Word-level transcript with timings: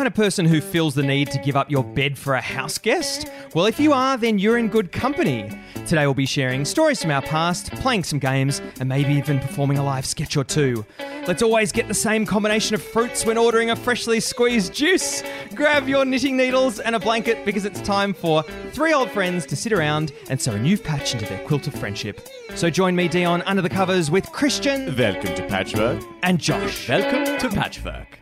kind 0.00 0.06
of 0.06 0.14
person 0.14 0.46
who 0.46 0.62
feels 0.62 0.94
the 0.94 1.02
need 1.02 1.30
to 1.30 1.36
give 1.40 1.56
up 1.56 1.70
your 1.70 1.84
bed 1.84 2.16
for 2.16 2.32
a 2.32 2.40
house 2.40 2.78
guest? 2.78 3.28
Well, 3.54 3.66
if 3.66 3.78
you 3.78 3.92
are, 3.92 4.16
then 4.16 4.38
you're 4.38 4.56
in 4.56 4.68
good 4.68 4.92
company. 4.92 5.50
Today 5.86 6.06
we'll 6.06 6.14
be 6.14 6.24
sharing 6.24 6.64
stories 6.64 7.02
from 7.02 7.10
our 7.10 7.20
past, 7.20 7.70
playing 7.72 8.04
some 8.04 8.18
games, 8.18 8.62
and 8.80 8.88
maybe 8.88 9.12
even 9.12 9.38
performing 9.40 9.76
a 9.76 9.84
live 9.84 10.06
sketch 10.06 10.38
or 10.38 10.44
two. 10.44 10.86
Let's 11.26 11.42
always 11.42 11.70
get 11.70 11.86
the 11.86 11.92
same 11.92 12.24
combination 12.24 12.74
of 12.74 12.82
fruits 12.82 13.26
when 13.26 13.36
ordering 13.36 13.68
a 13.68 13.76
freshly 13.76 14.20
squeezed 14.20 14.72
juice. 14.72 15.22
Grab 15.54 15.86
your 15.86 16.06
knitting 16.06 16.34
needles 16.34 16.80
and 16.80 16.96
a 16.96 16.98
blanket 16.98 17.44
because 17.44 17.66
it's 17.66 17.82
time 17.82 18.14
for 18.14 18.42
three 18.72 18.94
old 18.94 19.10
friends 19.10 19.44
to 19.44 19.54
sit 19.54 19.70
around 19.70 20.12
and 20.30 20.40
sew 20.40 20.52
a 20.52 20.58
new 20.58 20.78
patch 20.78 21.12
into 21.12 21.26
their 21.26 21.44
quilt 21.46 21.66
of 21.66 21.74
friendship. 21.74 22.26
So 22.54 22.70
join 22.70 22.96
me, 22.96 23.06
Dion, 23.06 23.42
under 23.42 23.60
the 23.60 23.68
covers 23.68 24.10
with 24.10 24.32
Christian 24.32 24.96
Welcome 24.96 25.34
to 25.34 25.46
Patchwork. 25.46 26.02
and 26.22 26.38
Josh. 26.38 26.88
Welcome 26.88 27.38
to 27.38 27.54
Patchwork. 27.54 28.18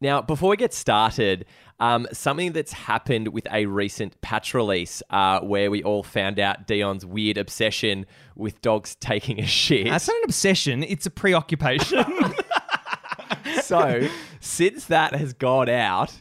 Now, 0.00 0.22
before 0.22 0.50
we 0.50 0.56
get 0.56 0.72
started, 0.72 1.44
um, 1.78 2.06
something 2.12 2.52
that's 2.52 2.72
happened 2.72 3.28
with 3.28 3.46
a 3.52 3.66
recent 3.66 4.18
patch 4.22 4.54
release 4.54 5.02
uh, 5.10 5.40
where 5.40 5.70
we 5.70 5.82
all 5.82 6.02
found 6.02 6.38
out 6.38 6.66
Dion's 6.66 7.04
weird 7.04 7.36
obsession 7.36 8.06
with 8.34 8.60
dogs 8.62 8.94
taking 8.96 9.40
a 9.40 9.46
shit. 9.46 9.86
That's 9.86 10.08
not 10.08 10.16
an 10.16 10.22
obsession, 10.24 10.82
it's 10.82 11.06
a 11.06 11.10
preoccupation. 11.10 12.04
so, 13.62 14.08
since 14.40 14.86
that 14.86 15.14
has 15.14 15.32
gone 15.32 15.68
out, 15.68 16.12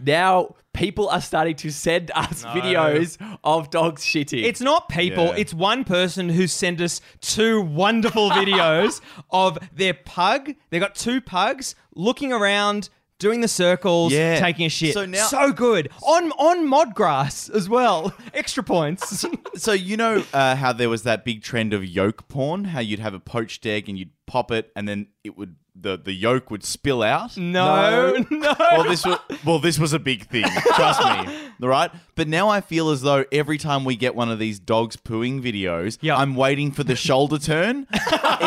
now 0.00 0.54
people 0.72 1.08
are 1.08 1.20
starting 1.20 1.56
to 1.56 1.70
send 1.70 2.10
us 2.14 2.44
videos 2.44 3.18
of 3.42 3.70
dogs 3.70 4.02
shitting. 4.04 4.44
It's 4.44 4.60
not 4.60 4.88
people, 4.88 5.26
Yeah. 5.26 5.36
it's 5.36 5.54
one 5.54 5.84
person 5.84 6.28
who 6.28 6.46
sent 6.46 6.80
us 6.80 7.00
two 7.20 7.60
wonderful 7.60 8.30
videos 8.30 9.00
of 9.30 9.58
their 9.74 9.94
pug. 9.94 10.54
They 10.70 10.78
got 10.78 10.94
two 10.94 11.20
pugs 11.20 11.74
looking 11.94 12.32
around, 12.32 12.90
doing 13.18 13.40
the 13.40 13.48
circles, 13.48 14.12
Yeah. 14.12 14.38
taking 14.40 14.66
a 14.66 14.68
shit. 14.68 14.94
So 14.94 15.04
now- 15.06 15.26
so 15.26 15.52
good. 15.52 15.90
On 16.02 16.30
on 16.32 16.66
mod 16.66 16.94
grass 16.94 17.48
as 17.48 17.68
well. 17.68 18.12
Extra 18.34 18.62
points. 18.62 19.24
So 19.56 19.72
you 19.72 19.96
know 19.96 20.24
uh, 20.32 20.54
how 20.56 20.72
there 20.72 20.88
was 20.88 21.02
that 21.02 21.24
big 21.24 21.42
trend 21.42 21.72
of 21.72 21.84
yolk 21.84 22.28
porn? 22.28 22.64
How 22.64 22.80
you'd 22.80 23.00
have 23.00 23.14
a 23.14 23.20
poached 23.20 23.66
egg 23.66 23.88
and 23.88 23.98
you'd 23.98 24.10
pop 24.26 24.50
it, 24.50 24.70
and 24.76 24.88
then 24.88 25.08
it 25.24 25.36
would 25.36 25.56
the 25.80 25.96
the 25.96 26.12
yolk 26.12 26.50
would 26.50 26.64
spill 26.64 27.02
out. 27.02 27.36
no, 27.36 28.16
no. 28.30 28.54
Well, 28.58 28.84
this 28.84 29.04
was 29.06 29.18
well, 29.44 29.58
this 29.58 29.78
was 29.78 29.92
a 29.92 29.98
big 29.98 30.26
thing. 30.28 30.44
Trust 30.74 31.00
me. 31.00 31.34
All 31.62 31.68
right, 31.78 31.90
but 32.18 32.28
now 32.28 32.48
I 32.50 32.60
feel 32.60 32.90
as 32.90 33.00
though 33.00 33.24
every 33.32 33.56
time 33.56 33.84
we 33.84 33.96
get 33.96 34.14
one 34.14 34.30
of 34.30 34.38
these 34.38 34.58
dogs 34.58 34.96
pooing 34.96 35.40
videos, 35.42 35.96
Yeah. 36.02 36.16
I'm 36.16 36.34
waiting 36.34 36.70
for 36.72 36.84
the 36.84 36.96
shoulder 36.96 37.38
turn. 37.38 37.86
It- 38.40 38.44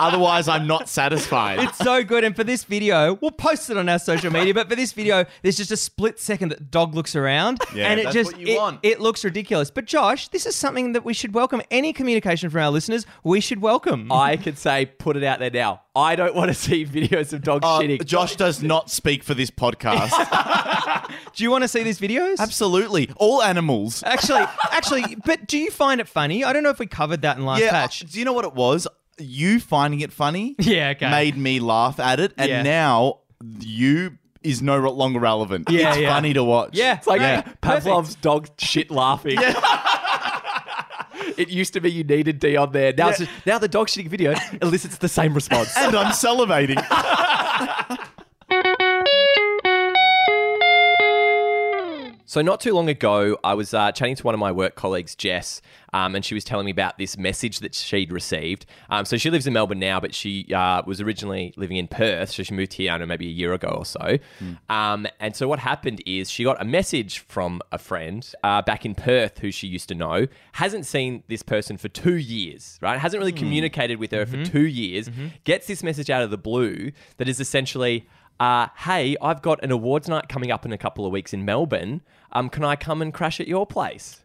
otherwise, 0.00 0.48
I'm 0.48 0.66
not 0.66 0.88
satisfied. 0.88 1.58
It's 1.60 1.78
so 1.78 2.02
good. 2.04 2.24
And 2.24 2.34
for 2.36 2.44
this 2.44 2.64
video, 2.64 3.14
we'll 3.22 3.30
post 3.30 3.70
it 3.70 3.76
on 3.78 3.88
our 3.88 3.98
social 3.98 4.30
media. 4.30 4.52
But 4.54 4.68
for 4.68 4.76
this 4.76 4.92
video, 4.92 5.24
there's 5.42 5.56
just 5.56 5.70
a 5.70 5.76
split 5.78 6.18
second 6.20 6.50
that 6.50 6.70
dog 6.70 6.94
looks 6.94 7.16
around, 7.16 7.58
Yeah, 7.74 7.86
and 7.90 8.00
it 8.00 8.04
that's 8.04 8.14
just 8.14 8.32
what 8.32 8.40
you 8.40 8.54
it, 8.54 8.58
want. 8.58 8.80
it 8.82 9.00
looks 9.00 9.24
ridiculous. 9.24 9.70
But 9.70 9.86
Josh, 9.86 10.28
this 10.28 10.44
is 10.46 10.54
something 10.56 10.92
that 10.92 11.04
we 11.06 11.14
should 11.14 11.32
welcome. 11.34 11.62
Any 11.70 11.92
communication 11.94 12.50
from 12.50 12.60
our 12.62 12.70
listeners, 12.70 13.06
we 13.24 13.40
should 13.40 13.60
welcome. 13.62 14.10
I 14.12 14.36
could 14.36 14.58
say, 14.58 14.86
put 14.86 15.16
it 15.16 15.24
out 15.24 15.38
there 15.38 15.50
now. 15.50 15.82
I 15.94 16.16
don't 16.16 16.34
want 16.34 16.48
to 16.48 16.54
see 16.54 16.84
videos 16.86 17.32
of 17.32 17.42
dogs 17.42 17.64
Uh, 17.64 17.80
shitting. 17.80 18.04
Josh 18.04 18.36
does 18.36 18.62
not 18.62 18.90
speak 18.90 19.22
for 19.22 19.34
this 19.34 19.50
podcast. 19.50 20.12
Do 21.34 21.42
you 21.44 21.50
want 21.50 21.62
to 21.62 21.68
see 21.68 21.82
these 21.82 21.98
videos? 22.00 22.38
Absolutely, 22.38 23.09
all 23.16 23.42
animals. 23.42 24.02
Actually, 24.04 24.44
actually, 24.70 25.16
but 25.24 25.46
do 25.46 25.58
you 25.58 25.70
find 25.70 26.00
it 26.00 26.08
funny? 26.08 26.44
I 26.44 26.52
don't 26.52 26.62
know 26.62 26.70
if 26.70 26.78
we 26.78 26.86
covered 26.86 27.22
that 27.22 27.36
in 27.38 27.44
last 27.44 27.60
Yeah. 27.62 27.70
patch. 27.70 28.00
Do 28.00 28.18
you 28.18 28.24
know 28.24 28.32
what 28.32 28.44
it 28.44 28.54
was? 28.54 28.86
You 29.18 29.60
finding 29.60 30.00
it 30.00 30.12
funny 30.12 30.54
Yeah, 30.60 30.90
okay. 30.96 31.10
made 31.10 31.36
me 31.36 31.60
laugh 31.60 32.00
at 32.00 32.20
it, 32.20 32.32
and 32.38 32.48
Yeah. 32.48 32.62
now 32.62 33.18
you 33.60 34.16
is 34.42 34.62
no 34.62 34.78
longer 34.78 35.18
relevant. 35.20 35.68
Yeah, 35.70 35.90
it's 35.90 35.98
yeah. 35.98 36.14
funny 36.14 36.32
to 36.32 36.42
watch. 36.42 36.70
Yeah. 36.72 36.96
It's 36.96 37.06
like 37.06 37.20
Yeah. 37.20 37.42
Pavlov's 37.60 38.14
dog 38.14 38.48
shit 38.58 38.90
laughing. 38.90 39.36
it 41.36 41.48
used 41.50 41.74
to 41.74 41.80
be 41.80 41.90
you 41.90 42.04
needed 42.04 42.38
Dion 42.38 42.72
there. 42.72 42.92
Now, 42.96 43.10
it's 43.10 43.18
just, 43.18 43.30
now 43.44 43.58
the 43.58 43.68
dog 43.68 43.88
shitting 43.88 44.08
video 44.08 44.34
elicits 44.62 44.96
the 44.98 45.08
same 45.08 45.34
response. 45.34 45.76
and 45.76 45.94
I'm 45.94 46.12
salivating. 46.12 46.76
So 52.30 52.42
not 52.42 52.60
too 52.60 52.72
long 52.72 52.88
ago, 52.88 53.36
I 53.42 53.54
was 53.54 53.74
uh, 53.74 53.90
chatting 53.90 54.14
to 54.14 54.22
one 54.22 54.34
of 54.34 54.38
my 54.38 54.52
work 54.52 54.76
colleagues, 54.76 55.16
Jess, 55.16 55.60
um, 55.92 56.14
and 56.14 56.24
she 56.24 56.32
was 56.32 56.44
telling 56.44 56.64
me 56.64 56.70
about 56.70 56.96
this 56.96 57.18
message 57.18 57.58
that 57.58 57.74
she'd 57.74 58.12
received. 58.12 58.66
Um, 58.88 59.04
so 59.04 59.16
she 59.16 59.30
lives 59.30 59.48
in 59.48 59.52
Melbourne 59.52 59.80
now, 59.80 59.98
but 59.98 60.14
she 60.14 60.46
uh, 60.54 60.84
was 60.86 61.00
originally 61.00 61.52
living 61.56 61.76
in 61.76 61.88
Perth, 61.88 62.30
so 62.30 62.44
she 62.44 62.54
moved 62.54 62.74
here, 62.74 62.92
I 62.92 62.98
don't 62.98 63.08
know, 63.08 63.12
maybe 63.12 63.26
a 63.26 63.32
year 63.32 63.52
ago 63.52 63.70
or 63.70 63.84
so. 63.84 64.18
Um, 64.68 65.08
and 65.18 65.34
so 65.34 65.48
what 65.48 65.58
happened 65.58 66.04
is 66.06 66.30
she 66.30 66.44
got 66.44 66.62
a 66.62 66.64
message 66.64 67.18
from 67.18 67.62
a 67.72 67.78
friend 67.78 68.24
uh, 68.44 68.62
back 68.62 68.86
in 68.86 68.94
Perth 68.94 69.40
who 69.40 69.50
she 69.50 69.66
used 69.66 69.88
to 69.88 69.96
know, 69.96 70.28
hasn't 70.52 70.86
seen 70.86 71.24
this 71.26 71.42
person 71.42 71.78
for 71.78 71.88
two 71.88 72.16
years, 72.16 72.78
right? 72.80 73.00
Hasn't 73.00 73.18
really 73.18 73.32
communicated 73.32 73.98
with 73.98 74.12
her 74.12 74.24
for 74.24 74.44
two 74.44 74.68
years, 74.68 75.10
gets 75.42 75.66
this 75.66 75.82
message 75.82 76.10
out 76.10 76.22
of 76.22 76.30
the 76.30 76.38
blue 76.38 76.92
that 77.16 77.28
is 77.28 77.40
essentially 77.40 78.06
uh, 78.40 78.66
hey, 78.78 79.16
I've 79.22 79.42
got 79.42 79.62
an 79.62 79.70
awards 79.70 80.08
night 80.08 80.28
coming 80.28 80.50
up 80.50 80.64
in 80.66 80.72
a 80.72 80.78
couple 80.78 81.06
of 81.06 81.12
weeks 81.12 81.32
in 81.32 81.44
Melbourne. 81.44 82.00
Um, 82.32 82.48
can 82.48 82.64
I 82.64 82.74
come 82.74 83.00
and 83.02 83.12
crash 83.14 83.38
at 83.40 83.46
your 83.46 83.66
place? 83.66 84.22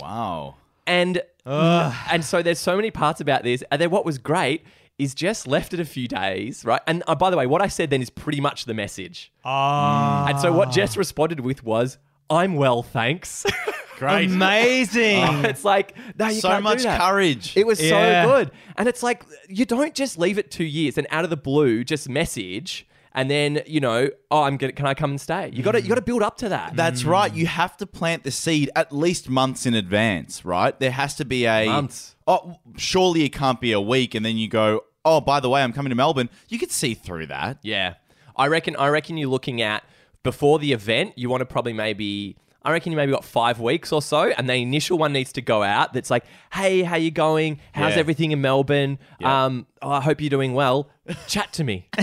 wow. 0.00 0.56
And 0.86 1.22
and 1.46 2.24
so 2.24 2.42
there's 2.42 2.58
so 2.58 2.74
many 2.76 2.90
parts 2.90 3.20
about 3.20 3.42
this. 3.44 3.62
And 3.70 3.80
then 3.80 3.90
what 3.90 4.04
was 4.04 4.18
great 4.18 4.64
is 4.98 5.14
Jess 5.14 5.46
left 5.46 5.72
it 5.72 5.80
a 5.80 5.84
few 5.84 6.08
days, 6.08 6.64
right? 6.64 6.80
And 6.86 7.02
uh, 7.06 7.14
by 7.14 7.30
the 7.30 7.36
way, 7.36 7.46
what 7.46 7.62
I 7.62 7.68
said 7.68 7.90
then 7.90 8.02
is 8.02 8.10
pretty 8.10 8.40
much 8.40 8.64
the 8.64 8.74
message. 8.74 9.32
Ah, 9.44 10.26
And 10.28 10.38
so 10.40 10.52
what 10.52 10.70
Jess 10.70 10.96
responded 10.96 11.40
with 11.40 11.62
was, 11.64 11.98
"I'm 12.28 12.54
well, 12.56 12.82
thanks." 12.82 13.46
Great. 13.98 14.30
amazing. 14.30 15.22
it's 15.44 15.64
like 15.64 15.94
no, 16.18 16.28
you 16.28 16.40
so 16.40 16.48
can't 16.48 16.60
do 16.62 16.64
much 16.64 16.82
that. 16.84 17.00
courage. 17.00 17.56
It 17.56 17.66
was 17.66 17.80
Yeah. 17.80 18.24
so 18.24 18.28
good. 18.30 18.50
And 18.76 18.88
it's 18.88 19.02
like, 19.02 19.24
you 19.48 19.64
don't 19.66 19.94
just 19.94 20.18
leave 20.18 20.38
it 20.38 20.50
two 20.50 20.64
years 20.64 20.96
and 20.98 21.06
out 21.10 21.22
of 21.24 21.30
the 21.30 21.36
blue 21.36 21.84
just 21.84 22.08
message 22.08 22.86
and 23.12 23.30
then, 23.30 23.62
you 23.66 23.80
know, 23.80 24.08
oh, 24.30 24.42
I'm 24.42 24.56
gonna, 24.56 24.72
can 24.72 24.86
I 24.86 24.94
come 24.94 25.10
and 25.10 25.20
stay? 25.20 25.50
You 25.52 25.62
gotta, 25.62 25.82
you 25.82 25.88
gotta 25.88 26.02
build 26.02 26.22
up 26.22 26.36
to 26.38 26.50
that. 26.50 26.76
That's 26.76 27.02
mm. 27.02 27.10
right. 27.10 27.34
You 27.34 27.46
have 27.46 27.76
to 27.78 27.86
plant 27.86 28.24
the 28.24 28.30
seed 28.30 28.70
at 28.76 28.92
least 28.92 29.28
months 29.28 29.66
in 29.66 29.74
advance, 29.74 30.44
right? 30.44 30.78
There 30.78 30.92
has 30.92 31.14
to 31.16 31.24
be 31.24 31.46
a 31.46 31.66
Months. 31.66 32.14
Oh, 32.26 32.58
surely 32.76 33.24
it 33.24 33.30
can't 33.30 33.60
be 33.60 33.72
a 33.72 33.80
week, 33.80 34.14
and 34.14 34.24
then 34.24 34.36
you 34.36 34.48
go, 34.48 34.84
"Oh, 35.04 35.20
by 35.20 35.40
the 35.40 35.48
way, 35.48 35.62
I'm 35.62 35.72
coming 35.72 35.90
to 35.90 35.96
Melbourne." 35.96 36.28
You 36.48 36.58
could 36.58 36.70
see 36.70 36.94
through 36.94 37.26
that. 37.26 37.58
yeah. 37.62 37.94
I 38.36 38.46
reckon, 38.46 38.74
I 38.76 38.88
reckon 38.88 39.18
you're 39.18 39.28
looking 39.28 39.60
at 39.60 39.84
before 40.22 40.58
the 40.58 40.72
event, 40.72 41.12
you 41.16 41.28
want 41.28 41.40
to 41.40 41.46
probably 41.46 41.72
maybe, 41.74 42.36
I 42.62 42.72
reckon 42.72 42.92
you 42.92 42.96
maybe 42.96 43.12
got 43.12 43.24
five 43.24 43.58
weeks 43.58 43.90
or 43.92 44.02
so, 44.02 44.24
and 44.36 44.48
the 44.48 44.54
initial 44.54 44.98
one 44.98 45.12
needs 45.12 45.32
to 45.32 45.40
go 45.40 45.62
out 45.62 45.92
that's 45.94 46.10
like, 46.10 46.24
hey, 46.52 46.82
how 46.82 46.96
you 46.96 47.10
going? 47.10 47.58
How's 47.72 47.94
Yeah. 47.94 48.00
everything 48.00 48.32
in 48.32 48.40
Melbourne? 48.42 48.98
Yeah. 49.18 49.46
Um, 49.46 49.66
oh, 49.80 49.90
I 49.90 50.00
hope 50.02 50.20
you're 50.20 50.28
doing 50.30 50.52
well. 50.52 50.90
Chat 51.26 51.52
to 51.54 51.64
me. 51.64 51.88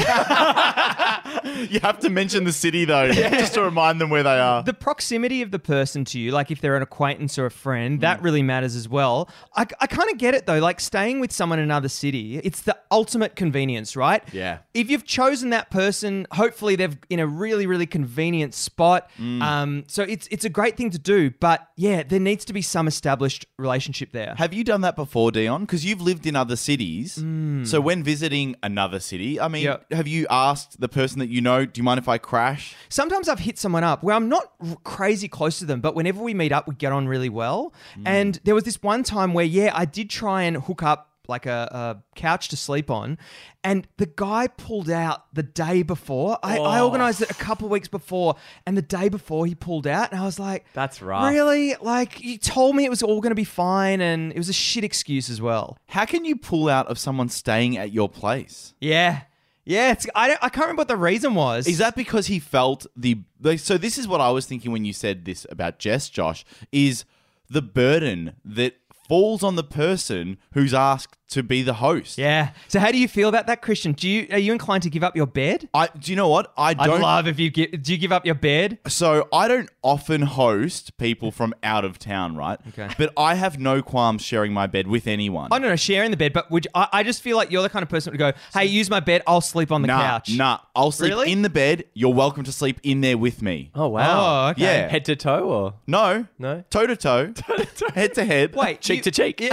You 1.71 1.79
have 1.81 1.99
to 1.99 2.09
mention 2.09 2.43
the 2.43 2.53
city 2.53 2.85
though, 2.85 3.03
yeah. 3.05 3.29
just 3.31 3.53
to 3.55 3.61
remind 3.63 3.99
them 4.01 4.09
where 4.09 4.23
they 4.23 4.39
are. 4.39 4.63
the 4.63 4.73
proximity 4.73 5.41
of 5.41 5.51
the 5.51 5.59
person 5.59 6.05
to 6.05 6.19
you, 6.19 6.31
like 6.31 6.51
if 6.51 6.61
they're 6.61 6.75
an 6.75 6.83
acquaintance 6.83 7.37
or 7.37 7.45
a 7.45 7.51
friend, 7.51 7.97
Mm. 7.97 8.01
that 8.01 8.21
really 8.21 8.41
matters 8.43 8.75
as 8.75 8.87
well. 8.89 9.29
I, 9.55 9.65
I 9.79 9.87
kind 9.87 10.09
of 10.11 10.17
get 10.17 10.33
it 10.35 10.45
though. 10.45 10.59
Like 10.59 10.79
staying 10.79 11.19
with 11.19 11.31
someone 11.31 11.59
in 11.59 11.63
another 11.65 11.89
city, 11.89 12.37
it's 12.39 12.61
the 12.61 12.75
ultimate 12.91 13.35
convenience, 13.35 13.95
right? 13.95 14.23
Yeah. 14.33 14.59
If 14.73 14.89
you've 14.89 15.05
chosen 15.05 15.49
that 15.51 15.69
person, 15.71 16.27
hopefully 16.31 16.75
they're 16.75 16.97
in 17.09 17.19
a 17.19 17.27
really, 17.27 17.65
really 17.65 17.85
convenient 17.85 18.53
spot. 18.53 19.09
Mm. 19.19 19.41
Um, 19.41 19.83
so 19.87 20.03
it's 20.03 20.27
it's 20.31 20.45
a 20.45 20.49
great 20.49 20.75
thing 20.77 20.89
to 20.91 20.99
do. 20.99 21.31
But 21.39 21.67
yeah, 21.75 22.03
there 22.03 22.19
needs 22.19 22.43
to 22.45 22.53
be 22.53 22.61
some 22.61 22.87
established 22.87 23.45
relationship 23.57 24.11
there. 24.11 24.33
Have 24.37 24.53
you 24.53 24.63
done 24.63 24.81
that 24.81 24.95
before, 24.95 25.31
Dion? 25.31 25.61
Because 25.61 25.85
you've 25.85 26.01
lived 26.01 26.25
in 26.25 26.35
other 26.35 26.55
cities. 26.55 27.17
Mm. 27.17 27.65
So 27.67 27.79
when 27.81 28.03
visiting 28.03 28.55
another 28.63 28.99
city, 28.99 29.39
I 29.39 29.47
mean, 29.47 29.63
Yeah. 29.63 29.77
have 29.91 30.07
you 30.07 30.27
asked 30.29 30.79
the 30.81 30.89
person 30.89 31.19
that 31.19 31.29
you 31.29 31.41
know, 31.41 31.46
"Do 31.65 31.71
you 31.75 31.83
mind 31.83 31.97
if 31.97 32.07
I 32.07 32.17
crash?" 32.17 32.75
Sometimes 32.89 33.29
I've 33.29 33.39
hit 33.39 33.57
someone 33.57 33.83
up 33.83 34.03
where 34.03 34.15
I'm 34.15 34.29
not 34.29 34.51
r- 34.59 34.77
crazy 34.83 35.27
close 35.27 35.59
to 35.59 35.65
them, 35.65 35.81
but 35.81 35.95
whenever 35.95 36.21
we 36.21 36.33
meet 36.33 36.51
up, 36.51 36.67
we 36.67 36.75
get 36.75 36.91
on 36.91 37.07
really 37.07 37.29
well. 37.29 37.73
Mm. 37.97 38.03
And 38.05 38.39
there 38.43 38.55
was 38.55 38.63
this 38.63 38.81
one 38.83 39.03
time 39.03 39.33
where, 39.33 39.45
yeah, 39.45 39.71
I 39.73 39.85
did 39.85 40.09
try 40.09 40.43
and 40.43 40.57
hook 40.57 40.83
up 40.83 41.07
like 41.27 41.45
a, 41.45 41.69
a 41.71 42.03
couch 42.15 42.49
to 42.49 42.57
sleep 42.57 42.89
on, 42.89 43.17
and 43.63 43.87
the 43.97 44.05
guy 44.05 44.47
pulled 44.47 44.89
out 44.89 45.33
the 45.33 45.43
day 45.43 45.83
before. 45.83 46.37
I, 46.43 46.57
I 46.57 46.79
oh. 46.79 46.85
organized 46.85 47.21
it 47.21 47.29
a 47.29 47.33
couple 47.33 47.65
of 47.65 47.71
weeks 47.71 47.87
before, 47.87 48.35
and 48.65 48.77
the 48.77 48.81
day 48.81 49.09
before 49.09 49.45
he 49.45 49.55
pulled 49.55 49.87
out, 49.87 50.11
and 50.11 50.19
I 50.19 50.25
was 50.25 50.39
like, 50.39 50.65
That's 50.73 51.01
right." 51.01 51.31
Really? 51.33 51.75
Like, 51.81 52.21
you 52.21 52.37
told 52.37 52.75
me 52.75 52.85
it 52.85 52.89
was 52.89 53.03
all 53.03 53.21
going 53.21 53.31
to 53.31 53.35
be 53.35 53.43
fine, 53.43 54.01
and 54.01 54.31
it 54.31 54.37
was 54.37 54.49
a 54.49 54.53
shit 54.53 54.83
excuse 54.83 55.29
as 55.29 55.41
well. 55.41 55.77
How 55.87 56.05
can 56.05 56.25
you 56.25 56.35
pull 56.35 56.69
out 56.69 56.87
of 56.87 56.97
someone 56.97 57.29
staying 57.29 57.77
at 57.77 57.91
your 57.91 58.09
place? 58.09 58.73
Yeah. 58.79 59.21
Yeah, 59.67 59.91
it's, 59.91 60.07
I, 60.15 60.29
don't, 60.29 60.39
I 60.41 60.47
can't 60.47 60.67
remember 60.67 60.79
what 60.79 60.87
the 60.87 60.95
reason 60.95 61.35
was. 61.35 61.67
Is 61.67 61.79
that 61.79 61.93
because 61.93 62.27
he 62.27 62.39
felt 62.39 62.87
the 62.95 63.19
like, 63.41 63.59
so 63.59 63.77
this 63.77 63.97
is 63.97 64.07
what 64.07 64.21
I 64.21 64.31
was 64.31 64.45
thinking 64.45 64.71
when 64.71 64.85
you 64.85 64.93
said 64.93 65.25
this 65.25 65.45
about 65.49 65.77
Jess 65.77 66.09
Josh 66.09 66.45
is 66.71 67.03
the 67.49 67.61
burden 67.61 68.35
that 68.45 68.77
falls 69.09 69.43
on 69.43 69.55
the 69.55 69.65
person 69.65 70.37
who's 70.53 70.73
asked 70.73 71.16
to 71.29 71.43
be 71.43 71.61
the 71.61 71.73
host. 71.73 72.17
Yeah. 72.17 72.51
So 72.67 72.79
how 72.79 72.91
do 72.91 72.97
you 72.97 73.07
feel 73.07 73.27
about 73.29 73.47
that, 73.47 73.61
Christian? 73.61 73.91
Do 73.91 74.07
you 74.09 74.27
are 74.31 74.37
you 74.37 74.51
inclined 74.53 74.83
to 74.83 74.89
give 74.89 75.03
up 75.03 75.15
your 75.15 75.27
bed? 75.27 75.67
I 75.73 75.87
do 75.87 76.11
you 76.11 76.15
know 76.15 76.29
what? 76.29 76.53
I 76.57 76.69
I'd 76.69 76.77
don't 76.77 77.01
love 77.01 77.27
if 77.27 77.39
you 77.39 77.49
give. 77.49 77.81
Do 77.83 77.91
you 77.91 77.97
give 77.97 78.11
up 78.11 78.25
your 78.25 78.35
bed? 78.35 78.79
So 78.87 79.27
I 79.33 79.47
don't 79.47 79.69
often 79.81 80.21
host 80.21 80.97
people 80.97 81.31
from 81.31 81.53
out 81.63 81.83
of 81.85 81.99
town, 81.99 82.35
right? 82.35 82.59
Okay. 82.69 82.89
But 82.97 83.13
I 83.17 83.35
have 83.35 83.59
no 83.59 83.81
qualms 83.81 84.21
sharing 84.21 84.53
my 84.53 84.67
bed 84.67 84.87
with 84.87 85.07
anyone. 85.07 85.49
I 85.51 85.59
don't 85.59 85.69
know, 85.69 85.75
sharing 85.75 86.11
the 86.11 86.17
bed, 86.17 86.33
but 86.33 86.49
would 86.51 86.65
you, 86.65 86.71
I, 86.73 86.87
I 86.93 87.03
just 87.03 87.21
feel 87.21 87.35
like 87.37 87.51
you're 87.51 87.61
the 87.63 87.69
kind 87.69 87.83
of 87.83 87.89
person 87.89 88.11
who 88.11 88.17
would 88.17 88.33
go, 88.33 88.39
"Hey, 88.53 88.65
use 88.65 88.89
my 88.89 88.99
bed. 88.99 89.21
I'll 89.27 89.41
sleep 89.41 89.71
on 89.71 89.81
the 89.81 89.87
nah, 89.87 90.01
couch." 90.01 90.35
nah. 90.37 90.59
I'll 90.75 90.91
sleep 90.91 91.09
Really? 91.09 91.31
in 91.31 91.41
the 91.41 91.49
bed. 91.49 91.85
You're 91.93 92.13
welcome 92.13 92.43
to 92.43 92.51
sleep 92.51 92.79
in 92.83 93.01
there 93.01 93.17
with 93.17 93.41
me. 93.41 93.71
Oh 93.75 93.87
wow. 93.89 94.47
Oh, 94.47 94.49
okay. 94.51 94.61
Yeah. 94.63 94.87
Head 94.87 95.05
to 95.05 95.15
toe 95.15 95.49
or 95.49 95.73
No, 95.87 96.27
No? 96.39 96.63
toe 96.69 96.87
to 96.87 96.95
toe, 96.95 97.33
head 97.95 98.13
to 98.13 98.23
head. 98.23 98.55
Wait, 98.55 98.81
cheek 98.81 98.97
you, 98.97 99.03
to 99.03 99.11
cheek? 99.11 99.41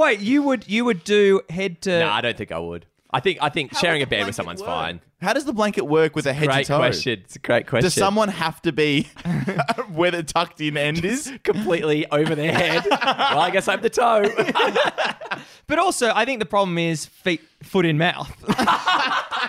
wait. 0.00 0.20
You 0.20 0.42
would 0.42 0.68
you 0.68 0.84
would 0.84 1.04
do 1.04 1.42
head 1.50 1.80
to? 1.82 2.00
No, 2.00 2.08
I 2.10 2.20
don't 2.20 2.36
think 2.36 2.50
I 2.52 2.58
would. 2.58 2.86
I 3.12 3.20
think 3.20 3.38
I 3.40 3.48
think 3.48 3.76
sharing 3.76 4.02
a 4.02 4.02
would 4.02 4.06
the 4.06 4.10
bed 4.10 4.26
with 4.26 4.36
blanket 4.36 4.36
someone's 4.36 4.60
work? 4.60 4.68
fine. 4.68 5.00
How 5.20 5.32
does 5.34 5.44
the 5.44 5.52
blanket 5.52 5.82
work 5.82 6.16
with 6.16 6.24
a 6.26 6.32
head 6.32 6.48
Great 6.48 6.66
to 6.66 6.72
toe? 6.72 6.78
question. 6.78 7.20
It's 7.24 7.36
a 7.36 7.40
great 7.40 7.66
question. 7.66 7.84
Does 7.84 7.94
someone 7.94 8.28
have 8.28 8.62
to 8.62 8.72
be 8.72 9.02
where 9.92 10.10
the 10.10 10.22
tucked 10.22 10.60
in 10.62 10.76
end 10.78 11.04
is? 11.04 11.30
completely 11.42 12.06
over 12.10 12.34
their 12.34 12.52
head? 12.52 12.86
well, 12.88 13.38
I 13.40 13.50
guess 13.50 13.68
I'm 13.68 13.80
the 13.82 13.90
toe. 13.90 14.24
But 15.66 15.78
also, 15.78 16.10
I 16.12 16.24
think 16.24 16.40
the 16.40 16.46
problem 16.46 16.76
is 16.78 17.06
feet, 17.06 17.40
foot 17.62 17.86
in 17.86 17.96
mouth. 17.96 18.28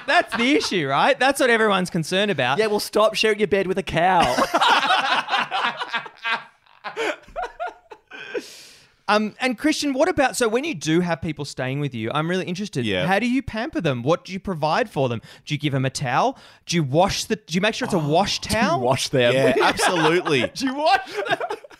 That's 0.05 0.37
the 0.37 0.53
issue, 0.55 0.87
right? 0.87 1.19
That's 1.19 1.39
what 1.39 1.49
everyone's 1.49 1.89
concerned 1.89 2.29
about. 2.29 2.59
yeah, 2.59 2.67
well, 2.67 2.79
stop 2.79 3.15
sharing 3.15 3.39
your 3.39 3.47
bed 3.47 3.65
with 3.65 3.79
a 3.79 3.83
cow. 3.83 4.21
Um, 9.11 9.35
and 9.39 9.57
Christian, 9.57 9.93
what 9.93 10.07
about 10.07 10.37
so 10.37 10.47
when 10.47 10.63
you 10.63 10.73
do 10.73 11.01
have 11.01 11.21
people 11.21 11.43
staying 11.45 11.79
with 11.79 11.93
you? 11.93 12.09
I'm 12.13 12.29
really 12.29 12.45
interested. 12.45 12.85
Yeah. 12.85 13.05
How 13.07 13.19
do 13.19 13.29
you 13.29 13.41
pamper 13.43 13.81
them? 13.81 14.03
What 14.03 14.23
do 14.25 14.31
you 14.33 14.39
provide 14.39 14.89
for 14.89 15.09
them? 15.09 15.21
Do 15.45 15.53
you 15.53 15.59
give 15.59 15.73
them 15.73 15.85
a 15.85 15.89
towel? 15.89 16.37
Do 16.65 16.75
you 16.77 16.83
wash 16.83 17.25
the? 17.25 17.35
Do 17.35 17.53
you 17.53 17.61
make 17.61 17.75
sure 17.75 17.85
it's 17.85 17.93
a 17.93 17.99
wash 17.99 18.39
towel? 18.41 18.79
Wash 18.79 19.09
them. 19.09 19.33
Yeah, 19.33 19.53
absolutely. 19.61 20.47
Do 20.55 20.65
you 20.65 20.75
wash 20.75 21.13
them? 21.27 21.37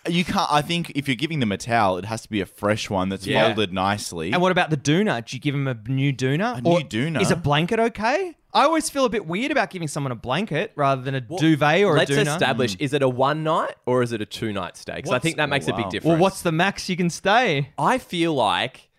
You 0.09 0.25
can't. 0.25 0.51
I 0.51 0.61
think 0.61 0.91
if 0.95 1.07
you're 1.07 1.15
giving 1.15 1.39
them 1.39 1.51
a 1.51 1.57
towel, 1.57 1.97
it 1.97 2.05
has 2.05 2.21
to 2.23 2.29
be 2.29 2.41
a 2.41 2.45
fresh 2.45 2.89
one 2.89 3.09
that's 3.09 3.25
Yeah. 3.25 3.45
folded 3.47 3.71
nicely. 3.71 4.31
And 4.33 4.41
what 4.41 4.51
about 4.51 4.69
the 4.71 4.77
doona? 4.77 5.23
Do 5.25 5.35
you 5.35 5.39
give 5.39 5.53
them 5.53 5.67
a 5.67 5.75
new 5.87 6.11
doona? 6.11 6.57
A 6.57 6.61
new 6.61 6.79
doona? 6.81 7.21
Is 7.21 7.31
a 7.31 7.35
blanket 7.35 7.79
okay? 7.79 8.35
I 8.53 8.63
always 8.63 8.89
feel 8.89 9.05
a 9.05 9.09
bit 9.09 9.25
weird 9.25 9.51
about 9.51 9.69
giving 9.69 9.87
someone 9.87 10.11
a 10.11 10.15
blanket 10.15 10.73
rather 10.75 11.01
than 11.01 11.15
a 11.15 11.21
duvet 11.21 11.83
or 11.83 11.95
Let's 11.97 12.11
a 12.11 12.15
doona. 12.15 12.33
establish: 12.33 12.75
is 12.79 12.93
it 12.93 13.01
a 13.01 13.09
one 13.09 13.43
night 13.43 13.75
or 13.85 14.03
is 14.03 14.11
it 14.11 14.21
a 14.21 14.25
two 14.25 14.51
night 14.51 14.77
stay? 14.77 14.95
Because 14.95 15.11
I 15.11 15.19
think 15.19 15.37
that 15.37 15.49
makes 15.49 15.67
a 15.67 15.71
wow. 15.71 15.77
big 15.77 15.89
difference. 15.89 16.11
Well, 16.11 16.17
what's 16.21 16.41
the 16.41 16.51
max 16.51 16.89
you 16.89 16.97
can 16.97 17.09
stay? 17.09 17.69
I 17.77 17.97
feel 17.97 18.33
like 18.33 18.89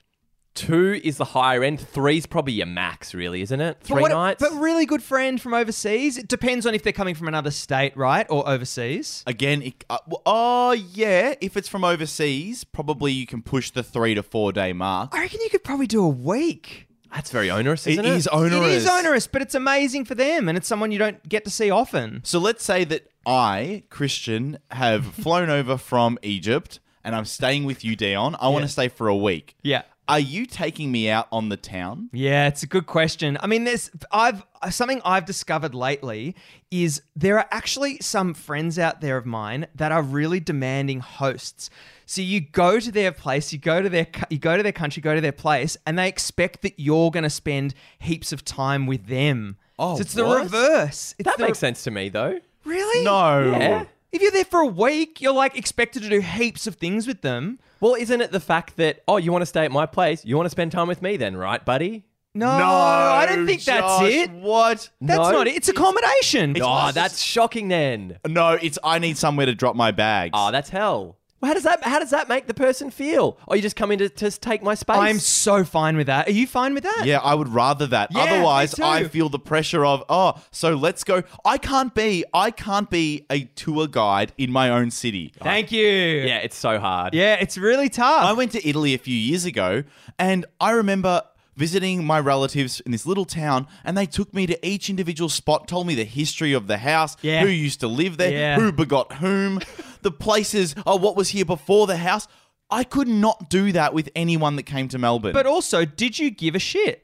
two 0.55 1.01
is 1.03 1.17
the 1.17 1.25
higher 1.25 1.63
end. 1.63 1.81
Three's 1.81 2.27
probably 2.27 2.55
your 2.55 2.67
max, 2.67 3.15
really, 3.15 3.43
isn't 3.43 3.61
it? 3.61 3.79
Three 3.81 4.03
what- 4.03 4.11
nights. 4.11 4.43
But 4.43 4.59
really 4.59 4.87
good 4.87 5.03
friend 5.03 5.41
from 5.41 5.55
overseas. 5.55 6.19
It 6.19 6.29
depends 6.29 6.67
on 6.67 6.75
if 6.75 6.83
they're 6.83 6.93
coming 6.93 7.15
from 7.15 7.29
another 7.29 7.51
state, 7.51 7.97
right, 7.97 8.27
or 8.31 8.49
overseas. 8.49 9.23
Again, 9.27 9.63
it, 9.63 9.85
uh, 9.89 9.99
w- 10.07 10.23
oh 10.27 10.73
yeah. 10.73 11.35
If 11.41 11.57
it's 11.57 11.69
from 11.69 11.85
overseas, 11.85 12.65
probably 12.65 13.13
you 13.13 13.27
can 13.27 13.43
push 13.43 13.71
the 13.71 13.83
three 13.83 14.15
to 14.15 14.23
four 14.23 14.53
day 14.53 14.73
mark. 14.73 15.15
I 15.15 15.21
reckon 15.21 15.41
you 15.43 15.51
could 15.51 15.65
probably 15.65 15.87
do 15.87 16.05
a 16.05 16.09
week. 16.09 16.87
That's 17.13 17.31
very 17.31 17.51
onerous, 17.51 17.87
isn't 17.87 18.05
it 18.05 18.09
it? 18.09 18.17
is 18.17 18.27
onerous. 18.29 18.69
It 18.69 18.77
is 18.77 18.89
onerous, 18.89 19.27
but 19.27 19.43
it's 19.43 19.55
amazing 19.55 20.05
for 20.07 20.15
them, 20.15 20.49
and 20.49 20.57
it's 20.57 20.67
someone 20.67 20.91
you 20.93 20.99
don't 20.99 21.27
get 21.29 21.45
to 21.45 21.51
see 21.51 21.71
often. 21.71 22.21
So 22.25 22.39
let's 22.39 22.65
say 22.65 22.85
that 22.85 23.11
I, 23.27 23.83
Christian, 23.91 24.59
have 24.71 25.07
flown 25.15 25.51
over 25.51 25.77
from 25.77 26.19
Egypt 26.23 26.81
and 27.05 27.15
I'm 27.17 27.25
staying 27.25 27.65
with 27.65 27.85
you, 27.85 27.97
Dion. 27.97 28.37
I 28.41 28.49
want 28.49 28.63
Yeah. 28.63 28.67
to 28.67 28.73
stay 28.73 28.89
for 28.89 29.09
a 29.09 29.17
week. 29.17 29.57
Yeah. 29.63 29.83
Are 30.13 30.21
you 30.21 30.45
taking 30.45 30.93
me 30.93 31.09
out 31.09 31.27
on 31.33 31.49
the 31.49 31.57
town? 31.57 32.11
Yeah, 32.13 32.47
it's 32.47 32.63
a 32.63 32.67
good 32.67 32.85
question. 32.85 33.39
I 33.41 33.47
mean, 33.47 33.65
there's 33.65 33.91
I've 34.11 34.45
something 34.69 35.01
I've 35.07 35.25
discovered 35.25 35.75
lately 35.75 36.37
is 36.71 37.01
there 37.17 37.39
are 37.39 37.49
actually 37.51 37.97
some 38.03 38.35
friends 38.35 38.79
out 38.79 39.01
there 39.01 39.17
of 39.17 39.25
mine 39.25 39.69
that 39.75 39.91
are 39.91 40.03
really 40.03 40.39
demanding 40.39 41.01
hosts. 41.01 41.71
So 42.05 42.21
you 42.21 42.41
go 42.43 42.79
to 42.79 42.93
their 42.93 43.11
place, 43.11 43.55
you 43.55 43.59
go 43.59 43.81
to 43.81 43.89
their 43.89 44.07
you 44.29 44.37
go 44.37 44.55
to 44.55 44.63
their 44.63 44.71
country, 44.71 45.01
go 45.01 45.15
to 45.15 45.21
their 45.23 45.33
place, 45.33 45.79
and 45.87 45.99
they 45.99 46.09
expect 46.09 46.61
that 46.61 46.79
you're 46.79 47.11
going 47.11 47.25
to 47.25 47.31
spend 47.31 47.73
heaps 47.99 48.33
of 48.33 48.45
time 48.45 48.87
with 48.87 49.07
them. 49.07 49.57
Oh, 49.79 49.95
so 49.95 50.03
it's 50.03 50.13
the 50.13 50.27
reverse. 50.27 51.15
It's 51.19 51.25
that 51.25 51.39
the 51.39 51.45
makes 51.45 51.59
sense 51.59 51.85
to 51.85 51.91
me, 51.91 52.11
though. 52.11 52.39
Really? 52.67 53.03
No. 53.03 53.51
Yeah. 53.51 53.85
If 54.13 54.21
you're 54.21 54.31
there 54.31 54.45
for 54.45 54.61
a 54.61 54.67
week, 54.67 55.23
you're 55.23 55.33
like 55.33 55.57
expected 55.57 56.03
to 56.03 56.11
do 56.11 56.21
heaps 56.21 56.67
of 56.67 56.75
things 56.75 57.07
with 57.07 57.23
them. 57.23 57.61
Well, 57.83 57.97
isn't 57.97 58.21
it 58.21 58.31
the 58.31 58.39
fact 58.39 58.77
that 58.77 59.03
oh, 59.09 59.17
you 59.17 59.33
want 59.33 59.43
to 59.43 59.47
stay 59.47 59.65
at 59.65 59.73
my 59.73 59.87
place? 59.87 60.25
You 60.25 60.37
want 60.37 60.47
to 60.47 60.51
spend 60.51 60.71
time 60.71 60.87
with 60.87 61.03
me, 61.03 61.17
then, 61.17 61.37
right, 61.37 61.63
buddy? 61.65 62.05
No, 62.33 62.57
No, 62.57 62.65
I 62.65 63.27
don't 63.27 63.45
think 63.45 63.65
that's 63.65 64.03
it. 64.05 64.31
What? 64.31 64.89
That's 65.01 65.19
No. 65.19 65.33
not 65.33 65.49
it. 65.49 65.57
It's 65.57 65.69
accommodation. 65.69 66.57
Oh, 66.63 66.93
that's 66.93 67.21
shocking. 67.21 67.67
Then. 67.67 68.19
No, 68.27 68.53
it's 68.53 68.79
I 68.85 69.01
need 69.01 69.19
somewhere 69.19 69.47
to 69.47 69.55
drop 69.57 69.75
my 69.75 69.91
bags. 69.91 70.31
Oh, 70.33 70.53
that's 70.53 70.71
hell. 70.71 71.19
Well, 71.43 71.49
how 71.49 71.55
does 71.55 71.65
that 71.65 71.83
how 71.83 71.99
does 71.99 72.11
that 72.11 72.29
make 72.29 72.47
the 72.47 72.55
person 72.55 72.91
feel? 72.93 73.37
Oh, 73.49 73.55
you 73.57 73.63
just 73.63 73.75
come 73.75 73.91
in 73.91 73.99
to, 73.99 74.09
to 74.09 74.31
take 74.31 74.63
my 74.63 74.77
space. 74.77 74.97
I'm 74.97 75.19
so 75.19 75.65
fine 75.65 75.97
with 75.97 76.07
that. 76.07 76.29
Are 76.29 76.33
you 76.33 76.47
fine 76.47 76.73
with 76.73 76.85
that? 76.85 77.03
Yeah, 77.05 77.19
I 77.19 77.35
would 77.35 77.49
rather 77.49 77.89
that. 77.89 78.13
Yeah, 78.13 78.25
me 78.25 78.31
Otherwise, 78.31 78.75
too. 78.77 78.85
I 78.85 79.09
feel 79.09 79.29
the 79.29 79.41
pressure 79.41 79.85
of, 79.85 80.05
oh, 80.09 80.41
so 80.53 80.75
let's 80.75 81.03
go. 81.03 81.25
I 81.45 81.59
can't 81.59 81.97
be 81.97 82.25
I 82.33 82.53
can't 82.53 82.89
be 82.89 83.27
a 83.29 83.45
tour 83.57 83.89
guide 83.89 84.33
in 84.39 84.53
my 84.53 84.71
own 84.71 84.93
city. 84.93 85.33
Thank 85.43 85.73
you. 85.73 85.85
yeah, 85.85 86.39
it's 86.39 86.57
so 86.57 86.79
hard. 86.79 87.13
Yeah, 87.13 87.35
it's 87.35 87.59
really 87.59 87.89
tough. 87.89 88.23
I 88.23 88.33
went 88.35 88.53
to 88.53 88.67
Italy 88.67 88.95
a 88.95 88.99
few 88.99 89.17
years 89.17 89.45
ago 89.45 89.83
and 90.21 90.47
I 90.61 90.71
remember 90.71 91.23
visiting 91.57 92.05
my 92.05 92.19
relatives 92.19 92.81
in 92.81 92.93
this 92.93 93.07
little 93.07 93.25
town 93.25 93.67
and 93.85 93.97
they 93.97 94.07
took 94.07 94.33
me 94.33 94.47
to 94.47 94.67
each 94.67 94.89
individual 94.89 95.29
spot, 95.29 95.69
told 95.69 95.87
me 95.87 95.95
the 95.95 96.05
history 96.05 96.53
of 96.53 96.67
the 96.67 96.79
house, 96.79 97.17
Yeah. 97.23 97.43
who 97.43 97.49
used 97.49 97.81
to 97.81 97.89
live 97.89 98.17
there, 98.17 98.31
Yeah. 98.33 98.57
who 98.59 98.73
begot 98.73 99.15
whom, 99.15 99.61
the 100.03 100.11
places, 100.11 100.75
oh, 100.87 100.97
what 100.97 101.17
was 101.17 101.31
here 101.31 101.45
before 101.45 101.87
the 101.87 101.97
house. 101.99 102.27
I 102.71 102.85
could 102.85 103.09
not 103.09 103.51
do 103.51 103.73
that 103.73 103.93
with 103.93 104.09
anyone 104.17 104.57
that 104.57 104.63
came 104.63 104.89
to 104.89 104.99
Melbourne. 104.99 105.35
but 105.35 105.45
also, 105.47 105.85
did 105.85 106.19
you 106.19 106.31
give 106.31 106.55
a 106.55 106.59
shit? 106.59 107.02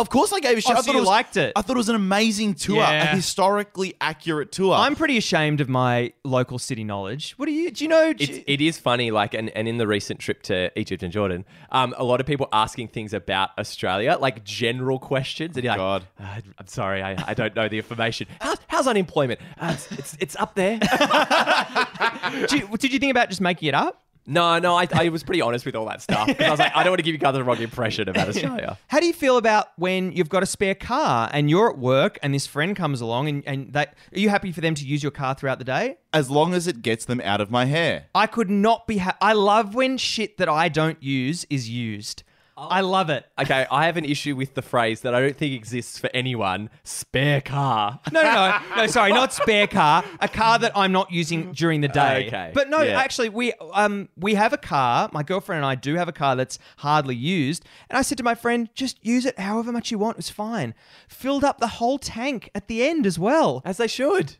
Of 0.00 0.08
course, 0.10 0.32
I 0.32 0.40
gave 0.40 0.56
a 0.58 0.60
shit. 0.60 0.70
Oh, 0.70 0.78
I 0.78 0.80
so 0.80 0.82
thought 0.86 0.92
you 0.92 0.98
it 0.98 1.00
was, 1.02 1.08
liked 1.08 1.36
it? 1.36 1.52
I 1.54 1.62
thought 1.62 1.74
it 1.76 1.78
was 1.78 1.88
an 1.90 1.94
amazing 1.94 2.54
tour, 2.54 2.76
Yeah. 2.78 3.12
a 3.12 3.16
historically 3.16 3.94
accurate 4.00 4.50
tour. 4.50 4.74
I'm 4.74 4.96
pretty 4.96 5.16
ashamed 5.18 5.60
of 5.60 5.68
my 5.68 6.12
local 6.24 6.58
city 6.58 6.84
knowledge. 6.84 7.32
What 7.36 7.46
do 7.46 7.52
you? 7.52 7.70
Do 7.70 7.84
you 7.84 7.88
know? 7.88 8.12
do 8.12 8.24
It's, 8.24 8.38
you- 8.38 8.44
it 8.46 8.60
is 8.60 8.78
funny, 8.78 9.10
like, 9.10 9.34
and, 9.34 9.50
and 9.50 9.68
in 9.68 9.76
the 9.76 9.86
recent 9.86 10.18
trip 10.20 10.42
to 10.44 10.76
Egypt 10.78 11.02
and 11.02 11.12
Jordan, 11.12 11.44
um, 11.70 11.94
a 11.98 12.04
lot 12.04 12.20
of 12.20 12.26
people 12.26 12.48
asking 12.52 12.88
things 12.88 13.12
about 13.12 13.50
Australia, 13.58 14.16
like 14.18 14.42
general 14.44 14.98
questions. 14.98 15.56
And 15.56 15.64
you're 15.64 15.72
like, 15.72 15.78
God. 15.78 16.06
"Uh, 16.18 16.40
I'm 16.58 16.66
sorry, 16.66 17.02
I, 17.02 17.16
I 17.26 17.34
don't 17.34 17.54
know 17.54 17.68
the 17.68 17.76
information. 17.76 18.26
How's, 18.40 18.58
how's 18.68 18.86
unemployment? 18.86 19.38
Uh, 19.60 19.72
it's, 19.74 19.92
it's, 19.92 20.16
it's 20.20 20.36
up 20.36 20.54
there. 20.54 20.78
do 22.48 22.56
you- 22.58 22.68
did 22.78 22.92
you 22.92 22.98
think 22.98 23.10
about 23.10 23.28
just 23.28 23.40
making 23.40 23.68
it 23.68 23.74
up? 23.74 24.02
No, 24.30 24.58
no, 24.58 24.76
I, 24.76 24.86
I 24.92 25.08
was 25.08 25.22
pretty 25.22 25.40
honest 25.40 25.66
with 25.66 25.74
all 25.74 25.86
that 25.86 26.00
stuff. 26.02 26.28
I 26.40 26.50
was 26.50 26.58
like, 26.58 26.74
I 26.74 26.82
don't 26.84 26.92
want 26.92 27.00
to 27.00 27.02
give 27.02 27.12
you 27.12 27.18
guys 27.18 27.34
the 27.34 27.44
wrong 27.44 27.60
impression 27.60 28.08
about 28.08 28.28
Australia. 28.34 28.78
How 28.86 29.00
do 29.00 29.06
you 29.06 29.12
feel 29.12 29.36
about 29.36 29.68
when 29.76 30.12
you've 30.12 30.28
got 30.28 30.42
a 30.42 30.46
spare 30.46 30.74
car 30.74 31.28
and 31.32 31.50
you're 31.50 31.70
at 31.70 31.78
work 31.78 32.18
and 32.22 32.32
this 32.32 32.46
friend 32.46 32.76
comes 32.76 33.00
along 33.00 33.28
and, 33.28 33.42
and 33.46 33.72
that 33.72 33.94
are 34.14 34.18
you 34.18 34.28
happy 34.28 34.52
for 34.52 34.60
them 34.60 34.74
to 34.76 34.84
use 34.86 35.02
your 35.02 35.12
car 35.12 35.34
throughout 35.34 35.58
the 35.58 35.64
day? 35.64 35.96
as 36.12 36.30
long 36.30 36.54
as 36.54 36.66
it 36.66 36.82
gets 36.82 37.04
them 37.04 37.20
out 37.22 37.40
of 37.40 37.50
my 37.50 37.66
hair. 37.66 38.06
I 38.14 38.26
could 38.26 38.50
not 38.50 38.86
be. 38.86 38.98
Ha- 38.98 39.16
I 39.20 39.32
love 39.32 39.74
when 39.74 39.96
shit 39.96 40.38
that 40.38 40.48
I 40.48 40.68
don't 40.68 41.00
use 41.02 41.46
is 41.50 41.68
used. 41.68 42.22
I 42.68 42.80
love 42.82 43.08
it. 43.10 43.24
Okay, 43.40 43.66
I 43.70 43.86
have 43.86 43.96
an 43.96 44.04
issue 44.04 44.36
with 44.36 44.54
the 44.54 44.62
phrase 44.62 45.00
that 45.00 45.14
I 45.14 45.20
don't 45.20 45.36
think 45.36 45.54
exists 45.54 45.98
for 45.98 46.10
anyone 46.12 46.68
spare 46.84 47.40
car. 47.40 48.00
No, 48.12 48.20
no, 48.22 48.32
no, 48.32 48.76
no. 48.76 48.86
Sorry, 48.86 49.12
not 49.12 49.32
spare 49.32 49.66
car. 49.66 50.04
A 50.20 50.28
car 50.28 50.58
that 50.58 50.72
I'm 50.76 50.92
not 50.92 51.10
using 51.10 51.52
during 51.52 51.80
the 51.80 51.88
day. 51.88 52.26
Okay. 52.26 52.50
But 52.52 52.68
no, 52.68 52.82
Yeah. 52.82 52.98
actually, 53.00 53.28
we 53.30 53.52
um 53.72 54.08
we 54.16 54.34
have 54.34 54.52
a 54.52 54.58
car. 54.58 55.08
My 55.12 55.22
girlfriend 55.22 55.58
and 55.58 55.66
I 55.66 55.74
do 55.74 55.94
have 55.94 56.08
a 56.08 56.12
car 56.12 56.36
that's 56.36 56.58
hardly 56.78 57.14
used. 57.16 57.64
And 57.88 57.96
I 57.98 58.02
said 58.02 58.18
to 58.18 58.24
my 58.24 58.34
friend, 58.34 58.68
just 58.74 58.98
use 59.04 59.24
it 59.26 59.38
however 59.38 59.72
much 59.72 59.90
you 59.90 59.98
want. 59.98 60.18
It's 60.18 60.30
fine. 60.30 60.74
Filled 61.08 61.44
up 61.44 61.58
the 61.60 61.66
whole 61.78 61.98
tank 61.98 62.50
at 62.54 62.68
the 62.68 62.82
end 62.82 63.06
as 63.06 63.18
well. 63.18 63.62
As 63.64 63.76
they 63.78 63.86
should. 63.88 64.36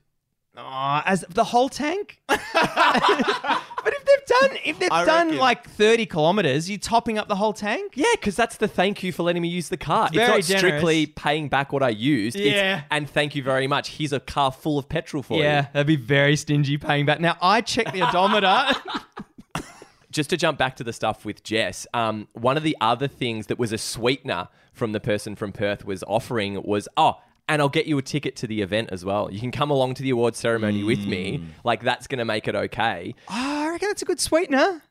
Aw, 0.62 1.02
as 1.07 1.25
the 1.29 1.45
whole 1.45 1.69
tank. 1.69 2.21
but 2.29 2.38
if 2.43 4.05
they've 4.05 4.26
done 4.40 4.59
if 4.64 4.79
they've 4.79 4.93
I 4.93 5.05
done 5.05 5.26
reckon- 5.29 5.40
like 5.40 5.69
30 5.69 6.07
kilometers, 6.07 6.69
you're 6.69 6.79
topping 6.79 7.19
up 7.19 7.29
the 7.29 7.37
whole 7.37 7.52
tank? 7.52 7.93
Yeah, 7.95 8.07
because 8.12 8.37
that's 8.37 8.57
the 8.57 8.69
thank 8.69 9.02
you 9.02 9.12
for 9.12 9.23
letting 9.23 9.43
me 9.43 9.49
use 9.49 9.69
the 9.69 9.76
car. 9.76 10.07
It's, 10.09 10.17
very 10.17 10.29
not 10.29 10.45
strictly 10.45 11.07
paying 11.07 11.49
back 11.49 11.73
what 11.73 11.83
I 11.83 11.88
used. 11.90 12.37
It's, 12.37 12.47
Yeah. 12.55 12.83
and 12.90 13.09
thank 13.09 13.35
you 13.35 13.43
very 13.43 13.67
much. 13.67 13.90
Here's 13.97 14.12
a 14.12 14.21
car 14.21 14.52
full 14.52 14.79
of 14.79 14.88
petrol 14.88 15.23
for 15.23 15.35
Yeah, 15.35 15.38
you. 15.38 15.45
Yeah, 15.45 15.67
that'd 15.73 15.87
be 15.87 15.97
very 15.97 16.37
stingy 16.37 16.76
paying 16.79 17.07
back. 17.07 17.21
Now 17.21 17.37
I 17.40 17.61
checked 17.61 17.93
the 17.93 18.02
odometer. 18.02 18.67
Just 20.11 20.31
to 20.31 20.37
jump 20.37 20.59
back 20.59 20.75
to 20.76 20.83
the 20.85 20.93
stuff 20.93 21.25
with 21.25 21.45
Jess, 21.45 21.87
um, 21.95 22.26
one 22.33 22.57
of 22.57 22.64
the 22.64 22.76
other 22.81 23.07
things 23.07 23.47
that 23.47 23.61
was 23.61 23.73
a 23.73 23.79
sweetener 23.79 24.49
from 24.73 24.90
the 24.90 24.99
person 24.99 25.37
from 25.37 25.52
Perth 25.52 25.85
was 25.85 26.02
offering 26.09 26.61
was, 26.64 26.88
oh, 26.97 27.21
and 27.50 27.61
I'll 27.61 27.69
get 27.69 27.87
you 27.87 27.99
a 27.99 28.02
ticket 28.02 28.35
to 28.37 28.47
the 28.47 28.62
event 28.62 28.88
as 28.92 29.04
well. 29.04 29.28
You 29.30 29.40
can 29.40 29.50
come 29.50 29.71
along 29.71 29.95
to 29.95 30.02
the 30.02 30.11
awards 30.11 30.38
ceremony 30.38 30.83
with 30.85 31.04
me. 31.07 31.42
Like, 31.64 31.83
that's 31.83 32.07
going 32.07 32.19
to 32.21 32.25
make 32.25 32.49
it 32.49 32.54
okay. 32.54 33.14
Oh, 33.28 33.64
I 33.66 33.69
reckon 33.71 33.88
that's 33.88 34.02
a 34.02 34.07
good 34.07 34.21
sweetener. 34.21 34.83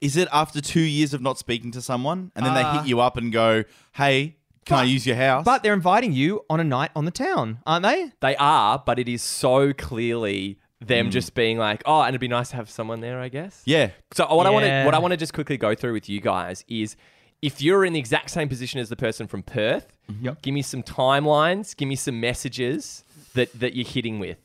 Is 0.00 0.16
it 0.16 0.28
after 0.32 0.60
two 0.60 0.80
years 0.80 1.14
of 1.14 1.22
not 1.22 1.38
speaking 1.38 1.70
to 1.72 1.80
someone, 1.80 2.30
and 2.36 2.44
then 2.44 2.54
they 2.54 2.62
Uh, 2.62 2.78
hit 2.80 2.88
you 2.88 3.00
up 3.00 3.16
and 3.16 3.32
go, 3.32 3.64
"Hey, 3.94 4.36
can 4.64 4.78
I 4.78 4.84
use 4.84 5.06
your 5.06 5.16
house?" 5.16 5.44
But 5.44 5.62
they're 5.62 5.74
inviting 5.74 6.12
you 6.12 6.44
on 6.50 6.60
a 6.60 6.64
night 6.64 6.90
on 6.94 7.04
the 7.04 7.10
town, 7.10 7.58
aren't 7.66 7.82
they? 7.84 8.12
They 8.20 8.36
are, 8.36 8.80
but 8.84 8.98
it 9.00 9.08
is 9.08 9.22
so 9.22 9.72
clearly 9.72 10.58
them 10.80 11.06
Hmm. 11.06 11.10
just 11.10 11.34
being 11.34 11.58
like, 11.58 11.82
oh, 11.86 12.02
and 12.02 12.10
it'd 12.10 12.20
be 12.20 12.28
nice 12.28 12.50
to 12.50 12.56
have 12.56 12.70
someone 12.70 13.00
there, 13.00 13.18
I 13.18 13.28
guess. 13.28 13.62
yeah, 13.64 13.90
So 14.14 14.32
what 14.32 14.46
I 14.46 14.50
want 14.50 14.66
to 14.66 14.84
what 14.84 14.94
I 14.94 14.98
want 15.00 15.10
to 15.10 15.16
just 15.16 15.32
quickly 15.34 15.56
go 15.56 15.74
through 15.74 15.94
with 15.94 16.08
you 16.08 16.20
guys 16.20 16.64
is 16.68 16.94
if 17.42 17.62
you're 17.62 17.84
in 17.84 17.92
the 17.92 17.98
exact 17.98 18.30
same 18.30 18.48
position 18.48 18.80
as 18.80 18.88
the 18.88 18.96
person 18.96 19.26
from 19.26 19.42
Perth, 19.42 19.86
mm-hmm. 20.10 20.30
give 20.42 20.54
me 20.54 20.62
some 20.62 20.82
timelines, 20.82 21.76
give 21.76 21.88
me 21.88 21.96
some 21.96 22.20
messages 22.20 23.04
that 23.34 23.58
that 23.58 23.74
you're 23.74 23.86
hitting 23.86 24.18
with. 24.18 24.38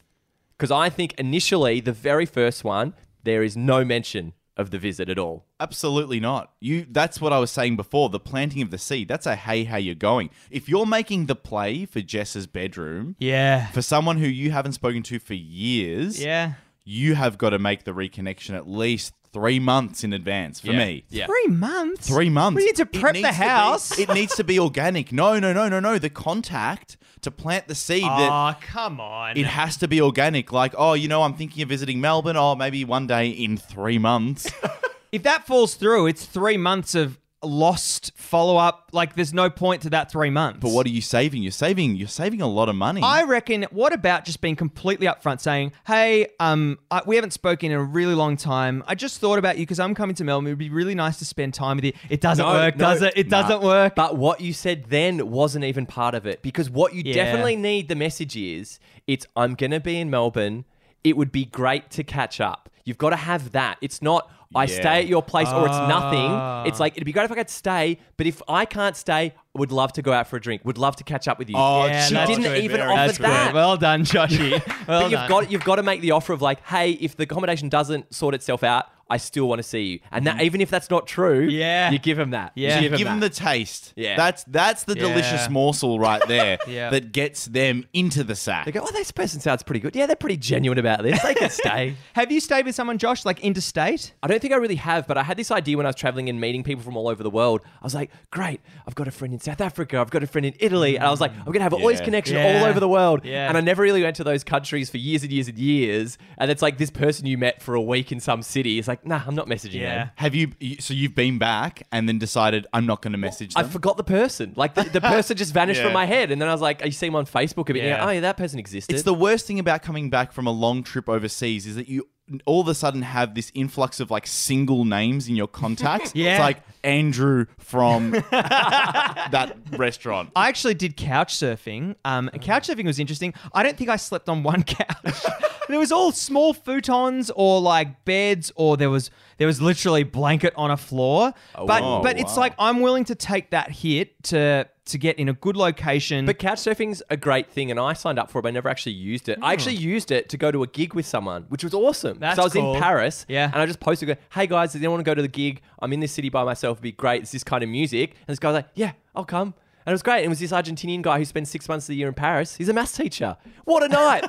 Because 0.57 0.71
I 0.71 0.89
think 0.89 1.13
initially 1.19 1.79
the 1.79 1.91
very 1.93 2.25
first 2.25 2.63
one 2.63 2.93
there 3.23 3.41
is 3.43 3.55
no 3.55 3.83
mention 3.85 4.33
of 4.55 4.69
the 4.69 4.77
visit 4.77 5.09
at 5.09 5.17
all. 5.17 5.45
Absolutely 5.59 6.19
not. 6.19 6.51
You 6.59 6.85
that's 6.89 7.19
what 7.19 7.33
I 7.33 7.39
was 7.39 7.49
saying 7.51 7.75
before, 7.75 8.09
the 8.09 8.19
planting 8.19 8.61
of 8.61 8.69
the 8.69 8.77
seed. 8.77 9.07
That's 9.07 9.25
a 9.25 9.35
hey 9.35 9.63
how 9.63 9.77
you're 9.77 9.95
going. 9.95 10.29
If 10.51 10.69
you're 10.69 10.85
making 10.85 11.25
the 11.25 11.35
play 11.35 11.85
for 11.85 12.01
Jess's 12.01 12.45
bedroom 12.47 13.15
Yeah. 13.19 13.67
for 13.71 13.81
someone 13.81 14.17
who 14.17 14.27
you 14.27 14.51
haven't 14.51 14.73
spoken 14.73 15.01
to 15.03 15.19
for 15.19 15.33
years, 15.33 16.23
Yeah. 16.23 16.53
You 16.85 17.15
have 17.15 17.37
got 17.37 17.51
to 17.51 17.59
make 17.59 17.83
the 17.83 17.91
reconnection 17.91 18.55
at 18.55 18.67
least 18.67 19.13
3 19.31 19.57
months 19.59 20.03
in 20.03 20.13
advance 20.13 20.59
for 20.59 20.71
Yeah. 20.73 20.77
me. 20.77 21.05
Yeah. 21.09 21.25
Three 21.25 21.47
months. 21.47 22.07
3 22.07 22.29
months. 22.29 22.55
We 22.57 22.65
need 22.65 22.75
to 22.75 22.83
It 22.83 22.93
prep 22.99 23.13
needs 23.15 23.27
the 23.27 23.31
be- 23.31 23.35
house. 23.49 23.97
it 23.97 24.13
needs 24.13 24.35
to 24.35 24.43
be 24.43 24.59
organic. 24.59 25.11
No, 25.11 25.39
no, 25.39 25.53
no, 25.53 25.67
no, 25.69 25.79
no. 25.79 25.97
The 25.97 26.09
contact 26.09 26.97
to 27.21 27.31
plant 27.31 27.67
the 27.67 27.73
seed 27.75 28.03
that 28.03 28.29
Oh, 28.31 28.53
come 28.61 28.99
on. 28.99 29.37
it 29.37 29.45
has 29.45 29.77
to 29.77 29.87
be 29.87 30.01
organic. 30.01 30.51
Like, 30.51 30.75
oh, 30.77 30.93
you 30.93 31.07
know, 31.07 31.23
I'm 31.23 31.33
thinking 31.35 31.63
of 31.63 31.69
visiting 31.69 31.99
Melbourne. 32.01 32.35
Oh, 32.37 32.53
maybe 32.55 32.83
one 32.85 33.07
day 33.07 33.29
in 33.29 33.57
three 33.57 33.97
months. 33.97 34.51
if 35.11 35.23
that 35.23 35.47
falls 35.47 35.75
through, 35.75 36.07
it's 36.07 36.25
three 36.25 36.57
months 36.57 36.93
of 36.95 37.17
lost 37.45 38.11
follow 38.15 38.57
up. 38.57 38.89
Like, 38.91 39.15
there's 39.15 39.33
no 39.33 39.49
point 39.49 39.83
to 39.83 39.89
that 39.91 40.11
three 40.11 40.29
months. 40.29 40.59
but 40.61 40.69
what 40.71 40.85
are 40.85 40.89
you 40.89 41.01
saving? 41.01 41.43
You're 41.43 41.51
saving. 41.51 41.95
You're 41.95 42.07
saving 42.07 42.41
a 42.41 42.47
lot 42.47 42.69
of 42.69 42.75
money. 42.75 43.01
I 43.03 43.23
reckon. 43.23 43.63
What 43.71 43.93
about 43.93 44.25
just 44.25 44.41
being 44.41 44.55
completely 44.55 45.07
upfront, 45.07 45.41
saying, 45.41 45.71
"Hey, 45.85 46.27
um, 46.39 46.79
I, 46.91 47.01
we 47.05 47.15
haven't 47.15 47.31
spoken 47.31 47.71
in 47.71 47.77
a 47.77 47.83
really 47.83 48.15
long 48.15 48.37
time. 48.37 48.83
I 48.87 48.95
just 48.95 49.19
thought 49.19 49.39
about 49.39 49.57
you 49.57 49.63
because 49.63 49.79
I'm 49.79 49.95
coming 49.95 50.15
to 50.15 50.23
Melbourne. 50.23 50.47
It'd 50.47 50.57
be 50.59 50.69
really 50.69 50.95
nice 50.95 51.17
to 51.19 51.25
spend 51.25 51.53
time 51.53 51.77
with 51.77 51.85
you. 51.85 51.93
It 52.09 52.21
doesn't 52.21 52.45
No, 52.45 52.51
work, 52.53 52.75
no, 52.77 52.85
does 52.85 53.01
it? 53.01 53.13
It 53.15 53.29
nah. 53.29 53.41
doesn't 53.41 53.61
work. 53.63 53.95
But 53.95 54.17
what 54.17 54.41
you 54.41 54.53
said 54.53 54.85
then 54.89 55.29
wasn't 55.31 55.65
even 55.65 55.85
part 55.85 56.15
of 56.15 56.25
it 56.25 56.41
because 56.41 56.69
what 56.69 56.93
you 56.93 57.03
Yeah. 57.05 57.13
definitely 57.15 57.55
need 57.55 57.87
the 57.87 57.95
message 57.95 58.35
is 58.35 58.79
it's 59.07 59.25
I'm 59.35 59.55
going 59.55 59.71
to 59.71 59.79
be 59.79 59.99
in 59.99 60.09
Melbourne. 60.09 60.65
It 61.03 61.17
would 61.17 61.31
be 61.31 61.45
great 61.45 61.89
to 61.91 62.03
catch 62.03 62.39
up. 62.39 62.69
You've 62.85 62.97
got 62.97 63.09
to 63.11 63.15
have 63.17 63.51
that. 63.51 63.77
It's 63.81 64.01
not 64.01 64.29
I 64.55 64.63
Yeah. 64.65 64.79
stay 64.81 64.99
at 64.99 65.07
your 65.07 65.21
place 65.23 65.47
or 65.49 65.65
it's 65.65 65.75
Ah. 65.75 65.87
nothing. 65.87 66.69
It's 66.69 66.79
like 66.79 66.93
it'd 66.93 67.05
be 67.05 67.11
great 67.11 67.25
if 67.25 67.31
I 67.31 67.35
could 67.35 67.49
stay, 67.49 67.97
but 68.17 68.27
if 68.27 68.41
I 68.47 68.65
can't 68.65 68.95
stay, 68.95 69.33
would 69.55 69.71
love 69.71 69.93
to 69.93 70.01
go 70.01 70.13
out 70.13 70.27
for 70.27 70.37
a 70.37 70.41
drink. 70.41 70.61
Would 70.65 70.77
love 70.77 70.95
to 70.97 71.03
catch 71.03 71.27
up 71.27 71.37
with 71.39 71.49
you. 71.49 71.55
Oh, 71.57 71.85
Yeah, 71.85 72.05
she 72.07 72.13
that's 72.13 72.29
didn't 72.29 72.43
good, 72.43 72.63
even 72.63 72.77
very 72.77 72.91
offer 72.91 73.05
That's 73.07 73.17
good. 73.17 73.25
that. 73.27 73.45
good. 73.47 73.55
Well 73.55 73.77
done, 73.77 74.03
Joshy. 74.05 74.51
Well 74.87 75.01
but 75.01 75.11
you've 75.11 75.19
done. 75.19 75.29
got 75.29 75.51
you've 75.51 75.63
got 75.63 75.75
to 75.77 75.83
make 75.83 76.01
the 76.01 76.11
offer 76.11 76.33
of 76.33 76.41
like, 76.41 76.65
hey, 76.67 76.91
if 76.91 77.15
the 77.17 77.23
accommodation 77.23 77.69
doesn't 77.69 78.13
sort 78.13 78.33
itself 78.35 78.63
out, 78.63 78.85
I 79.13 79.17
still 79.17 79.47
want 79.47 79.59
to 79.59 79.63
see 79.63 79.83
you. 79.83 79.99
And 80.11 80.25
that 80.27 80.37
mm-hmm. 80.37 80.45
even 80.45 80.61
if 80.61 80.69
that's 80.71 80.89
not 80.89 81.05
true, 81.07 81.41
Yeah. 81.43 81.91
you 81.91 81.99
give 81.99 82.17
him 82.17 82.31
that. 82.31 82.51
Yeah. 82.55 82.75
you 82.77 82.81
give 82.81 82.91
him, 82.93 82.97
Give 82.97 83.07
them 83.07 83.19
that. 83.19 83.33
the 83.33 83.39
taste. 83.39 83.93
Yeah. 83.95 84.15
That's 84.17 84.43
that's 84.45 84.83
the 84.85 84.95
Yeah. 84.97 85.07
delicious 85.07 85.49
morsel 85.49 85.99
right 85.99 86.21
there 86.27 86.57
Yeah. 86.67 86.89
that 86.89 87.11
gets 87.11 87.45
them 87.45 87.85
into 87.93 88.23
the 88.23 88.35
sack. 88.35 88.65
They 88.65 88.71
go, 88.71 88.81
oh, 88.83 88.91
this 88.91 89.11
person 89.11 89.39
sounds 89.39 89.61
pretty 89.63 89.79
good. 89.81 89.95
Yeah, 89.95 90.07
they're 90.07 90.15
pretty 90.15 90.37
genuine 90.37 90.79
about 90.79 91.03
this. 91.03 91.21
They 91.21 91.35
can 91.35 91.49
stay. 91.49 91.95
Have 92.13 92.31
you 92.31 92.39
stayed 92.39 92.65
with 92.65 92.73
someone, 92.75 92.97
Josh, 92.97 93.23
like 93.25 93.39
interstate? 93.41 94.13
I 94.23 94.27
don't 94.27 94.41
think 94.41 94.53
I 94.53 94.57
really 94.57 94.75
have, 94.75 95.07
but 95.07 95.17
I 95.17 95.23
had 95.23 95.37
this 95.37 95.51
idea 95.51 95.77
when 95.77 95.85
I 95.85 95.89
was 95.89 95.95
traveling 95.95 96.27
and 96.29 96.41
meeting 96.41 96.63
people 96.63 96.83
from 96.83 96.97
all 96.97 97.07
over 97.07 97.21
the 97.21 97.29
world. 97.29 97.61
I 97.81 97.85
was 97.85 97.93
like, 97.93 98.09
great, 98.31 98.61
I've 98.87 98.95
got 98.95 99.07
a 99.07 99.11
friend 99.11 99.33
in 99.33 99.39
South 99.39 99.61
Africa, 99.61 99.99
I've 99.99 100.09
got 100.09 100.23
a 100.23 100.27
friend 100.27 100.45
in 100.45 100.53
Italy. 100.59 100.95
And 100.95 101.05
I 101.05 101.11
was 101.11 101.21
like, 101.21 101.31
I'm 101.37 101.45
going 101.45 101.59
to 101.59 101.63
have 101.63 101.73
all 101.73 101.87
these 101.87 101.99
Yeah. 101.99 102.05
connections 102.05 102.37
Yeah. 102.39 102.59
all 102.61 102.65
over 102.65 102.79
the 102.79 102.89
world. 102.89 103.21
Yeah. 103.23 103.47
And 103.47 103.57
I 103.57 103.61
never 103.61 103.83
really 103.83 104.01
went 104.01 104.15
to 104.17 104.23
those 104.23 104.43
countries 104.43 104.89
for 104.89 104.97
years 104.97 105.21
and 105.23 105.31
years 105.31 105.47
and 105.47 105.57
years. 105.59 106.17
And 106.37 106.49
it's 106.49 106.61
like 106.61 106.77
this 106.77 106.89
person 106.89 107.25
you 107.27 107.37
met 107.37 107.61
for 107.61 107.75
a 107.75 107.81
week 107.81 108.11
in 108.11 108.19
some 108.19 108.41
city 108.41 108.79
is 108.79 108.87
like, 108.87 109.02
nah, 109.05 109.21
I'm 109.25 109.35
not 109.35 109.47
messaging 109.47 109.81
them. 109.81 110.09
Have 110.15 110.35
you? 110.35 110.51
you- 110.59 110.77
So 110.79 110.93
you've 110.93 111.15
been 111.15 111.37
back 111.37 111.83
and 111.91 112.07
then 112.07 112.19
decided 112.19 112.67
I'm 112.73 112.85
not 112.85 113.01
going 113.01 113.11
to 113.13 113.17
message 113.17 113.53
I 113.55 113.61
them. 113.63 113.71
forgot 113.71 113.97
the 113.97 114.03
person. 114.03 114.53
Like 114.55 114.75
the, 114.75 114.83
the 114.83 115.01
person 115.01 115.37
just 115.37 115.53
vanished 115.53 115.77
Yeah. 115.79 115.85
from 115.85 115.93
my 115.93 116.05
head. 116.05 116.31
And 116.31 116.41
then 116.41 116.49
I 116.49 116.51
was 116.51 116.61
like, 116.61 116.83
you 116.83 116.91
see 116.91 117.07
him 117.07 117.15
on 117.15 117.25
Facebook 117.25 117.69
a 117.69 117.73
bit. 117.73 117.83
Yeah. 117.83 117.97
Yeah. 117.97 118.05
oh, 118.05 118.09
yeah, 118.09 118.19
that 118.21 118.37
person 118.37 118.59
existed. 118.59 118.93
it's 118.93 119.03
the 119.03 119.13
worst 119.13 119.45
thing 119.47 119.59
about 119.59 119.81
coming 119.83 120.09
back 120.09 120.31
from 120.31 120.47
a 120.47 120.51
long 120.51 120.83
trip 120.83 121.07
overseas 121.09 121.65
is 121.67 121.75
that 121.75 121.87
you 121.87 122.07
all 122.45 122.61
of 122.61 122.67
a 122.67 122.73
sudden 122.73 123.01
have 123.01 123.35
this 123.35 123.51
influx 123.53 123.99
of 123.99 124.09
like 124.09 124.25
single 124.25 124.85
names 124.85 125.27
in 125.27 125.35
your 125.35 125.47
contacts. 125.47 126.13
Yeah. 126.23 126.33
It's 126.35 126.39
like 126.41 126.61
Andrew 126.83 127.45
from 127.57 128.11
that 128.31 129.53
restaurant. 129.71 130.29
I 130.35 130.47
actually 130.47 130.73
did 130.75 130.95
couch 130.95 131.35
surfing. 131.35 131.95
Um, 132.05 132.29
and 132.33 132.41
couch 132.41 132.67
surfing 132.67 132.85
was 132.85 132.99
interesting. 132.99 133.33
I 133.53 133.63
don't 133.63 133.77
think 133.77 133.89
I 133.89 133.95
slept 133.95 134.29
on 134.29 134.43
one 134.43 134.63
couch. 134.67 135.25
there 135.67 135.79
was 135.79 135.91
all 135.91 136.11
small 136.11 136.53
futons 136.53 137.31
or 137.35 137.61
like 137.61 138.05
beds, 138.05 138.51
or 138.55 138.77
there 138.77 138.89
was 138.89 139.09
there 139.37 139.47
was 139.47 139.61
literally 139.61 140.03
blanket 140.03 140.53
on 140.55 140.71
a 140.71 140.77
floor. 140.77 141.33
Oh, 141.55 141.65
but 141.65 141.81
wow. 141.81 142.01
but 142.01 142.19
it's 142.19 142.35
Wow. 142.35 142.41
like 142.41 142.53
I'm 142.59 142.79
willing 142.81 143.05
to 143.05 143.15
take 143.15 143.51
that 143.51 143.71
hit 143.71 144.21
to 144.25 144.67
to 144.85 144.97
get 144.97 145.17
in 145.17 145.29
a 145.29 145.33
good 145.33 145.55
location. 145.55 146.25
But 146.25 146.39
couch 146.39 146.59
surfing's 146.59 147.01
a 147.09 147.15
great 147.15 147.49
thing, 147.49 147.71
and 147.71 147.79
I 147.79 147.93
signed 147.93 148.19
up 148.19 148.29
for 148.29 148.39
it, 148.39 148.41
but 148.41 148.49
I 148.49 148.51
never 148.51 148.67
actually 148.69 148.93
used 148.93 149.29
it. 149.29 149.39
I 149.41 149.47
hmm. 149.47 149.53
actually 149.53 149.75
used 149.75 150.11
it 150.11 150.27
to 150.29 150.37
go 150.37 150.51
to 150.51 150.61
a 150.63 150.67
gig 150.67 150.93
with 150.93 151.05
someone, 151.05 151.45
which 151.49 151.63
was 151.63 151.73
awesome. 151.73 152.19
That's 152.19 152.35
so 152.35 152.41
I 152.41 152.45
was 152.45 152.53
cool. 152.53 152.75
in 152.75 152.81
Paris, 152.81 153.25
Yeah. 153.29 153.49
and 153.51 153.61
I 153.61 153.65
just 153.65 153.79
posted, 153.79 154.07
go, 154.07 154.15
"Hey 154.33 154.45
guys, 154.47 154.73
does 154.73 154.81
anyone 154.81 154.97
want 154.97 155.05
to 155.05 155.09
go 155.09 155.15
to 155.15 155.21
the 155.21 155.27
gig? 155.27 155.61
I'm 155.79 155.93
in 155.93 155.99
this 156.01 156.11
city 156.11 156.29
by 156.29 156.43
myself. 156.43 156.75
It'd 156.75 156.83
be 156.83 156.91
great. 156.91 157.21
It's 157.21 157.31
this 157.31 157.43
kind 157.43 157.63
of 157.63 157.69
music." 157.69 158.11
And 158.11 158.27
this 158.27 158.39
guy's 158.39 158.53
like, 158.53 158.67
"Yeah, 158.75 158.91
I'll 159.15 159.25
come." 159.25 159.53
And 159.85 159.91
it 159.91 159.95
was 159.95 160.03
great. 160.03 160.17
And 160.19 160.25
it 160.25 160.29
was 160.29 160.39
this 160.39 160.51
Argentinian 160.51 161.01
guy 161.01 161.17
who 161.17 161.25
spends 161.25 161.49
six 161.49 161.67
months 161.67 161.85
of 161.85 161.89
the 161.89 161.95
year 161.95 162.07
in 162.07 162.13
Paris. 162.13 162.55
He's 162.55 162.69
a 162.69 162.73
maths 162.73 162.93
teacher. 162.93 163.35
What 163.65 163.83
a 163.83 163.89
night! 163.89 164.23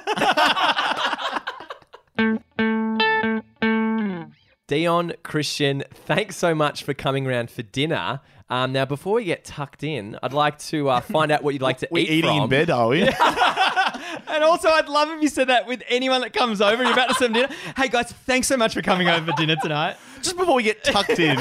Dion, 4.66 5.12
Christian, 5.23 5.85
thanks 5.92 6.37
so 6.37 6.54
much 6.54 6.85
for 6.85 6.94
coming 6.94 7.26
around 7.26 7.50
for 7.50 7.61
dinner. 7.62 8.21
Um, 8.49 8.73
now, 8.73 8.87
before 8.87 9.14
we 9.16 9.25
get 9.25 9.44
tucked 9.44 9.83
in, 9.83 10.18
I'd 10.23 10.33
like 10.33 10.59
to 10.71 10.88
uh, 10.88 11.00
find 11.02 11.30
out 11.30 11.42
what 11.42 11.52
you'd 11.52 11.61
like 11.62 11.78
to 11.78 11.88
We're 11.90 12.04
eat 12.04 12.11
eating 12.11 12.30
from. 12.30 12.44
in 12.44 12.49
bed, 12.49 12.71
are 12.71 12.88
we? 12.88 13.09
And 14.26 14.42
also, 14.42 14.68
I'd 14.68 14.88
love 14.88 15.11
if 15.11 15.23
you 15.23 15.28
said 15.28 15.49
that 15.49 15.66
with 15.68 15.83
anyone 15.88 16.21
that 16.23 16.33
comes 16.33 16.61
over 16.61 16.83
you're 16.83 16.92
about 16.92 17.09
to 17.11 17.14
serve 17.14 17.33
dinner. 17.35 17.49
Hey 17.76 17.88
guys, 17.88 18.11
thanks 18.26 18.49
so 18.49 18.56
much 18.56 18.75
for 18.75 18.83
coming 18.83 19.06
over 19.09 19.30
for 19.30 19.37
dinner 19.37 19.54
tonight. 19.62 19.97
Just 20.23 20.37
before 20.37 20.54
we 20.56 20.62
get 20.64 20.83
tucked 20.83 21.18
in. 21.21 21.38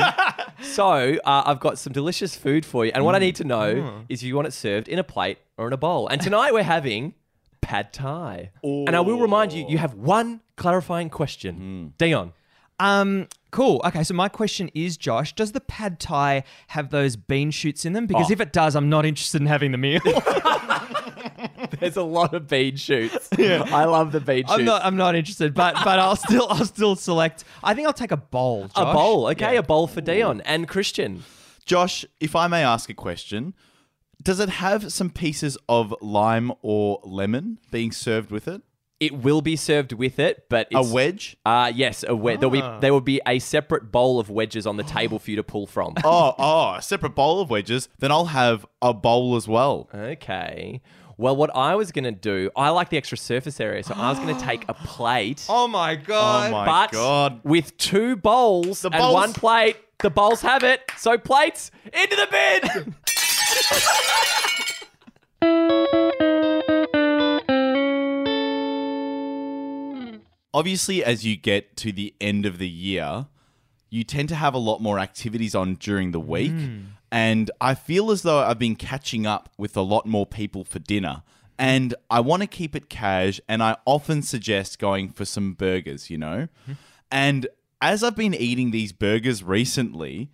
So 0.62 1.18
uh, 1.26 1.44
I've 1.46 1.60
got 1.60 1.80
some 1.80 1.92
delicious 1.94 2.36
food 2.36 2.66
for 2.66 2.86
you, 2.86 2.92
and 2.94 3.04
what 3.04 3.16
I 3.16 3.20
need 3.20 3.36
to 3.38 3.44
know 3.46 3.74
Mm. 3.76 4.06
is 4.10 4.22
if 4.22 4.28
you 4.28 4.36
want 4.36 4.48
it 4.48 4.52
served 4.52 4.88
in 4.88 5.00
a 5.00 5.04
plate 5.04 5.40
or 5.58 5.66
in 5.68 5.74
a 5.74 5.78
bowl. 5.78 6.08
And 6.08 6.22
tonight 6.22 6.54
we're 6.54 6.62
having 6.64 7.16
pad 7.62 7.94
thai. 7.94 8.52
And 8.64 8.96
I 8.96 9.00
will 9.00 9.20
remind 9.20 9.54
you, 9.54 9.66
you 9.68 9.78
have 9.80 9.94
one 9.96 10.42
clarifying 10.56 11.10
question, 11.10 11.94
Mm. 11.94 11.98
Dion. 11.98 12.34
Um, 12.84 13.28
cool. 13.52 13.82
Okay, 13.86 14.04
so 14.04 14.14
my 14.14 14.28
question 14.30 14.70
is, 14.76 14.98
Josh, 14.98 15.34
does 15.34 15.52
the 15.54 15.62
pad 15.62 16.00
thai 16.00 16.44
have 16.68 16.90
those 16.90 17.16
bean 17.16 17.52
shoots 17.52 17.86
in 17.86 17.94
them? 17.94 18.08
Because 18.08 18.30
Oh. 18.30 18.34
if 18.34 18.42
it 18.42 18.52
does, 18.52 18.76
I'm 18.76 18.90
not 18.90 19.06
interested 19.06 19.42
in 19.42 19.48
having 19.48 19.72
the 19.72 19.78
meal. 19.78 20.02
There's 21.80 21.98
a 21.98 22.04
lot 22.04 22.34
of 22.34 22.48
bean 22.48 22.76
shoots. 22.76 23.30
I 23.38 23.86
love 23.86 24.12
the 24.12 24.20
bean 24.20 24.44
shoots. 24.44 24.52
I'm 24.52 24.66
not. 24.66 24.86
I'm 24.86 24.96
not 24.98 25.16
interested. 25.16 25.54
But 25.54 25.76
but 25.84 26.00
I'll 26.00 26.16
still 26.16 26.48
I'll 26.50 26.66
still 26.66 26.96
select. 26.96 27.44
I 27.64 27.74
think 27.74 27.88
I'll 27.88 27.94
take 27.94 28.12
a 28.12 28.18
bowl. 28.18 28.70
a 28.76 28.94
bowl, 28.94 29.28
okay, 29.28 29.54
Yeah. 29.54 29.60
a 29.60 29.64
bowl 29.64 29.88
for 29.88 30.02
Dion 30.02 30.42
and 30.42 30.68
Christian. 30.68 31.24
Josh, 31.66 32.06
if 32.20 32.36
I 32.36 32.48
may 32.48 32.64
ask 32.64 32.90
a 32.90 32.94
question, 32.94 33.54
does 34.22 34.40
it 34.40 34.50
have 34.50 34.92
some 34.92 35.10
pieces 35.10 35.58
of 35.70 35.94
lime 36.02 36.52
or 36.62 37.00
lemon 37.04 37.60
being 37.72 37.92
served 37.92 38.32
with 38.32 38.48
it? 38.48 38.62
It 39.06 39.14
will 39.22 39.42
be 39.42 39.56
served 39.56 39.92
with 39.94 40.18
it, 40.20 40.46
but 40.50 40.68
A 40.74 40.82
wedge? 40.82 41.36
Uh, 41.46 41.72
yes, 41.76 42.06
a 42.08 42.16
wedge. 42.16 42.40
There'll 42.40 42.56
Ah. 42.64 42.78
be 42.78 42.82
there 42.82 42.94
will 42.94 43.02
be 43.02 43.20
a 43.28 43.40
separate 43.40 43.92
bowl 43.92 44.20
of 44.20 44.30
wedges 44.30 44.66
on 44.66 44.78
the 44.78 44.84
table 44.98 45.20
for 45.20 45.30
you 45.32 45.36
to 45.38 45.44
pull 45.44 45.68
from. 45.68 45.94
Oh, 46.04 46.34
oh, 46.38 46.76
a 46.76 46.82
separate 46.82 47.16
bowl 47.16 47.42
of 47.42 47.50
wedges. 47.50 47.90
Then 48.00 48.12
I'll 48.12 48.26
have 48.26 48.66
a 48.82 48.94
bowl 48.94 49.36
as 49.36 49.48
well. 49.48 49.90
Okay. 49.94 50.82
Well, 51.18 51.36
what 51.36 51.56
I 51.56 51.76
was 51.76 51.92
going 51.92 52.06
to 52.06 52.12
do, 52.12 52.50
I 52.56 52.70
like 52.70 52.90
the 52.90 52.98
extra 52.98 53.18
surface 53.18 53.60
area, 53.60 53.84
so 53.84 53.94
I 53.96 54.10
was 54.10 54.20
going 54.20 54.36
to 54.40 54.42
take 54.44 54.66
a 54.68 54.74
plate. 54.74 55.46
Oh 55.50 55.68
my 55.68 55.96
god. 55.96 56.48
Oh 56.48 56.52
my 56.52 56.66
but 56.66 56.92
god. 56.92 57.42
with 57.44 57.78
two 57.78 58.16
bowls 58.16 58.84
and 58.86 58.94
bowls- 58.94 59.14
one 59.14 59.34
plate, 59.34 59.78
the 60.00 60.10
bowls 60.10 60.42
have 60.42 60.64
it. 60.64 60.82
So 60.98 61.18
plates 61.18 61.70
into 61.94 62.16
the 62.16 62.28
bin. 62.32 62.96
Obviously, 70.54 71.04
as 71.04 71.26
you 71.26 71.36
get 71.36 71.76
to 71.78 71.92
the 71.92 72.14
end 72.22 72.46
of 72.46 72.58
the 72.58 72.70
year, 72.70 73.28
you 73.90 74.04
tend 74.04 74.30
to 74.30 74.36
have 74.36 74.54
a 74.54 74.60
lot 74.60 74.82
more 74.82 75.00
activities 75.00 75.54
on 75.56 75.76
during 75.76 76.12
the 76.12 76.20
week. 76.20 76.52
Hmm. 76.52 76.80
And 77.12 77.52
I 77.62 77.76
feel 77.76 78.10
as 78.10 78.24
though 78.24 78.40
I've 78.40 78.58
been 78.58 78.76
catching 78.76 79.28
up 79.28 79.50
with 79.58 79.78
a 79.78 79.82
lot 79.82 80.06
more 80.06 80.26
people 80.26 80.64
for 80.64 80.80
dinner. 80.80 81.22
And 81.60 81.94
I 82.10 82.20
want 82.20 82.42
to 82.42 82.48
keep 82.48 82.76
it 82.76 82.90
cash. 82.90 83.40
And 83.48 83.62
I 83.62 83.78
often 83.86 84.24
suggest 84.24 84.80
going 84.80 85.10
for 85.10 85.26
some 85.26 85.54
burgers, 85.54 86.10
you 86.10 86.18
know? 86.18 86.48
Hmm. 86.66 86.74
And 87.12 87.48
as 87.82 88.04
I've 88.04 88.16
been 88.16 88.34
eating 88.34 88.72
these 88.72 88.92
burgers 88.92 89.44
recently, 89.44 90.32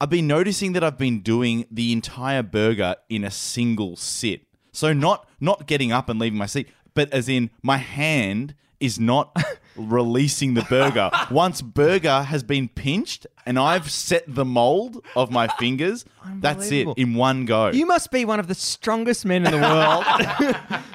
I've 0.00 0.10
been 0.10 0.26
noticing 0.26 0.72
that 0.74 0.84
I've 0.84 0.98
been 0.98 1.20
doing 1.20 1.66
the 1.70 1.92
entire 1.92 2.42
burger 2.42 2.94
in 3.08 3.24
a 3.24 3.30
single 3.30 3.96
sit. 3.96 4.42
So 4.70 4.92
not 4.92 5.28
not 5.40 5.66
getting 5.66 5.92
up 5.92 6.08
and 6.08 6.20
leaving 6.20 6.38
my 6.38 6.46
seat, 6.46 6.68
but 6.94 7.12
as 7.12 7.28
in 7.28 7.50
my 7.62 7.78
hand 7.78 8.54
is 8.84 9.00
not 9.00 9.34
releasing 9.76 10.54
the 10.54 10.62
burger. 10.62 11.10
Once 11.30 11.62
burger 11.62 12.22
has 12.22 12.42
been 12.42 12.68
pinched 12.68 13.26
and 13.46 13.58
I've 13.58 13.90
set 13.90 14.24
the 14.26 14.44
mold 14.44 15.02
of 15.16 15.30
my 15.30 15.48
fingers, 15.48 16.04
that's 16.36 16.70
it 16.70 16.88
in 16.96 17.14
one 17.14 17.44
go. 17.44 17.70
You 17.70 17.86
must 17.86 18.10
be 18.10 18.24
one 18.24 18.40
of 18.40 18.46
the 18.46 18.54
strongest 18.54 19.24
men 19.24 19.46
in 19.46 19.52
the 19.52 19.58
world. 19.58 20.04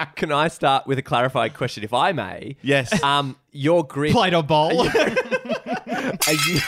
Can 0.16 0.32
I 0.32 0.48
start 0.48 0.86
with 0.86 0.98
a 0.98 1.02
clarified 1.02 1.54
question, 1.54 1.84
if 1.84 1.92
I 1.92 2.12
may? 2.12 2.56
Yes. 2.62 3.02
Um, 3.02 3.36
your 3.52 3.84
grip. 3.84 4.12
Plate 4.12 4.34
or 4.34 4.42
bowl. 4.42 4.86
Are 4.88 6.32
you, 6.32 6.60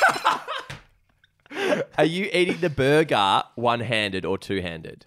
are 1.99 2.05
you 2.05 2.25
eating 2.33 2.59
the 2.59 2.71
burger 2.71 3.45
one-handed 3.55 4.25
or 4.25 4.39
two-handed? 4.39 5.07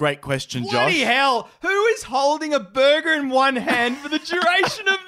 Great 0.00 0.22
question, 0.22 0.62
Josh. 0.62 0.72
Bloody 0.72 1.00
hell! 1.00 1.50
Who 1.60 1.86
is 1.88 2.04
holding 2.04 2.54
a 2.54 2.58
burger 2.58 3.12
in 3.12 3.28
one 3.28 3.56
hand 3.56 3.98
for 3.98 4.08
the 4.08 4.18
duration 4.18 4.88
of 4.88 4.99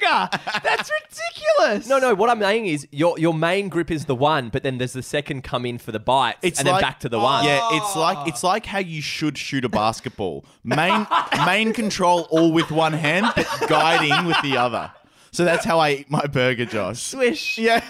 the 0.00 0.06
burger? 0.06 0.28
That's 0.62 0.90
ridiculous. 0.90 1.88
No, 1.88 1.98
no. 1.98 2.14
What 2.14 2.30
I'm 2.30 2.40
saying 2.40 2.66
is 2.66 2.86
your 2.90 3.18
your 3.18 3.34
main 3.34 3.68
grip 3.68 3.90
is 3.90 4.06
the 4.06 4.14
one, 4.14 4.48
but 4.48 4.62
then 4.62 4.78
there's 4.78 4.92
the 4.92 5.02
second 5.02 5.42
come 5.42 5.66
in 5.66 5.78
for 5.78 5.92
the 5.92 6.00
bites, 6.00 6.38
It's 6.42 6.58
and 6.58 6.68
like, 6.68 6.80
then 6.80 6.82
back 6.90 7.00
to 7.00 7.08
the 7.08 7.18
one. 7.18 7.44
Yeah, 7.44 7.68
it's 7.72 7.96
like 7.96 8.28
it's 8.28 8.42
like 8.42 8.66
how 8.66 8.78
you 8.78 9.00
should 9.02 9.36
shoot 9.38 9.64
a 9.64 9.68
basketball. 9.68 10.44
Main 10.64 11.06
main 11.46 11.72
control 11.72 12.26
all 12.30 12.52
with 12.52 12.70
one 12.70 12.92
hand, 12.92 13.26
but 13.34 13.46
guiding 13.68 14.26
with 14.26 14.40
the 14.42 14.56
other. 14.56 14.92
So 15.30 15.44
that's 15.46 15.64
how 15.64 15.78
I 15.78 15.92
eat 15.92 16.10
my 16.10 16.26
burger, 16.26 16.66
Josh. 16.66 17.00
Swish. 17.02 17.56
Yeah. 17.56 17.82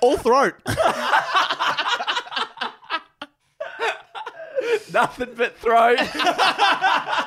all 0.00 0.16
throat. 0.16 0.54
Nothing 4.92 5.34
but 5.36 5.58
throat. 5.58 5.98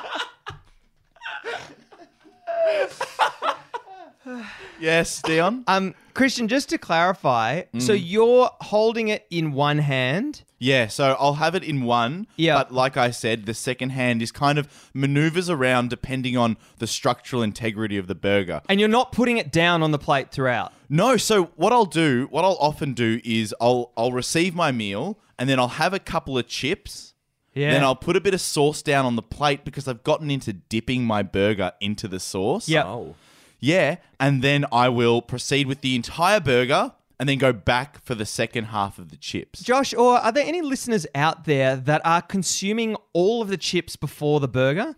Yes, 4.80 5.22
Dion. 5.22 5.64
Um, 5.66 5.94
Christian, 6.14 6.48
just 6.48 6.68
to 6.70 6.78
clarify, 6.78 7.62
so 7.78 7.92
you're 7.92 8.50
holding 8.60 9.08
it 9.08 9.26
in 9.30 9.52
one 9.52 9.78
hand. 9.78 10.42
Yeah, 10.58 10.88
so 10.88 11.16
I'll 11.18 11.34
have 11.34 11.54
it 11.54 11.64
in 11.64 11.82
one. 11.82 12.26
Yeah. 12.36 12.54
But 12.54 12.72
like 12.72 12.96
I 12.98 13.10
said, 13.10 13.46
the 13.46 13.54
second 13.54 13.90
hand 13.90 14.20
is 14.20 14.30
kind 14.30 14.58
of 14.58 14.90
maneuvers 14.92 15.48
around 15.48 15.88
depending 15.88 16.36
on 16.36 16.58
the 16.78 16.86
structural 16.86 17.42
integrity 17.42 17.96
of 17.96 18.08
the 18.08 18.14
burger. 18.14 18.60
And 18.68 18.78
you're 18.78 18.88
not 18.88 19.12
putting 19.12 19.38
it 19.38 19.50
down 19.50 19.82
on 19.82 19.90
the 19.90 19.98
plate 19.98 20.30
throughout. 20.30 20.72
No, 20.90 21.16
so 21.16 21.44
what 21.56 21.72
I'll 21.72 21.86
do, 21.86 22.26
what 22.30 22.44
I'll 22.44 22.58
often 22.60 22.92
do 22.92 23.20
is 23.24 23.54
I'll 23.60 23.92
I'll 23.96 24.12
receive 24.12 24.54
my 24.54 24.70
meal 24.70 25.18
and 25.38 25.48
then 25.48 25.58
I'll 25.58 25.68
have 25.68 25.94
a 25.94 25.98
couple 25.98 26.36
of 26.36 26.46
chips. 26.46 27.14
Yeah. 27.54 27.72
Then 27.72 27.82
I'll 27.82 27.96
put 27.96 28.16
a 28.16 28.20
bit 28.20 28.34
of 28.34 28.40
sauce 28.40 28.82
down 28.82 29.06
on 29.06 29.16
the 29.16 29.22
plate 29.22 29.64
because 29.64 29.88
I've 29.88 30.04
gotten 30.04 30.30
into 30.30 30.52
dipping 30.52 31.04
my 31.04 31.22
burger 31.22 31.72
into 31.80 32.06
the 32.06 32.20
sauce. 32.20 32.68
Yep. 32.68 32.84
Oh. 32.84 33.14
Yeah, 33.60 33.96
and 34.18 34.42
then 34.42 34.64
I 34.72 34.88
will 34.88 35.22
proceed 35.22 35.66
with 35.66 35.82
the 35.82 35.94
entire 35.94 36.40
burger 36.40 36.92
and 37.20 37.28
then 37.28 37.36
go 37.36 37.52
back 37.52 38.02
for 38.02 38.14
the 38.14 38.24
second 38.24 38.64
half 38.66 38.98
of 38.98 39.10
the 39.10 39.16
chips. 39.16 39.62
Josh, 39.62 39.92
or 39.92 40.16
are 40.16 40.32
there 40.32 40.46
any 40.46 40.62
listeners 40.62 41.06
out 41.14 41.44
there 41.44 41.76
that 41.76 42.00
are 42.02 42.22
consuming 42.22 42.96
all 43.12 43.42
of 43.42 43.48
the 43.48 43.58
chips 43.58 43.94
before 43.94 44.40
the 44.40 44.48
burger? 44.48 44.96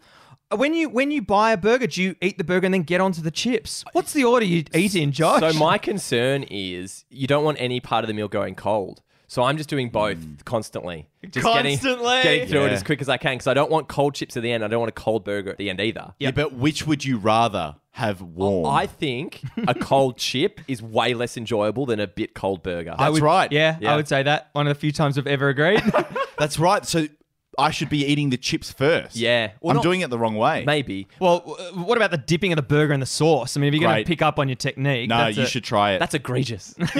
Uh, 0.50 0.56
when 0.56 0.72
you 0.72 0.88
when 0.88 1.10
you 1.10 1.20
buy 1.20 1.50
a 1.50 1.56
burger, 1.56 1.88
do 1.88 2.00
you 2.00 2.14
eat 2.22 2.38
the 2.38 2.44
burger 2.44 2.66
and 2.66 2.74
then 2.74 2.84
get 2.84 3.00
onto 3.00 3.20
the 3.20 3.32
chips? 3.32 3.84
What's 3.92 4.12
the 4.12 4.22
order 4.22 4.46
you 4.46 4.64
eat 4.72 4.94
in, 4.94 5.10
Josh? 5.10 5.40
So 5.40 5.58
my 5.58 5.78
concern 5.78 6.44
is 6.44 7.04
you 7.10 7.26
don't 7.26 7.44
want 7.44 7.60
any 7.60 7.80
part 7.80 8.04
of 8.04 8.08
the 8.08 8.14
meal 8.14 8.28
going 8.28 8.54
cold. 8.54 9.02
So 9.26 9.42
I'm 9.42 9.56
just 9.56 9.70
doing 9.70 9.88
both 9.88 10.18
hmm. 10.18 10.34
constantly. 10.44 11.08
Just 11.30 11.46
Constantly? 11.46 12.04
Getting, 12.04 12.22
getting 12.22 12.48
through 12.48 12.66
it 12.66 12.72
as 12.72 12.82
quick 12.82 13.00
as 13.00 13.08
I 13.08 13.16
can 13.16 13.34
because 13.34 13.46
I 13.46 13.54
don't 13.54 13.70
want 13.70 13.88
cold 13.88 14.14
chips 14.14 14.36
at 14.36 14.42
the 14.42 14.52
end. 14.52 14.62
I 14.62 14.68
don't 14.68 14.80
want 14.80 14.90
a 14.90 14.92
cold 14.92 15.24
burger 15.24 15.50
at 15.50 15.56
the 15.56 15.70
end 15.70 15.80
either. 15.80 16.12
Yeah, 16.20 16.32
but 16.32 16.52
which 16.52 16.86
would 16.86 17.02
you 17.02 17.16
rather 17.16 17.76
have 17.92 18.20
warm? 18.22 18.66
I 18.74 18.86
think 18.86 19.42
a 19.68 19.74
cold 19.74 20.16
chip 20.18 20.60
is 20.66 20.82
way 20.82 21.14
less 21.14 21.36
enjoyable 21.36 21.86
than 21.86 22.00
a 22.00 22.06
bit 22.06 22.34
cold 22.34 22.62
burger. 22.62 22.94
I 22.98 23.04
That's 23.04 23.12
would- 23.14 23.22
right. 23.22 23.52
Yeah, 23.52 23.76
Yeah. 23.80 23.92
I 23.92 23.96
would 23.96 24.08
say 24.08 24.22
that. 24.22 24.48
One 24.52 24.66
of 24.66 24.74
the 24.74 24.80
few 24.80 24.92
times 24.92 25.18
I've 25.18 25.26
ever 25.26 25.48
agreed. 25.48 25.82
That's 26.38 26.58
right. 26.58 26.84
So 26.86 27.06
I 27.58 27.70
should 27.70 27.90
be 27.90 28.04
eating 28.06 28.30
the 28.30 28.38
chips 28.38 28.72
first. 28.72 29.14
Yeah. 29.14 29.50
Well, 29.60 29.72
I'm 29.72 29.76
not- 29.76 29.82
doing 29.82 30.00
it 30.00 30.08
the 30.08 30.18
wrong 30.18 30.36
way. 30.36 30.64
Maybe. 30.64 31.06
well, 31.20 31.40
w- 31.40 31.84
what 31.84 31.98
about 31.98 32.10
the 32.10 32.16
dipping 32.18 32.50
of 32.52 32.56
the 32.56 32.62
burger 32.62 32.94
in 32.94 33.00
the 33.00 33.04
sauce? 33.06 33.56
I 33.56 33.60
mean, 33.60 33.68
if 33.74 33.78
you're 33.78 33.88
going 33.90 34.02
to 34.02 34.08
pick 34.08 34.22
up 34.22 34.38
on 34.38 34.48
your 34.48 34.56
technique, 34.56 35.10
No, 35.10 35.18
that's 35.18 35.36
you 35.36 35.42
a- 35.42 35.46
should 35.46 35.64
try 35.64 35.92
it. 35.92 35.98
That's 35.98 36.14
egregious. 36.14 36.74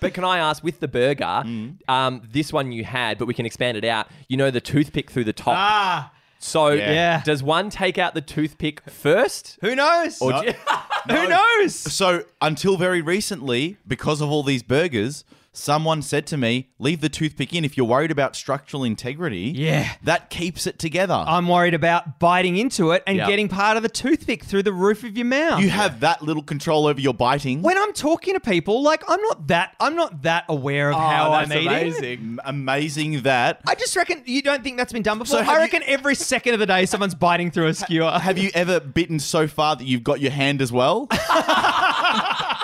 but 0.00 0.12
can 0.14 0.24
I 0.24 0.38
ask, 0.38 0.62
with 0.64 0.80
the 0.80 0.88
burger, 0.88 1.44
um, 1.88 2.22
this 2.30 2.52
one 2.52 2.72
you 2.72 2.84
had, 2.84 3.18
but 3.18 3.26
we 3.26 3.34
can 3.34 3.46
expand 3.46 3.76
it 3.76 3.84
out. 3.84 4.08
You 4.28 4.36
know 4.36 4.50
the 4.50 4.60
toothpick 4.60 5.10
through 5.10 5.24
the 5.24 5.32
top. 5.32 5.54
Ah, 5.56 6.12
so 6.38 6.68
Yeah. 6.68 6.92
Yeah. 6.92 7.22
does 7.24 7.42
one 7.42 7.70
take 7.70 7.98
out 7.98 8.14
the 8.14 8.20
toothpick 8.20 8.82
first? 8.90 9.58
who 9.60 9.74
knows? 9.74 10.20
Or 10.20 10.32
do 10.32 10.46
you- 10.46 10.52
Who 11.14 11.28
knows? 11.28 11.74
So 11.74 12.24
until 12.42 12.76
very 12.76 13.00
recently, 13.00 13.76
because 13.86 14.20
of 14.20 14.28
all 14.30 14.42
these 14.42 14.62
burgers, 14.64 15.24
someone 15.56 16.02
said 16.02 16.26
to 16.28 16.36
me, 16.36 16.68
"Leave 16.78 17.00
the 17.00 17.08
toothpick 17.08 17.52
in 17.54 17.64
if 17.64 17.76
you're 17.76 17.86
worried 17.86 18.10
about 18.10 18.36
structural 18.36 18.84
integrity." 18.84 19.52
Yeah. 19.56 19.88
that 20.04 20.30
keeps 20.30 20.66
it 20.66 20.78
together. 20.78 21.24
I'm 21.26 21.48
worried 21.48 21.74
about 21.74 22.18
biting 22.18 22.56
into 22.56 22.90
it 22.92 23.02
and 23.06 23.16
Yeah. 23.16 23.26
getting 23.26 23.48
part 23.48 23.76
of 23.76 23.82
the 23.82 23.88
toothpick 23.88 24.44
through 24.44 24.62
the 24.64 24.72
roof 24.72 25.02
of 25.04 25.16
your 25.16 25.26
mouth. 25.26 25.60
you 25.60 25.70
have 25.70 26.00
that 26.00 26.22
little 26.22 26.42
control 26.42 26.86
over 26.86 27.00
your 27.00 27.14
biting. 27.14 27.62
when 27.62 27.76
I'm 27.78 27.92
talking 27.92 28.34
to 28.34 28.40
people, 28.40 28.82
like 28.82 29.02
I'm 29.08 29.20
not 29.22 29.46
that 29.48 29.74
I'm 29.80 29.96
not 29.96 30.22
that 30.22 30.44
aware 30.48 30.90
of 30.90 30.96
how 30.96 31.30
oh, 31.30 31.32
I'm 31.32 31.52
eating. 31.52 32.04
M- 32.04 32.40
amazing 32.44 33.22
that. 33.22 33.60
I 33.66 33.74
just 33.74 33.96
reckon 33.96 34.22
you 34.26 34.42
don't 34.42 34.62
think 34.62 34.76
that's 34.76 34.92
been 34.92 35.02
done 35.02 35.18
before. 35.18 35.38
So 35.38 35.42
have 35.42 35.48
I 35.48 35.54
you- 35.54 35.60
reckon 35.60 35.82
every 35.86 36.14
second 36.14 36.54
of 36.54 36.60
the 36.60 36.66
day 36.66 36.86
someone's 36.86 37.14
biting 37.14 37.50
through 37.50 37.66
a 37.68 37.74
skewer. 37.74 38.10
Have 38.10 38.38
you 38.38 38.50
ever 38.54 38.78
bitten 38.80 39.18
so 39.18 39.46
far 39.48 39.76
that 39.76 39.84
you've 39.84 40.04
got 40.04 40.20
your 40.20 40.32
hand 40.32 40.60
as 40.62 40.70
well? 40.72 41.08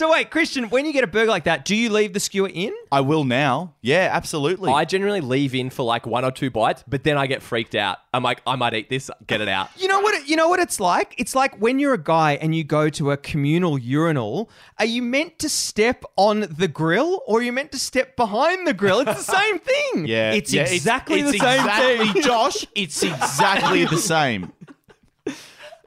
So 0.00 0.10
wait, 0.10 0.30
Christian, 0.30 0.70
when 0.70 0.86
you 0.86 0.94
get 0.94 1.04
a 1.04 1.06
burger 1.06 1.28
like 1.28 1.44
that, 1.44 1.66
do 1.66 1.76
you 1.76 1.90
leave 1.90 2.14
the 2.14 2.20
skewer 2.20 2.48
in? 2.50 2.72
I 2.90 3.02
will 3.02 3.22
now. 3.22 3.74
Yeah, 3.82 4.08
absolutely. 4.10 4.72
I 4.72 4.86
generally 4.86 5.20
leave 5.20 5.54
in 5.54 5.68
for 5.68 5.82
like 5.82 6.06
one 6.06 6.24
or 6.24 6.30
two 6.30 6.50
bites, 6.50 6.82
but 6.88 7.04
then 7.04 7.18
I 7.18 7.26
get 7.26 7.42
freaked 7.42 7.74
out. 7.74 7.98
I'm 8.14 8.22
like, 8.22 8.40
I 8.46 8.56
might 8.56 8.72
eat 8.72 8.88
this, 8.88 9.10
get 9.26 9.42
it 9.42 9.48
out. 9.48 9.68
You 9.76 9.88
know 9.88 10.00
what? 10.00 10.14
It, 10.14 10.26
you 10.26 10.36
know 10.36 10.48
what 10.48 10.58
it's 10.58 10.80
like. 10.80 11.14
It's 11.18 11.34
like 11.34 11.54
when 11.60 11.78
you're 11.78 11.92
a 11.92 12.02
guy 12.02 12.38
and 12.40 12.54
you 12.54 12.64
go 12.64 12.88
to 12.88 13.10
a 13.10 13.18
communal 13.18 13.78
urinal. 13.78 14.48
Are 14.78 14.86
you 14.86 15.02
meant 15.02 15.38
to 15.40 15.50
step 15.50 16.02
on 16.16 16.46
the 16.48 16.66
grill 16.66 17.20
or 17.26 17.40
are 17.40 17.42
you 17.42 17.52
meant 17.52 17.70
to 17.72 17.78
step 17.78 18.16
behind 18.16 18.66
the 18.66 18.72
grill? 18.72 19.00
It's 19.00 19.26
the 19.26 19.32
same 19.36 19.58
thing. 19.58 20.06
yeah, 20.06 20.32
it's 20.32 20.50
yeah, 20.50 20.62
exactly 20.62 21.20
it's 21.20 21.32
the 21.32 21.38
same 21.40 21.60
exactly, 21.60 22.08
thing. 22.08 22.22
Josh, 22.26 22.66
it's 22.74 23.02
exactly 23.02 23.84
the 23.84 23.98
same. 23.98 24.50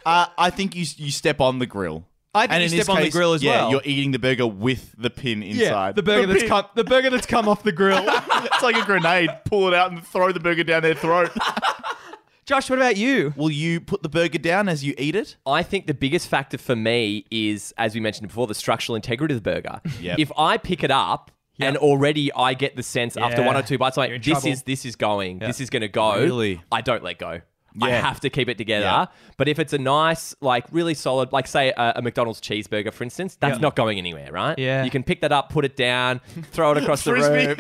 Uh, 0.06 0.26
I 0.38 0.50
think 0.50 0.76
you 0.76 0.86
you 0.98 1.12
step 1.12 1.40
on 1.40 1.60
the 1.60 1.66
grill. 1.66 2.04
I 2.36 2.48
think 2.48 2.52
And 2.54 2.62
you 2.62 2.66
in 2.66 2.70
step 2.70 2.78
this 2.80 2.90
on 2.90 2.96
the 2.96 3.02
case, 3.04 3.14
grill 3.14 3.34
as 3.34 3.44
yeah, 3.44 3.62
well. 3.62 3.72
you're 3.72 3.82
eating 3.86 4.12
the 4.12 4.20
burger 4.20 4.48
with 4.48 4.96
the 4.98 5.10
pin 5.10 5.44
inside. 5.44 5.88
Yeah, 5.88 5.92
the 5.92 6.04
burger 6.04 6.28
that's 6.28 6.42
pin. 6.42 6.50
come 6.50 6.66
the 6.74 6.84
burger 6.84 7.10
that's 7.12 7.28
come 7.28 7.48
off 7.48 7.62
the 7.64 7.72
grill. 7.72 8.04
it's 8.08 8.64
like 8.64 8.76
a 8.76 8.86
grenade. 8.86 9.30
Pull 9.46 9.68
it 9.68 9.74
out 9.74 9.92
and 9.92 10.06
throw 10.06 10.32
the 10.32 10.40
burger 10.40 10.64
down 10.64 10.82
their 10.82 10.96
throat. 10.96 11.32
Josh, 12.46 12.70
what 12.70 12.78
about 12.78 12.98
you? 12.98 13.34
Will 13.38 13.52
you 13.52 13.80
put 13.80 14.04
the 14.04 14.10
burger 14.10 14.38
down 14.38 14.68
as 14.68 14.84
you 14.84 14.94
eat 14.98 15.16
it? 15.16 15.38
I 15.46 15.64
think 15.64 15.88
the 15.88 15.94
biggest 15.94 16.28
factor 16.28 16.58
for 16.58 16.76
me 16.76 17.26
is, 17.32 17.74
as 17.78 17.96
we 17.96 18.02
mentioned 18.02 18.28
before, 18.28 18.48
the 18.48 18.56
structural 18.56 18.98
integrity 18.98 19.34
of 19.34 19.42
the 19.42 19.50
burger. 19.50 19.80
Yep. 20.02 20.20
If 20.20 20.32
I 20.38 20.58
pick 20.58 20.84
it 20.84 20.92
up 20.92 21.32
and 21.60 21.78
already 21.78 22.34
I 22.34 22.54
get 22.54 22.76
the 22.76 22.84
sense 22.84 23.16
after 23.16 23.44
one 23.44 23.56
or 23.56 23.62
two 23.62 23.78
bites, 23.78 23.98
I'm 23.98 24.10
like, 24.10 24.24
this 24.24 24.34
trouble. 24.34 24.48
is 24.50 24.64
this 24.64 24.86
is 24.86 24.96
going, 24.98 25.40
this 25.40 25.62
is 25.62 25.70
going 25.70 25.84
to 25.84 25.88
go. 25.88 26.20
Really? 26.20 26.62
I 26.72 26.82
don't 26.82 27.04
let 27.04 27.18
go. 27.18 27.42
I 27.82 27.90
have 27.92 28.20
to 28.22 28.30
keep 28.30 28.50
it 28.50 28.58
together. 28.58 28.86
Yeah. 28.86 29.06
But 29.38 29.48
if 29.48 29.60
it's 29.60 29.74
a 29.74 29.78
nice, 29.78 30.36
like 30.42 30.66
really 30.72 30.94
solid, 30.94 31.32
like 31.32 31.48
say 31.48 31.74
a, 31.76 31.94
a 31.98 32.02
McDonald's 32.02 32.42
cheeseburger, 32.42 32.94
for 32.94 33.04
instance, 33.04 33.38
that's 33.40 33.60
not 33.60 33.76
going 33.76 33.98
anywhere, 33.98 34.32
right? 34.32 34.58
Yeah. 34.58 34.84
You 34.84 34.92
can 34.92 35.04
pick 35.04 35.22
that 35.22 35.32
up, 35.32 35.50
put 35.50 35.66
it 35.66 35.76
down, 35.76 36.22
throw 36.52 36.72
it 36.72 36.78
across 36.78 37.04
the 37.06 37.14
room. 37.14 37.58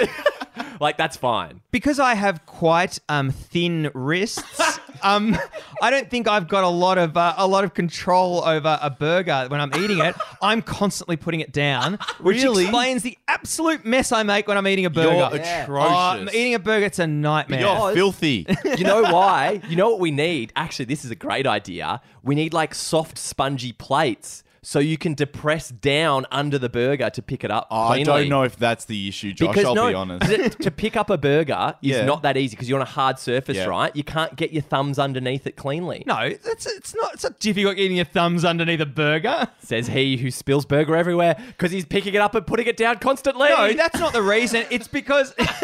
like 0.79 0.97
that's 0.97 1.17
fine. 1.17 1.61
Because 1.71 1.99
I 1.99 2.13
have 2.15 2.45
quite 2.45 2.99
um, 3.09 3.31
thin 3.31 3.89
wrists, 3.93 4.79
um, 5.03 5.37
I 5.81 5.89
don't 5.89 6.09
think 6.09 6.27
I've 6.27 6.47
got 6.47 6.63
a 6.63 6.67
lot 6.69 6.97
of 6.97 7.15
uh, 7.17 7.33
a 7.37 7.47
lot 7.47 7.63
of 7.63 7.73
control 7.73 8.43
over 8.43 8.79
a 8.81 8.89
burger 8.89 9.45
when 9.49 9.59
I'm 9.61 9.73
eating 9.75 9.99
it. 9.99 10.15
I'm 10.41 10.61
constantly 10.61 11.17
putting 11.17 11.39
it 11.41 11.51
down, 11.51 11.99
which 12.19 12.41
Really? 12.43 12.63
explains 12.63 13.03
the 13.03 13.17
absolute 13.27 13.85
mess 13.85 14.11
I 14.11 14.23
make 14.23 14.47
when 14.47 14.57
I'm 14.57 14.67
eating 14.67 14.85
a 14.85 14.89
burger. 14.89 15.13
You're 15.13 15.35
Yeah. 15.35 15.63
atrocious. 15.63 15.91
Oh, 15.91 15.97
I'm 15.97 16.29
eating 16.29 16.53
a 16.55 16.59
burger, 16.59 16.85
it's 16.85 16.99
a 16.99 17.07
nightmare. 17.07 17.59
You're 17.61 17.93
filthy. 17.93 18.45
You 18.77 18.85
know 18.85 19.03
why? 19.03 19.61
You 19.69 19.75
know 19.75 19.89
what 19.89 19.99
we 19.99 20.09
need? 20.11 20.51
Actually, 20.55 20.85
this 20.85 21.05
is 21.05 21.11
a 21.11 21.15
great 21.15 21.45
idea. 21.45 22.01
We 22.23 22.33
need 22.35 22.53
like 22.53 22.73
soft, 22.73 23.17
spongy 23.17 23.71
plates. 23.71 24.42
So 24.65 24.79
you 24.79 24.97
can 24.97 25.13
depress 25.13 25.69
down 25.69 26.25
under 26.31 26.57
the 26.57 26.69
burger 26.69 27.09
to 27.09 27.21
pick 27.21 27.43
it 27.43 27.51
up. 27.51 27.67
I 27.69 28.01
don't 28.03 28.29
know 28.29 28.43
if 28.43 28.55
that's 28.57 28.85
the 28.85 29.07
issue, 29.07 29.33
Josh. 29.33 29.49
Because 29.49 29.65
I'll 29.65 29.75
no, 29.75 29.89
be 29.89 29.93
honest. 29.93 30.21
'cause 30.21 30.31
it- 30.31 30.59
to 30.61 30.71
pick 30.71 30.95
up 30.95 31.09
a 31.09 31.17
burger 31.17 31.75
is 31.81 31.91
Yeah. 31.91 32.05
not 32.05 32.23
that 32.23 32.37
easy 32.37 32.55
because 32.55 32.69
you're 32.69 32.79
on 32.79 32.85
a 32.87 32.89
hard 32.89 33.19
surface, 33.19 33.57
Yeah. 33.57 33.65
right? 33.65 33.95
You 33.95 34.03
can't 34.03 34.35
get 34.35 34.51
your 34.53 34.63
thumbs 34.63 34.97
underneath 34.97 35.45
it 35.45 35.55
cleanly. 35.55 36.03
No, 36.07 36.17
it's 36.19 36.65
it's 36.65 36.95
not 36.95 37.13
it's 37.13 37.23
not 37.23 37.39
difficult 37.39 37.75
getting 37.75 37.97
your 37.97 38.05
thumbs 38.05 38.43
underneath 38.45 38.79
a 38.79 38.85
burger. 38.85 39.49
Says 39.63 39.87
he 39.87 40.17
who 40.17 40.31
spills 40.31 40.65
burger 40.65 40.95
everywhere 40.95 41.35
because 41.47 41.71
he's 41.71 41.85
picking 41.85 42.13
it 42.13 42.21
up 42.21 42.33
and 42.33 42.47
putting 42.47 42.67
it 42.67 42.77
down 42.77 42.99
constantly. 42.99 43.49
No, 43.49 43.73
that's 43.73 43.99
not 43.99 44.13
the 44.13 44.21
reason. 44.23 44.65
It's 44.71 44.87
because 44.87 45.33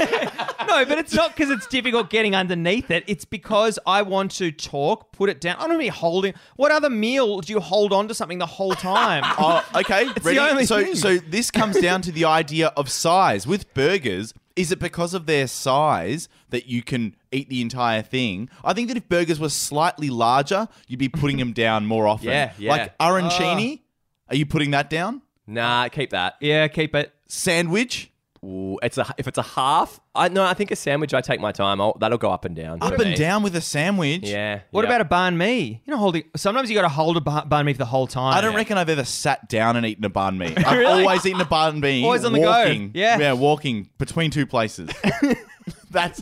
no, 0.68 0.86
but 0.86 0.98
it's 0.98 1.14
not 1.14 1.36
because 1.36 1.50
it's 1.50 1.68
difficult 1.68 2.10
getting 2.10 2.36
underneath 2.36 2.92
it. 2.92 3.04
It's 3.08 3.26
because 3.26 3.80
I 3.86 4.02
want 4.02 4.32
to 4.34 4.52
talk, 4.52 5.12
put 5.12 5.30
it 5.30 5.40
down. 5.42 5.56
I 5.58 5.62
don't 5.62 5.70
want 5.70 5.80
to 5.82 5.86
be 5.86 5.88
holding. 5.90 6.34
What 6.56 6.72
other 6.72 6.90
meal 6.90 7.40
do 7.42 7.54
you 7.54 7.60
hold 7.60 7.94
on 7.94 8.08
to 8.08 8.14
something 8.14 8.38
the 8.40 8.46
whole 8.46 8.74
time? 8.96 9.24
Oh, 9.42 9.64
okay. 9.76 10.06
the 10.06 10.22
ready? 10.22 10.40
only 10.40 10.66
so, 10.66 10.84
thing. 10.84 10.96
so 10.96 11.18
this 11.18 11.50
comes 11.52 11.80
down 11.80 12.02
to 12.04 12.12
the 12.12 12.26
idea 12.26 12.68
of 12.76 12.90
size 12.90 13.48
with 13.48 13.74
burgers. 13.74 14.34
Is 14.56 14.72
it 14.72 14.80
because 14.80 15.14
of 15.14 15.26
their 15.26 15.48
size 15.48 16.28
that 16.50 16.66
you 16.68 16.82
can 16.84 17.16
eat 17.32 17.50
the 17.50 17.62
entire 17.62 18.02
thing? 18.02 18.50
I 18.64 18.74
think 18.74 18.90
that 18.90 18.98
if 18.98 19.08
burgers 19.08 19.40
were 19.40 19.50
slightly 19.50 20.10
larger, 20.10 20.68
you'd 20.88 21.00
be 21.00 21.08
putting 21.08 21.38
them 21.38 21.54
down 21.54 21.86
more 21.86 22.08
often. 22.08 22.30
Yeah, 22.30 22.52
yeah. 22.58 22.72
Like 22.72 22.98
arancini, 22.98 23.82
are 24.28 24.36
you 24.36 24.46
putting 24.46 24.72
that 24.72 24.90
down? 24.90 25.22
Nah, 25.48 25.88
keep 25.88 26.10
that. 26.10 26.36
yeah, 26.42 26.68
keep 26.68 26.94
it. 26.96 27.14
Sandwich, 27.28 28.12
Ooh, 28.44 28.80
it's 28.82 28.98
a 28.98 29.06
if 29.18 29.28
it's 29.28 29.38
a 29.38 29.44
half. 29.44 30.00
I 30.16 30.30
no, 30.30 30.44
I 30.44 30.54
think 30.54 30.72
a 30.72 30.76
sandwich. 30.76 31.14
I 31.14 31.22
take 31.22 31.42
my 31.42 31.52
time. 31.52 31.82
I'll, 31.82 31.98
that'll 32.00 32.18
go 32.18 32.32
up 32.32 32.46
and 32.46 32.56
down. 32.56 32.78
up 32.82 32.96
for 32.96 33.02
and 33.02 33.12
me. 33.12 33.16
down 33.18 33.44
with 33.44 33.56
a 33.56 33.62
sandwich. 33.62 34.22
Yeah. 34.24 34.62
What 34.72 34.84
yeah. 34.86 34.96
about 34.96 35.02
a 35.02 35.06
banh 35.06 35.36
mi? 35.36 35.82
You 35.86 35.92
know, 35.92 35.98
holding. 35.98 36.24
Sometimes 36.38 36.70
you 36.70 36.76
got 36.76 36.84
to 36.84 36.90
hold 36.90 37.18
a 37.18 37.22
ba- 37.22 37.46
banh 37.50 37.66
mi 37.66 37.74
for 37.74 37.80
the 37.80 37.86
whole 37.86 38.08
time. 38.08 38.34
I 38.38 38.42
don't 38.42 38.56
reckon 38.56 38.78
I've 38.78 38.90
ever 38.90 39.04
sat 39.04 39.50
down 39.50 39.76
and 39.76 39.86
eaten 39.86 40.06
a 40.06 40.10
banh 40.10 40.38
mi. 40.38 40.56
I've 40.58 40.78
Really? 40.78 41.04
always 41.04 41.26
eaten 41.26 41.42
a 41.42 41.46
banh 41.46 41.80
mi. 41.82 42.04
Always 42.04 42.24
on 42.24 42.32
the 42.32 42.40
go. 42.40 42.46
walking. 42.46 42.92
Yeah. 42.94 43.20
yeah, 43.20 43.34
walking 43.34 43.90
between 43.98 44.32
two 44.32 44.46
places. 44.46 44.90
That's 45.92 46.22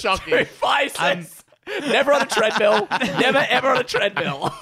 shocking. 0.00 0.46
Places. 0.60 0.98
Um, 1.00 1.26
Never 1.90 2.12
on 2.12 2.22
a 2.22 2.26
treadmill. 2.26 2.86
Never 2.90 3.46
ever 3.48 3.68
on 3.70 3.78
a 3.78 3.84
treadmill. 3.84 4.52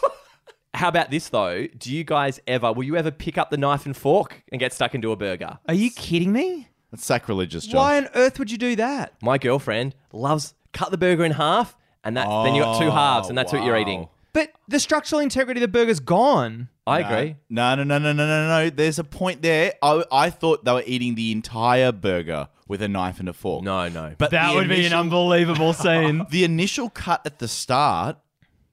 How 0.74 0.88
about 0.88 1.10
this 1.10 1.28
though? 1.28 1.66
Do 1.66 1.92
you 1.92 2.04
guys 2.04 2.40
ever? 2.46 2.72
Will 2.72 2.84
you 2.84 2.96
ever 2.96 3.10
pick 3.10 3.36
up 3.38 3.50
the 3.50 3.56
knife 3.56 3.86
and 3.86 3.96
fork 3.96 4.42
and 4.52 4.58
get 4.60 4.72
stuck 4.72 4.94
into 4.94 5.10
a 5.12 5.16
burger? 5.16 5.58
Are 5.68 5.74
you 5.74 5.90
kidding 5.90 6.32
me? 6.32 6.68
That's 6.92 7.04
sacrilegious, 7.04 7.66
Josh. 7.66 7.74
Why 7.74 7.96
on 7.96 8.08
earth 8.14 8.38
would 8.38 8.50
you 8.50 8.58
do 8.58 8.76
that? 8.76 9.14
My 9.22 9.38
girlfriend 9.38 9.94
loves 10.12 10.54
cut 10.72 10.90
the 10.90 10.98
burger 10.98 11.24
in 11.24 11.32
half, 11.32 11.76
and 12.04 12.16
that 12.16 12.28
then 12.44 12.54
you 12.54 12.62
got 12.62 12.78
two 12.78 12.90
halves, 12.90 13.28
and 13.28 13.36
that's 13.36 13.52
what 13.52 13.64
you're 13.64 13.76
oh, 13.76 13.80
eating. 13.80 14.08
But 14.34 14.52
the 14.68 14.78
structural 14.78 15.20
integrity 15.20 15.58
of 15.58 15.62
the 15.62 15.78
burger's 15.78 16.00
gone. 16.00 16.68
I 16.86 17.00
agree. 17.00 17.36
No, 17.48 17.74
no, 17.74 17.84
no, 17.84 17.98
no, 17.98 18.12
no, 18.12 18.26
no, 18.26 18.48
no. 18.48 18.70
There's 18.70 18.98
a 18.98 19.04
point 19.04 19.42
there. 19.42 19.74
I, 19.82 20.04
I 20.10 20.30
thought 20.30 20.64
they 20.64 20.72
were 20.72 20.82
eating 20.86 21.14
the 21.14 21.32
entire 21.32 21.92
burger 21.92 22.48
with 22.66 22.82
a 22.82 22.88
knife 22.88 23.20
and 23.20 23.28
a 23.28 23.32
fork. 23.32 23.62
No, 23.62 23.88
no. 23.88 24.14
But 24.16 24.30
That 24.30 24.50
the 24.50 24.56
would 24.56 24.68
be 24.68 24.74
an 24.74 24.80
initial- 24.80 25.00
unbelievable 25.00 25.72
scene. 25.74 26.26
The 26.30 26.44
initial 26.44 26.90
cut 26.90 27.22
at 27.26 27.38
the 27.38 27.48
start 27.48 28.16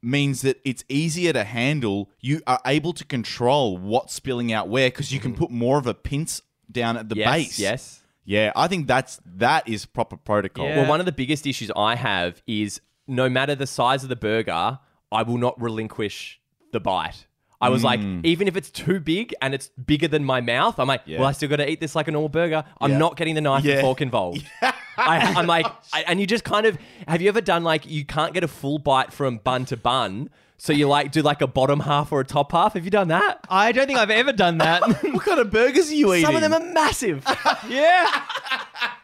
means 0.02 0.42
that 0.42 0.60
it's 0.64 0.84
easier 0.88 1.34
to 1.34 1.44
handle. 1.44 2.10
You 2.22 2.42
are 2.48 2.62
able 2.66 2.94
to 2.94 3.06
control 3.06 3.78
what's 3.78 4.14
spilling 4.14 4.54
out 4.54 4.70
where 4.70 4.90
because 4.90 5.12
you 5.12 5.20
can 5.20 5.32
mm-hmm. 5.32 5.40
put 5.40 5.52
more 5.52 5.78
of 5.78 5.86
a 5.88 5.94
pince 5.94 6.42
down 6.72 6.98
at 6.98 7.10
the 7.10 7.16
yes, 7.16 7.34
base. 7.34 7.60
yes. 7.60 8.04
Yeah, 8.30 8.52
I 8.56 8.68
think 8.68 8.86
that's 8.88 9.20
that 9.38 9.68
is 9.68 9.88
proper 9.88 10.16
protocol. 10.16 10.66
Yeah. 10.66 10.78
Well, 10.82 10.90
one 10.90 11.00
of 11.00 11.08
the 11.08 11.12
biggest 11.12 11.48
issues 11.48 11.72
I 11.76 11.96
have 11.96 12.44
is 12.46 12.80
no 13.08 13.28
matter 13.28 13.56
the 13.56 13.66
size 13.66 14.04
of 14.04 14.10
the 14.10 14.16
burger, 14.16 14.78
I 15.12 15.24
will 15.24 15.40
not 15.40 15.60
relinquish 15.60 16.40
the 16.72 16.80
bite. 16.80 17.26
I 17.60 17.70
was 17.70 17.84
like, 17.84 18.00
Mm. 18.00 18.24
even 18.24 18.48
if 18.48 18.56
it's 18.56 18.70
too 18.70 19.00
big 19.00 19.34
and 19.42 19.54
it's 19.56 19.70
bigger 19.70 20.08
than 20.08 20.24
my 20.24 20.42
mouth, 20.42 20.80
I'm 20.80 20.88
like, 20.88 21.02
well, 21.08 21.26
I 21.26 21.32
still 21.34 21.50
got 21.50 21.56
to 21.58 21.70
eat 21.70 21.80
this 21.82 21.96
like 21.96 22.08
a 22.08 22.12
normal 22.12 22.30
burger. 22.30 22.64
I'm 22.80 22.92
Yeah. 22.92 22.98
not 23.00 23.18
getting 23.18 23.34
the 23.36 23.42
knife 23.42 23.66
Yeah. 23.66 23.74
and 23.74 23.82
fork 23.82 24.00
involved. 24.00 24.46
I, 24.62 25.34
I'm 25.36 25.48
like, 25.48 25.66
I, 25.92 26.04
and 26.08 26.20
you 26.22 26.28
just 26.28 26.44
kind 26.44 26.66
of 26.68 26.78
have 27.08 27.22
you 27.24 27.30
ever 27.30 27.42
done 27.42 27.64
like 27.64 27.86
you 27.86 28.06
can't 28.06 28.34
get 28.34 28.44
a 28.44 28.48
full 28.48 28.78
bite 28.78 29.12
from 29.12 29.38
bun 29.40 29.66
to 29.66 29.76
bun, 29.78 30.30
so 30.62 30.74
you 30.74 30.90
like 30.90 31.14
do 31.14 31.22
like 31.22 31.42
a 31.42 31.48
bottom 31.48 31.80
half 31.80 32.12
or 32.12 32.20
a 32.20 32.26
top 32.26 32.52
half? 32.52 32.74
Have 32.74 32.84
you 32.84 32.92
done 32.92 33.08
that? 33.08 33.40
I 33.50 33.72
don't 33.72 33.88
think 33.88 33.98
I've 33.98 34.10
ever 34.10 34.34
done 34.34 34.58
that. 34.60 34.82
What 35.14 35.24
kind 35.24 35.40
of 35.40 35.50
burgers 35.50 35.90
are 35.90 35.96
you 35.96 36.14
eating? 36.14 36.26
Some 36.26 36.36
of 36.36 36.42
them 36.42 36.54
are 36.54 36.60
massive. 36.60 37.24
yeah. 37.68 38.06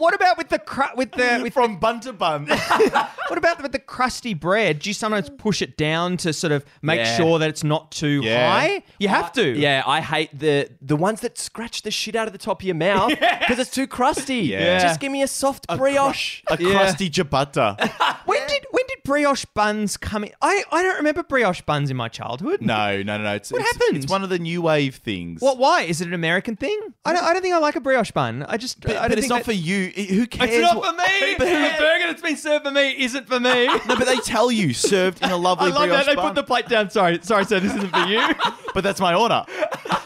What 0.00 0.14
about 0.14 0.36
with 0.38 0.48
the 0.48 0.58
cru- 0.58 0.96
with 0.96 1.12
the 1.12 1.40
with 1.44 1.52
from 1.52 1.78
bun 1.78 2.00
to 2.00 2.12
bun. 2.12 2.46
what 2.48 3.38
about 3.38 3.62
with 3.62 3.72
the 3.72 3.78
crusty 3.78 4.34
bread? 4.34 4.80
Do 4.80 4.90
you 4.90 4.94
sometimes 4.94 5.30
push 5.30 5.62
it 5.62 5.76
down 5.76 6.16
to 6.18 6.32
sort 6.32 6.52
of 6.52 6.64
make 6.82 6.98
Yeah. 6.98 7.16
sure 7.16 7.38
that 7.38 7.48
it's 7.48 7.62
not 7.62 7.92
too 7.92 8.20
Yeah. 8.24 8.50
high? 8.60 8.82
You 8.98 9.08
have 9.08 9.30
to. 9.32 9.56
Yeah, 9.56 9.82
I 9.86 10.00
hate 10.00 10.36
the 10.36 10.68
the 10.82 10.96
ones 10.96 11.20
that 11.20 11.38
scratch 11.38 11.82
the 11.82 11.90
shit 11.90 12.16
out 12.16 12.26
of 12.26 12.32
the 12.32 12.38
top 12.38 12.62
of 12.62 12.66
your 12.66 12.74
mouth 12.74 13.10
because 13.40 13.58
it's 13.58 13.70
too 13.70 13.86
crusty. 13.86 14.36
Yeah. 14.36 14.80
Just 14.82 14.98
give 15.00 15.12
me 15.12 15.22
a 15.22 15.28
soft 15.28 15.66
brioche. 15.76 16.42
a 16.48 16.56
Yeah. 16.60 16.70
crusty 16.72 17.08
ciabatta. 17.10 17.78
When 18.26 18.46
did 18.48 18.66
when 18.70 18.84
did 18.88 18.98
brioche 19.04 19.44
buns 19.54 19.96
come 19.96 20.24
in? 20.24 20.30
I, 20.40 20.64
I 20.72 20.82
don't 20.82 20.96
remember 20.96 21.22
brioche 21.22 21.60
buns 21.62 21.90
in 21.90 21.96
my 21.96 22.08
childhood. 22.08 22.62
No, 22.62 23.02
no, 23.02 23.16
no, 23.18 23.22
no. 23.24 23.34
It's, 23.34 23.50
What 23.52 23.60
it's, 23.62 23.72
happened? 23.72 24.02
It's 24.04 24.10
one 24.10 24.22
of 24.22 24.30
the 24.30 24.38
new 24.38 24.62
wave 24.62 24.96
things. 24.96 25.40
What? 25.42 25.58
Why 25.58 25.82
is 25.82 26.00
it 26.00 26.08
an 26.08 26.14
American 26.14 26.56
thing? 26.56 26.78
I 27.04 27.12
don't. 27.12 27.22
I 27.24 27.32
don't 27.32 27.42
think 27.42 27.54
I 27.54 27.58
like 27.58 27.76
a 27.76 27.80
brioche 27.80 28.12
bun. 28.12 28.44
I 28.48 28.56
just. 28.56 28.80
But, 28.80 28.96
I 28.96 29.08
don't 29.08 29.12
it's 29.18 29.22
think 29.22 29.28
not 29.30 29.36
that- 29.40 29.44
for 29.44 29.52
you. 29.52 29.89
I- 29.96 30.00
Who 30.14 30.26
cares? 30.26 30.50
It's 30.50 30.60
not 30.62 30.76
what- 30.76 30.94
for 30.96 31.02
me. 31.02 31.34
But 31.38 31.44
the 31.46 31.76
burger 31.78 32.04
that's 32.06 32.22
been 32.22 32.36
served 32.36 32.64
for 32.64 32.70
me 32.70 32.90
isn't 33.02 33.26
for 33.28 33.40
me. 33.40 33.66
No, 33.86 33.96
but 33.96 34.06
they 34.06 34.16
tell 34.18 34.50
you 34.50 34.72
served 34.74 35.22
in 35.22 35.30
a 35.30 35.36
lovely 35.48 35.70
love 35.70 35.88
brioche 35.88 35.96
that 35.98 36.06
they 36.06 36.14
bun. 36.14 36.26
put 36.28 36.34
the 36.34 36.42
plate 36.44 36.68
down. 36.68 36.90
Sorry, 36.90 37.18
sorry, 37.22 37.44
sir. 37.44 37.60
This 37.60 37.74
isn't 37.74 37.90
for 37.90 38.06
you. 38.06 38.20
But 38.74 38.84
that's 38.84 39.00
my 39.00 39.14
order. 39.14 39.44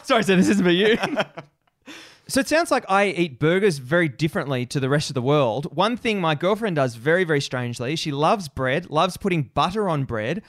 sorry, 0.05 0.23
sir. 0.25 0.37
This 0.37 0.49
isn't 0.49 0.65
for 0.65 0.71
you. 0.71 0.97
So 2.27 2.41
it 2.41 2.49
sounds 2.49 2.71
like 2.71 2.87
I 2.89 3.09
eat 3.09 3.39
burgers 3.39 3.77
very 3.77 4.09
differently 4.09 4.65
to 4.67 4.81
the 4.81 4.89
rest 4.89 5.11
of 5.11 5.15
the 5.15 5.21
world. 5.21 5.77
One 5.77 5.99
thing 5.99 6.21
my 6.23 6.35
girlfriend 6.35 6.77
does 6.77 6.95
very, 6.95 7.25
very 7.25 7.43
strangely, 7.43 7.97
she 7.97 8.11
loves 8.11 8.49
bread, 8.49 8.89
loves 8.89 9.19
putting 9.19 9.43
butter 9.55 9.87
on 9.91 10.05
bread, 10.05 10.43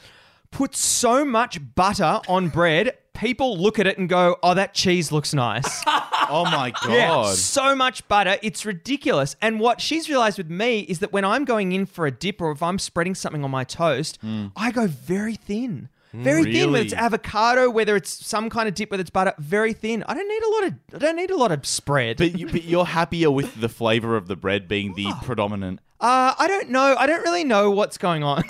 puts 0.51 0.79
so 0.79 1.25
much 1.25 1.59
butter 1.75 2.21
on 2.29 2.47
bread, 2.47 2.97
people 3.15 3.57
look 3.57 3.79
at 3.79 3.87
it 3.87 3.97
and 3.97 4.07
go, 4.07 4.37
oh, 4.43 4.53
that 4.53 4.73
cheese 4.73 5.11
looks 5.11 5.33
nice. 5.33 5.83
Oh 6.27 6.43
my 6.45 6.71
god. 6.83 6.89
Yeah, 6.89 7.23
so 7.33 7.75
much 7.75 8.07
butter, 8.07 8.37
it's 8.41 8.65
ridiculous. 8.65 9.35
And 9.43 9.59
what 9.59 9.79
she's 9.79 10.09
realized 10.09 10.39
with 10.39 10.49
me 10.49 10.79
is 10.79 10.97
that 10.97 11.13
when 11.13 11.23
I'm 11.23 11.45
going 11.45 11.71
in 11.71 11.85
for 11.85 12.07
a 12.07 12.11
dip 12.11 12.41
or 12.41 12.49
if 12.49 12.63
I'm 12.63 12.79
spreading 12.79 13.13
something 13.13 13.43
on 13.43 13.51
my 13.51 13.63
toast, 13.63 14.17
I 14.55 14.71
go 14.71 14.87
very 14.87 15.35
thin. 15.35 15.87
Very 16.13 16.51
thin, 16.51 16.71
whether 16.71 16.83
it's 16.83 16.93
avocado, 16.95 17.69
whether 17.69 17.95
it's 17.95 18.09
some 18.25 18.49
kind 18.49 18.67
of 18.67 18.73
dip, 18.73 18.89
whether 18.89 19.01
it's 19.01 19.11
butter, 19.11 19.35
very 19.37 19.73
thin. 19.73 20.03
I 20.07 20.15
don't 20.15 20.27
need 20.27 20.41
a 20.41 20.49
lot 20.49 20.63
of 20.63 20.73
I 20.95 20.97
don't 20.97 21.15
need 21.15 21.29
a 21.29 21.37
lot 21.37 21.51
of 21.51 21.63
spread. 21.63 22.17
But, 22.17 22.39
you, 22.39 22.47
but 22.47 22.63
you're 22.63 22.85
happier 22.85 23.29
with 23.29 23.61
the 23.61 23.69
flavor 23.69 24.15
of 24.17 24.27
the 24.27 24.35
bread 24.35 24.67
being 24.67 24.95
the 24.95 25.13
predominant. 25.23 25.79
uh, 26.01 26.33
I 26.39 26.47
don't 26.47 26.69
know. 26.71 26.95
I 26.97 27.05
don't 27.05 27.21
really 27.21 27.43
know 27.43 27.69
what's 27.69 27.99
going 27.99 28.23
on. 28.23 28.43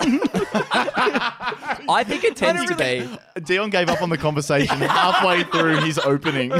I 1.88 2.04
think 2.04 2.24
it 2.24 2.36
tends 2.36 2.64
to 2.66 2.74
be. 2.74 3.08
Dion 3.42 3.70
gave 3.70 3.88
up 3.88 4.02
on 4.02 4.08
the 4.10 4.18
conversation 4.18 4.78
halfway 4.80 5.44
through 5.44 5.76
his 5.78 5.98
opening. 5.98 6.52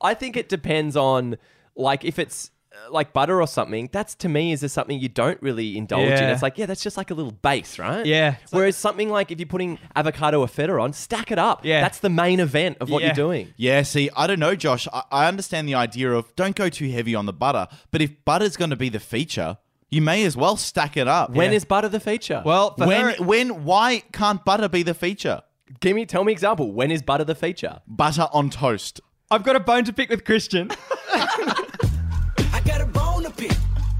I 0.00 0.14
think 0.14 0.36
it 0.36 0.48
depends 0.48 0.96
on 0.96 1.36
like 1.76 2.04
if 2.04 2.18
it's 2.18 2.50
uh, 2.72 2.90
like 2.92 3.12
butter 3.12 3.40
or 3.40 3.46
something. 3.46 3.88
That's 3.92 4.14
to 4.16 4.28
me 4.28 4.52
is 4.52 4.60
just 4.60 4.74
something 4.74 4.98
you 4.98 5.08
don't 5.08 5.40
really 5.42 5.76
indulge 5.76 6.02
in. 6.04 6.08
Yeah. 6.10 6.32
It's 6.32 6.42
like 6.42 6.56
yeah, 6.58 6.66
that's 6.66 6.82
just 6.82 6.96
like 6.96 7.10
a 7.10 7.14
little 7.14 7.32
base, 7.32 7.78
right? 7.78 8.04
Yeah. 8.06 8.36
Whereas 8.50 8.76
something 8.76 9.08
like 9.10 9.30
if 9.30 9.38
you're 9.38 9.46
putting 9.46 9.78
avocado 9.96 10.40
or 10.40 10.48
feta 10.48 10.78
on, 10.78 10.92
stack 10.92 11.30
it 11.30 11.38
up. 11.38 11.64
Yeah. 11.64 11.80
That's 11.80 11.98
the 11.98 12.08
main 12.10 12.40
event 12.40 12.78
of 12.80 12.88
what 12.90 13.02
Yeah. 13.02 13.08
you're 13.08 13.14
doing. 13.14 13.52
Yeah, 13.56 13.82
see, 13.82 14.08
I 14.16 14.26
don't 14.26 14.40
know, 14.40 14.54
Josh. 14.54 14.86
I, 14.92 15.02
I 15.10 15.26
understand 15.28 15.68
the 15.68 15.74
idea 15.74 16.12
of 16.12 16.34
don't 16.36 16.56
go 16.56 16.68
too 16.68 16.90
heavy 16.90 17.14
on 17.14 17.26
the 17.26 17.32
butter, 17.32 17.68
but 17.90 18.00
if 18.02 18.24
butter's 18.24 18.56
going 18.56 18.70
to 18.70 18.76
be 18.76 18.88
the 18.88 19.00
feature, 19.00 19.58
you 19.90 20.00
may 20.00 20.24
as 20.24 20.36
well 20.36 20.56
stack 20.56 20.96
it 20.96 21.08
up. 21.08 21.30
When 21.30 21.50
Yeah. 21.50 21.56
is 21.56 21.64
butter 21.64 21.88
the 21.88 22.00
feature? 22.00 22.42
well, 22.44 22.74
for 22.76 22.86
when, 22.86 23.14
her, 23.14 23.24
when, 23.24 23.64
why 23.64 24.02
can't 24.12 24.44
butter 24.44 24.68
be 24.68 24.82
the 24.82 24.94
feature? 24.94 25.42
give 25.80 25.94
me 25.94 26.04
tell 26.04 26.24
me 26.24 26.32
example. 26.32 26.72
When 26.72 26.90
is 26.90 27.00
butter 27.02 27.24
the 27.24 27.34
feature? 27.36 27.80
Butter 27.86 28.26
on 28.32 28.50
toast. 28.50 29.00
I've 29.30 29.44
got 29.44 29.54
a 29.54 29.60
bone 29.60 29.84
to 29.84 29.92
pick 29.92 30.10
with 30.10 30.24
Christian. 30.24 30.70
I 31.12 32.60
got 32.64 32.80
a 32.80 32.86
bone 32.86 33.22
to 33.24 33.30
pick. 33.30 33.52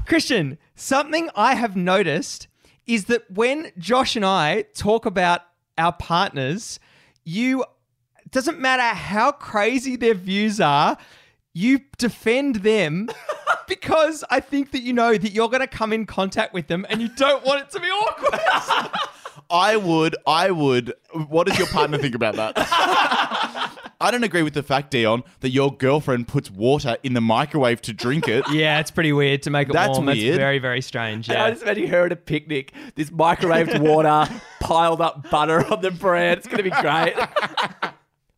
Christian, 0.05 0.57
something 0.75 1.29
I 1.35 1.55
have 1.55 1.75
noticed 1.77 2.47
is 2.85 3.05
that 3.05 3.29
when 3.31 3.71
Josh 3.77 4.15
and 4.17 4.25
I 4.25 4.63
talk 4.73 5.05
about 5.05 5.41
our 5.77 5.93
partners, 5.93 6.79
you 7.23 7.63
doesn't 8.29 8.59
matter 8.59 8.83
how 8.95 9.31
crazy 9.31 9.95
their 9.95 10.13
views 10.13 10.59
are, 10.59 10.97
you 11.53 11.79
defend 11.97 12.57
them 12.57 13.09
because 13.67 14.23
I 14.29 14.39
think 14.39 14.71
that 14.71 14.81
you 14.81 14.93
know 14.93 15.17
that 15.17 15.31
you're 15.31 15.49
going 15.49 15.61
to 15.61 15.67
come 15.67 15.91
in 15.93 16.05
contact 16.05 16.53
with 16.53 16.67
them 16.67 16.85
and 16.89 17.01
you 17.01 17.09
don't 17.09 17.45
want 17.45 17.61
it 17.63 17.69
to 17.71 17.79
be 17.79 17.87
awkward. 17.87 18.91
I 19.49 19.75
would, 19.75 20.15
I 20.25 20.51
would. 20.51 20.93
What 21.27 21.47
does 21.47 21.57
your 21.57 21.67
partner 21.67 21.97
think 21.97 22.15
about 22.15 22.35
that? 22.35 22.53
I 24.01 24.09
don't 24.09 24.23
agree 24.23 24.43
with 24.43 24.53
the 24.53 24.63
fact, 24.63 24.91
Dion, 24.91 25.23
that 25.41 25.49
your 25.49 25.75
girlfriend 25.75 26.27
puts 26.27 26.49
water 26.49 26.97
in 27.03 27.13
the 27.13 27.21
microwave 27.21 27.81
to 27.83 27.93
drink 27.93 28.27
it. 28.29 28.45
yeah, 28.49 28.79
it's 28.79 28.89
pretty 28.91 29.11
weird 29.13 29.43
to 29.43 29.49
make 29.49 29.69
it 29.69 29.73
That's 29.73 29.89
warm. 29.97 30.05
That's 30.05 30.19
weird. 30.19 30.37
very, 30.37 30.57
very 30.59 30.81
strange. 30.81 31.27
Yeah. 31.29 31.43
I 31.43 31.47
Yeah. 31.47 31.51
just 31.51 31.63
imagine 31.63 31.87
her 31.87 32.05
at 32.05 32.11
a 32.13 32.15
picnic, 32.15 32.73
this 32.95 33.09
microwaved 33.09 33.77
water, 33.79 34.27
piled 34.61 35.01
up 35.01 35.29
butter 35.29 35.65
on 35.71 35.81
the 35.81 35.91
bread. 35.91 36.37
It's 36.39 36.47
gonna 36.47 36.63
be 36.63 36.69
great. 36.71 37.13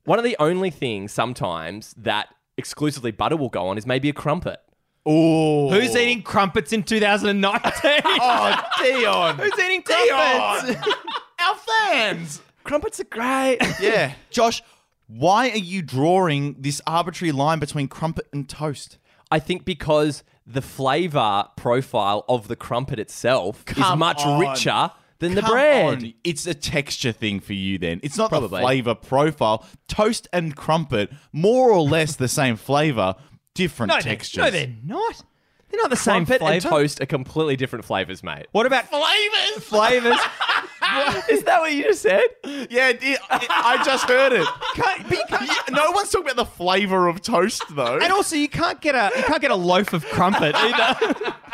One 0.06 0.18
of 0.20 0.26
the 0.26 0.36
only 0.40 0.70
things 0.72 1.14
sometimes 1.14 1.94
that 1.98 2.28
exclusively 2.58 3.12
butter 3.12 3.36
will 3.38 3.50
go 3.50 3.68
on 3.68 3.78
is 3.78 3.86
maybe 3.86 4.10
a 4.10 4.14
crumpet. 4.14 4.60
Oh, 5.06 5.70
Who's 5.70 5.96
eating 5.96 6.22
crumpets 6.22 6.72
in 6.72 6.84
2019? 6.84 7.72
Oh, 8.06 8.62
Dion. 8.82 9.38
Who's 9.38 9.60
eating 9.60 9.82
crumpets? 9.84 10.74
Dion. 10.80 10.94
Our 11.42 11.56
fans. 11.56 12.42
Crumpets 12.64 13.00
are 13.00 13.06
great. 13.06 13.58
Yeah, 13.82 14.14
Josh. 14.30 14.62
Why 15.08 15.50
are 15.50 15.58
you 15.58 15.82
drawing 15.82 16.56
this 16.58 16.82
arbitrary 16.88 17.34
line 17.34 17.60
between 17.60 17.88
crumpet 17.90 18.28
and 18.32 18.48
toast? 18.48 18.98
I 19.30 19.40
think 19.40 19.66
because 19.66 20.24
the 20.48 20.62
flavor 20.62 21.46
profile 21.58 22.24
of 22.30 22.48
the 22.48 22.56
crumpet 22.56 23.00
itself 23.00 23.64
is 23.70 23.78
much 23.98 24.22
on. 24.26 24.40
richer 24.40 24.92
than 25.24 25.36
the 25.36 25.42
bread. 25.42 25.86
on. 26.04 26.14
It's 26.24 26.46
a 26.46 26.54
texture 26.54 27.12
thing 27.12 27.40
for 27.40 27.54
you 27.54 27.78
then. 27.78 28.00
It's 28.04 28.18
not 28.18 28.30
the 28.30 28.40
Probably. 28.40 28.62
flavor 28.62 28.94
profile. 28.96 29.66
Toast 29.88 30.28
and 30.32 30.56
crumpet, 30.56 31.12
more 31.32 31.72
or 31.72 31.82
less 31.82 32.16
the 32.16 32.28
same 32.28 32.56
flavor, 32.56 33.16
different 33.56 33.90
No, 33.90 33.96
they're, 33.96 34.02
textures. 34.04 34.44
no, 34.44 34.50
they're 34.52 34.74
not. 34.86 35.24
They're 35.70 35.82
not 35.82 35.90
the 35.90 35.96
same 35.96 36.26
Crumpet 36.28 36.40
flavor. 36.40 36.54
and 36.54 36.64
toast 36.64 37.02
are 37.02 37.08
completely 37.08 37.56
different 37.56 37.84
flavors, 37.84 38.22
mate. 38.22 38.46
What 38.52 38.68
about 38.68 38.90
flavors. 38.90 39.64
flavors? 39.64 40.20
Is 41.30 41.44
that 41.46 41.62
what 41.62 41.72
you 41.74 41.82
just 41.84 42.04
said? 42.04 42.22
Yeah, 42.70 42.90
it, 42.90 43.00
it- 43.02 43.20
I 43.32 43.82
just 43.84 44.08
heard 44.08 44.34
it. 44.34 44.48
Can't- 44.76 45.08
but 45.10 45.18
you 45.18 45.24
can't- 45.28 45.48
Yeah, 45.48 45.74
no 45.76 45.90
one's 45.92 46.12
talking 46.12 46.28
about 46.30 46.36
the 46.36 46.46
flavor 46.52 47.08
of 47.08 47.22
toast 47.24 47.64
though. 47.72 47.98
and 47.98 48.12
also, 48.14 48.36
you 48.36 48.50
can't 48.50 48.82
get 48.82 48.94
a 48.94 49.10
you 49.18 49.24
can't 49.24 49.42
get 49.42 49.50
a 49.50 49.56
loaf 49.56 49.94
of 49.94 50.06
crumpet 50.06 50.54
either. 50.56 51.36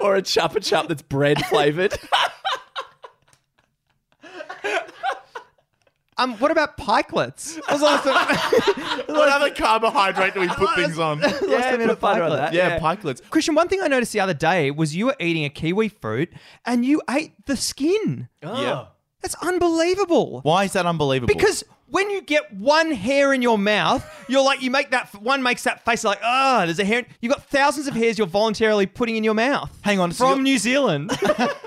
Or 0.00 0.16
a 0.16 0.22
Chupa 0.22 0.62
Chup 0.62 0.88
that's 0.88 1.02
bread 1.02 1.38
flavored? 1.46 1.92
Um, 6.22 6.34
what 6.38 6.50
about 6.50 6.76
pikelets? 6.76 7.60
I 7.68 7.72
was 7.72 7.82
also- 7.82 8.12
what 9.12 9.28
other 9.28 9.50
carbohydrate 9.50 10.34
do 10.34 10.40
we 10.40 10.48
put 10.48 10.74
things 10.76 10.98
on? 10.98 11.20
Lost 11.20 11.42
a 11.44 11.48
bit 11.48 11.80
of 11.82 11.88
put 11.88 12.00
butter 12.00 12.22
on 12.22 12.30
that. 12.36 12.52
Yeah, 12.52 12.68
Yeah. 12.68 12.78
pikelets. 12.78 13.20
Christian, 13.30 13.54
one 13.54 13.68
thing 13.68 13.80
I 13.82 13.88
noticed 13.88 14.12
the 14.12 14.20
other 14.20 14.34
day 14.34 14.70
was 14.70 14.94
you 14.94 15.06
were 15.06 15.16
eating 15.20 15.44
a 15.44 15.50
kiwi 15.50 15.88
fruit 15.88 16.30
and 16.64 16.84
you 16.84 17.02
ate 17.10 17.32
the 17.46 17.56
skin. 17.56 18.28
Yeah. 18.42 18.86
That's 19.20 19.34
unbelievable. 19.42 20.40
Why 20.42 20.64
is 20.64 20.72
that 20.72 20.84
unbelievable? 20.86 21.32
Because 21.32 21.62
when 21.86 22.10
you 22.10 22.22
get 22.22 22.52
one 22.54 22.90
hair 22.90 23.32
in 23.32 23.40
your 23.42 23.58
mouth, 23.58 24.04
you're 24.28 24.42
like, 24.44 24.62
you 24.62 24.70
make 24.70 24.90
that, 24.90 25.14
one 25.22 25.42
makes 25.42 25.62
that 25.64 25.84
face 25.84 26.02
like, 26.04 26.18
ah, 26.22 26.62
there's 26.64 26.78
a 26.78 26.84
hair. 26.84 27.04
You've 27.20 27.32
got 27.32 27.44
thousands 27.48 27.86
of 27.86 27.94
hairs 27.94 28.18
you're 28.18 28.26
voluntarily 28.26 28.86
putting 28.86 29.16
in 29.16 29.22
your 29.24 29.34
mouth. 29.34 29.70
Hang 29.82 30.00
on, 30.00 30.10
so 30.12 30.24
From 30.26 30.38
you're- 30.40 30.42
New 30.52 30.58
Zealand. 30.58 31.12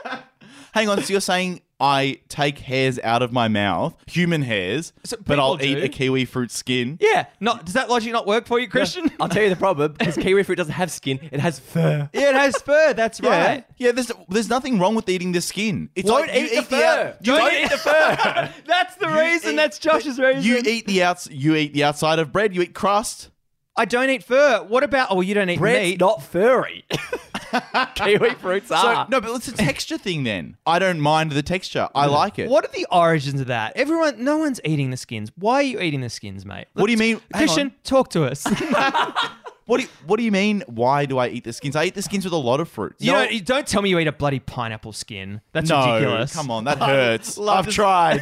hang 0.73 0.89
on, 0.89 1.01
so 1.03 1.11
you're 1.13 1.21
saying 1.21 1.61
I 1.79 2.19
take 2.29 2.59
hairs 2.59 2.99
out 2.99 3.21
of 3.21 3.33
my 3.33 3.47
mouth, 3.49 3.95
human 4.07 4.41
hairs, 4.43 4.93
So 5.03 5.17
but 5.25 5.39
I'll 5.39 5.57
people 5.57 5.77
eat 5.79 5.83
a 5.83 5.89
kiwi 5.89 6.23
fruit 6.25 6.49
skin? 6.51 6.97
yeah. 7.01 7.25
Not, 7.41 7.65
does 7.65 7.73
that 7.73 7.89
logic 7.89 8.13
not 8.13 8.25
work 8.25 8.47
for 8.47 8.59
you, 8.59 8.69
Christian? 8.69 9.11
I'll 9.19 9.27
tell 9.27 9.43
you 9.43 9.49
the 9.49 9.57
problem 9.57 9.91
because 9.93 10.15
kiwi 10.15 10.43
fruit 10.43 10.55
doesn't 10.55 10.73
have 10.73 10.89
skin; 10.89 11.19
it 11.31 11.39
has 11.41 11.59
fur. 11.59 12.09
Yeah, 12.13 12.29
it 12.29 12.35
has 12.35 12.55
fur. 12.61 12.93
That's 12.93 13.19
Yeah, 13.19 13.45
right. 13.45 13.65
yeah. 13.77 13.91
There's 13.91 14.11
there's 14.29 14.49
nothing 14.49 14.79
wrong 14.79 14.95
with 14.95 15.09
eating 15.09 15.33
the 15.33 15.41
skin. 15.41 15.89
It's 15.95 16.07
Don't 16.07 16.21
like 16.27 16.33
you 16.39 16.45
eat 16.45 16.55
the 16.55 16.61
fur. 16.63 16.83
out- 16.83 17.25
you 17.25 17.33
Don't 17.33 17.51
eat- 17.53 17.63
eat 17.65 17.69
the 17.71 17.77
fur. 17.77 18.53
That's 18.65 18.95
the 18.95 19.07
reason. 19.09 19.53
eat- 19.53 19.55
That's 19.57 19.77
Josh's 19.79 20.17
reason. 20.17 20.43
You 20.43 20.61
eat 20.65 20.87
the 20.87 21.03
outs. 21.03 21.27
You 21.29 21.55
eat 21.55 21.73
the 21.73 21.83
outside 21.83 22.19
of 22.19 22.31
bread. 22.31 22.55
You 22.55 22.61
eat 22.61 22.73
crust. 22.73 23.31
I 23.77 23.85
don't 23.85 24.09
eat 24.09 24.23
fur. 24.23 24.63
What 24.63 24.83
about? 24.83 25.09
Oh, 25.11 25.21
you 25.21 25.33
don't 25.33 25.49
eat 25.49 25.59
Bread's 25.59 25.91
meat. 25.91 25.99
not 25.99 26.23
furry. 26.23 26.85
kiwi 27.95 28.31
fruits 28.35 28.69
So 28.69 28.75
are. 28.75 29.07
no, 29.09 29.19
but 29.21 29.35
it's 29.35 29.47
a 29.47 29.53
texture 29.53 29.97
thing. 29.97 30.23
Then 30.23 30.57
I 30.65 30.79
don't 30.79 30.99
mind 30.99 31.31
the 31.31 31.43
texture. 31.43 31.89
I 31.93 32.07
mm. 32.07 32.11
like 32.11 32.39
it. 32.39 32.49
What 32.49 32.65
are 32.65 32.71
the 32.71 32.87
origins 32.91 33.41
of 33.41 33.47
that? 33.47 33.73
Everyone, 33.75 34.23
no 34.23 34.37
one's 34.37 34.61
eating 34.63 34.91
the 34.91 34.97
skins. 34.97 35.31
Why 35.35 35.55
are 35.55 35.63
you 35.63 35.79
eating 35.79 36.01
the 36.01 36.09
skins, 36.09 36.45
mate? 36.45 36.67
What 36.73 36.85
do 36.85 36.91
you 36.91 36.97
mean? 36.97 37.21
Hang 37.33 37.47
Christian, 37.47 37.67
on. 37.67 37.73
talk 37.83 38.09
to 38.11 38.25
us. 38.25 38.45
What 39.65 39.77
do 39.77 39.83
you, 39.83 39.89
What 40.05 40.17
do 40.17 40.23
you 40.23 40.31
mean? 40.31 40.63
Why 40.67 41.07
do 41.07 41.17
I 41.17 41.27
eat 41.29 41.43
the 41.43 41.51
skins? 41.51 41.75
I 41.75 41.85
eat 41.85 41.95
the 41.95 42.03
skins 42.03 42.23
with 42.23 42.33
a 42.33 42.37
lot 42.37 42.59
of 42.59 42.69
fruits. 42.69 43.03
You 43.03 43.13
don't, 43.13 43.31
you 43.31 43.41
don't 43.41 43.65
tell 43.65 43.81
me 43.81 43.89
you 43.89 43.97
eat 43.97 44.05
a 44.05 44.11
bloody 44.11 44.37
pineapple 44.37 44.93
skin. 44.93 45.41
That's 45.53 45.71
no, 45.71 45.95
ridiculous. 45.95 46.35
come 46.35 46.51
on, 46.51 46.65
that 46.65 46.77
hurts. 46.83 47.39
I've 47.39 47.67
tried. 47.69 48.21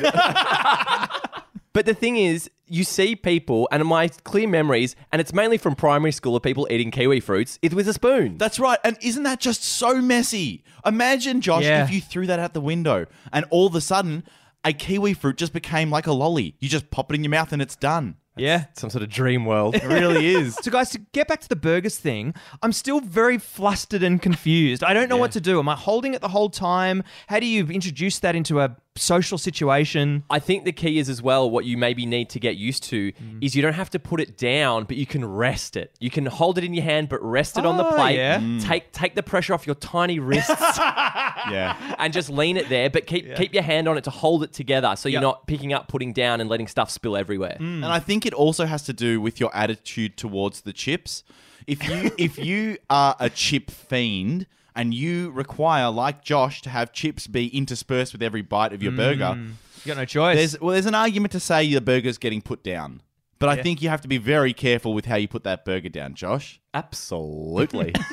But 1.74 1.86
the 1.86 1.94
thing 1.94 2.18
is, 2.18 2.50
you 2.68 2.84
see 2.84 3.16
people, 3.16 3.68
and 3.72 3.82
in 3.82 3.88
my 3.88 4.08
clear 4.08 4.48
memories, 4.48 4.96
and 5.12 5.20
it's 5.20 5.34
mainly 5.34 5.58
from 5.58 5.76
primary 5.76 6.12
school 6.12 6.36
of 6.36 6.44
people 6.44 6.68
eating 6.70 6.92
kiwi 6.92 7.20
fruits, 7.20 7.60
it 7.62 7.74
with 7.74 7.88
a 7.88 7.94
spoon. 7.94 8.38
That's 8.38 8.60
right. 8.60 8.80
And 8.84 8.98
isn't 9.02 9.24
that 9.24 9.40
just 9.40 9.64
so 9.64 10.02
messy? 10.02 10.64
Imagine, 10.86 11.42
Josh, 11.42 11.64
Yeah. 11.64 11.84
if 11.84 11.92
you 11.92 12.00
threw 12.02 12.28
that 12.28 12.40
out 12.40 12.54
the 12.54 12.62
window 12.62 13.06
and 13.32 13.46
all 13.50 13.68
of 13.68 13.76
a 13.76 13.82
sudden 13.82 14.24
a 14.64 14.72
kiwi 14.72 15.14
fruit 15.14 15.36
just 15.38 15.52
became 15.52 15.90
like 15.90 16.08
a 16.08 16.14
lolly. 16.14 16.56
You 16.60 16.70
just 16.70 16.90
pop 16.90 17.12
it 17.12 17.16
in 17.16 17.24
your 17.24 17.32
mouth 17.32 17.52
and 17.52 17.62
it's 17.62 17.76
done. 17.76 18.16
Yeah. 18.36 18.66
Some 18.76 18.90
sort 18.90 19.04
of 19.04 19.10
dream 19.10 19.46
world. 19.46 19.76
It 19.76 19.84
really 19.84 20.28
is. 20.36 20.56
So, 20.56 20.72
guys, 20.72 20.90
to 20.92 21.00
get 21.12 21.28
back 21.28 21.42
to 21.42 21.50
the 21.50 21.56
burgers 21.56 21.98
thing, 21.98 22.34
I'm 22.64 22.72
still 22.72 23.00
very 23.00 23.38
flustered 23.38 24.02
and 24.02 24.20
confused. 24.22 24.84
I 24.84 24.94
don't 24.94 25.10
know 25.10 25.18
what 25.18 25.32
to 25.34 25.42
do. 25.42 25.60
Am 25.60 25.70
I 25.70 25.76
holding 25.76 26.14
it 26.16 26.22
the 26.22 26.30
whole 26.30 26.50
time? 26.50 27.04
How 27.28 27.40
do 27.40 27.46
you 27.46 27.68
introduce 27.68 28.18
that 28.20 28.36
into 28.36 28.60
a 28.62 28.76
social 28.96 29.38
situation? 29.40 30.24
I 30.30 30.40
think 30.40 30.66
the 30.66 30.72
key 30.72 31.00
is 31.00 31.10
as 31.10 31.22
well 31.22 31.50
what 31.50 31.66
you 31.66 31.78
maybe 31.78 32.06
need 32.06 32.30
to 32.30 32.40
get 32.40 32.58
used 32.58 32.84
to 32.84 33.12
Mm. 33.14 33.44
is 33.44 33.56
you 33.56 33.62
don't 33.62 33.74
have 33.74 33.90
to 33.92 34.00
put 34.00 34.20
it 34.22 34.38
down, 34.38 34.84
but 34.86 34.98
you 34.98 35.06
can 35.06 35.26
rest 35.26 35.76
it. 35.76 35.92
You 36.00 36.10
can 36.12 36.26
hold 36.28 36.58
it 36.60 36.64
in 36.64 36.74
your 36.74 36.84
hand, 36.84 37.10
but 37.10 37.22
rest 37.24 37.58
it 37.58 37.66
on 37.66 37.78
the 37.78 37.86
Oh, 37.86 37.92
plate. 37.96 38.18
yeah. 38.18 38.40
Take 38.62 38.92
take 38.92 39.16
the 39.16 39.24
pressure 39.24 39.54
off 39.54 39.66
your 39.66 39.76
tiny 39.76 40.20
wrists 40.20 40.50
yeah. 40.78 41.96
and 41.98 42.14
just 42.14 42.30
lean 42.30 42.56
it 42.58 42.70
there, 42.70 42.90
but 42.90 43.08
keep 43.08 43.36
keep 43.36 43.54
your 43.54 43.64
hand 43.64 43.88
on 43.88 43.98
it 43.98 44.04
to 44.06 44.10
hold 44.12 44.44
it 44.44 44.54
together 44.54 44.96
so 44.96 45.10
you're 45.10 45.14
Yep. 45.22 45.22
not 45.24 45.48
picking 45.48 45.74
up, 45.74 45.88
putting 45.88 46.14
down, 46.14 46.40
and 46.42 46.50
letting 46.50 46.68
stuff 46.68 46.90
spill 46.92 47.18
everywhere. 47.18 47.58
And 47.60 47.86
I 47.86 48.00
think 48.00 48.26
it 48.26 48.34
also 48.34 48.66
has 48.66 48.84
to 48.84 48.94
do 48.94 49.20
with 49.20 49.40
your 49.40 49.54
attitude 49.56 50.18
towards 50.18 50.62
the 50.62 50.74
chips. 50.74 51.24
If 51.66 51.88
you 51.88 52.12
if 52.18 52.38
you 52.38 52.78
are 52.90 53.16
a 53.20 53.30
chip 53.30 53.72
fiend 53.72 54.46
and 54.76 54.94
you 54.94 55.32
require, 55.32 55.90
like 55.90 56.24
Josh, 56.24 56.62
to 56.64 56.70
have 56.70 56.92
chips 56.92 57.28
be 57.28 57.48
interspersed 57.56 58.14
with 58.14 58.24
every 58.24 58.42
bite 58.42 58.74
of 58.74 58.82
your 58.82 58.92
burger, 58.92 59.36
mm. 59.36 59.54
You 59.84 59.90
got 59.90 59.98
no 59.98 60.06
choice. 60.06 60.38
there's 60.38 60.62
well, 60.62 60.72
there's 60.72 60.86
an 60.86 60.96
argument 60.96 61.34
to 61.34 61.40
say 61.40 61.64
your 61.64 61.82
burger's 61.82 62.18
getting 62.18 62.42
put 62.42 62.64
down. 62.64 63.02
But 63.40 63.50
I 63.50 63.62
think 63.62 63.82
you 63.82 63.90
have 63.90 64.00
to 64.02 64.08
be 64.08 64.18
very 64.18 64.54
careful 64.54 64.94
with 64.94 65.04
how 65.06 65.18
you 65.18 65.28
put 65.28 65.44
that 65.44 65.66
burger 65.66 65.90
down, 65.90 66.14
Josh. 66.14 66.62
Absolutely. 66.74 67.94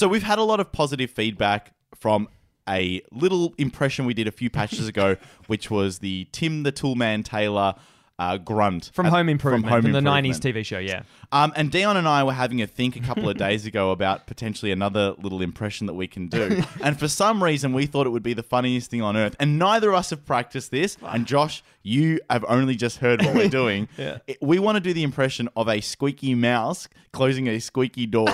So 0.00 0.08
we've 0.08 0.22
had 0.22 0.38
a 0.38 0.42
lot 0.42 0.60
of 0.60 0.72
positive 0.72 1.10
feedback 1.10 1.74
from 1.94 2.28
a 2.70 3.02
little 3.10 3.52
impression 3.58 4.06
we 4.06 4.14
did 4.14 4.28
a 4.28 4.32
few 4.32 4.48
patches 4.48 4.86
ago, 4.88 5.16
which 5.48 5.70
was 5.70 5.98
the 5.98 6.26
Tim 6.32 6.62
the 6.62 6.72
Toolman 6.72 7.24
Taylor 7.24 7.74
uh, 8.18 8.36
grunt 8.36 8.90
from 8.92 9.06
at- 9.06 9.12
Home 9.12 9.30
Improvement, 9.30 9.64
from, 9.64 9.70
Home 9.82 9.92
the 9.92 9.98
Improvement. 9.98 10.26
90s 10.26 10.38
TV 10.40 10.62
show, 10.64 10.78
yeah. 10.78 11.02
Um, 11.32 11.54
and 11.56 11.70
Dion 11.70 11.96
and 11.96 12.06
I 12.06 12.22
were 12.22 12.34
having 12.34 12.60
a 12.60 12.66
think 12.66 12.94
a 12.96 13.00
couple 13.00 13.30
of 13.30 13.36
days 13.48 13.64
ago 13.64 13.92
about 13.92 14.26
potentially 14.26 14.72
another 14.72 15.14
little 15.22 15.40
impression 15.40 15.86
that 15.86 15.94
we 15.94 16.06
can 16.06 16.28
do. 16.28 16.62
and 16.82 16.98
for 16.98 17.08
some 17.08 17.42
reason, 17.42 17.72
we 17.72 17.86
thought 17.86 18.06
it 18.06 18.10
would 18.10 18.22
be 18.22 18.34
the 18.34 18.42
funniest 18.42 18.90
thing 18.90 19.00
on 19.00 19.16
earth. 19.16 19.36
And 19.40 19.58
neither 19.58 19.88
of 19.88 19.94
us 19.94 20.10
have 20.10 20.26
practiced 20.26 20.70
this. 20.70 20.98
And 21.02 21.24
Josh, 21.26 21.62
you 21.82 22.20
have 22.28 22.44
only 22.46 22.74
just 22.74 22.98
heard 22.98 23.22
what 23.24 23.34
we're 23.34 23.48
doing. 23.48 23.88
Yeah. 23.96 24.18
It- 24.26 24.36
we 24.42 24.58
want 24.58 24.76
to 24.76 24.80
do 24.80 24.92
the 24.92 25.02
impression 25.02 25.48
of 25.56 25.68
a 25.68 25.80
squeaky 25.80 26.34
mouse 26.34 26.88
closing 27.12 27.48
a 27.48 27.58
squeaky 27.58 28.04
door. 28.04 28.28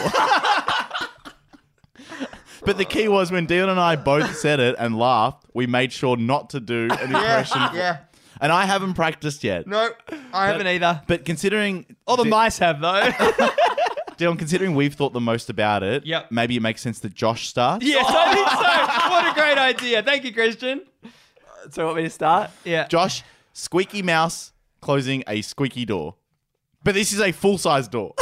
But 2.67 2.77
the 2.79 2.85
key 2.85 3.09
was 3.09 3.31
when 3.33 3.47
Dion 3.47 3.69
and 3.71 3.81
I 3.81 3.97
both 3.97 4.37
said 4.45 4.61
it 4.61 4.75
and 4.79 4.99
laughed, 4.99 5.47
we 5.55 5.67
made 5.67 5.93
sure 5.93 6.17
not 6.17 6.51
to 6.51 6.61
do 6.61 6.89
an 6.91 7.01
impression. 7.15 7.61
yeah. 7.75 7.99
And 8.41 8.53
I 8.53 8.67
haven't 8.67 8.95
practiced 8.95 9.43
yet. 9.45 9.67
No, 9.67 9.89
I 10.35 10.49
haven't 10.49 10.67
either. 10.67 11.01
But 11.07 11.25
considering 11.25 11.87
All 12.07 12.17
the 12.19 12.25
Di- 12.25 12.29
mice 12.29 12.59
have, 12.59 12.81
though. 12.83 13.11
Dion, 14.19 14.37
considering 14.37 14.75
we've 14.75 14.95
thought 14.95 15.13
the 15.15 15.21
most 15.21 15.49
about 15.49 15.83
it, 15.83 16.05
Yep. 16.05 16.31
maybe 16.33 16.57
it 16.57 16.61
makes 16.61 16.81
sense 16.83 17.01
that 17.01 17.15
Josh 17.15 17.47
starts. 17.49 17.85
yes, 17.85 18.05
I 18.09 18.35
think 18.35 18.49
so. 18.49 19.11
What 19.11 19.31
a 19.31 19.35
great 19.35 19.59
idea. 19.59 20.03
Thank 20.03 20.25
you, 20.25 20.33
Christian. 20.35 20.83
Uh, 21.05 21.09
so 21.71 21.83
you 21.83 21.87
want 21.87 21.97
me 21.99 22.03
to 22.05 22.11
start? 22.11 22.51
Yeah. 22.65 22.87
Josh, 22.89 23.23
squeaky 23.53 24.03
mouse 24.03 24.53
closing 24.81 25.23
a 25.29 25.41
squeaky 25.43 25.85
door. 25.85 26.17
But 26.83 26.95
this 26.95 27.13
is 27.13 27.21
a 27.21 27.33
full 27.33 27.59
size 27.59 27.89
door. 27.89 28.15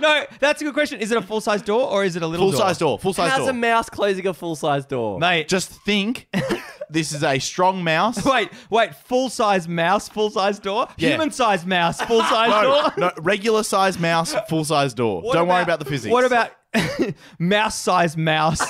No, 0.00 0.24
that's 0.38 0.60
a 0.62 0.64
good 0.64 0.74
question. 0.74 1.00
Is 1.00 1.10
it 1.10 1.18
a 1.18 1.22
full 1.22 1.40
size 1.40 1.62
door 1.62 1.88
or 1.90 2.04
is 2.04 2.16
it 2.16 2.22
a 2.22 2.26
little 2.26 2.50
Full 2.50 2.58
size 2.58 2.78
door. 2.78 2.98
Full 2.98 3.12
size 3.12 3.28
door. 3.28 3.30
How's 3.30 3.40
door. 3.46 3.50
a 3.50 3.54
mouse 3.54 3.88
closing 3.90 4.26
a 4.26 4.34
full 4.34 4.56
size 4.56 4.86
door? 4.86 5.18
Mate, 5.18 5.48
Just 5.48 5.70
think 5.84 6.28
this 6.90 7.12
is 7.12 7.22
a 7.22 7.38
strong 7.38 7.84
mouse. 7.84 8.24
wait, 8.24 8.50
wait. 8.70 8.94
Full 8.94 9.28
size 9.30 9.68
mouse, 9.68 10.08
full 10.08 10.30
size 10.30 10.58
door. 10.58 10.88
Yeah. 10.96 11.10
Human 11.10 11.30
size 11.30 11.64
mouse, 11.66 12.00
full 12.02 12.22
size 12.22 12.48
No, 12.50 12.62
door. 12.62 12.92
no, 12.96 13.12
regular 13.22 13.62
size 13.62 13.98
mouse, 13.98 14.34
full 14.48 14.64
size 14.64 14.94
door. 14.94 15.22
What 15.22 15.34
Don't 15.34 15.48
worry 15.48 15.62
about 15.62 15.78
the 15.78 15.84
physics. 15.84 16.12
What 16.12 16.24
about 16.24 16.50
mouse 17.38 17.76
size 17.76 18.16
mouse? 18.16 18.60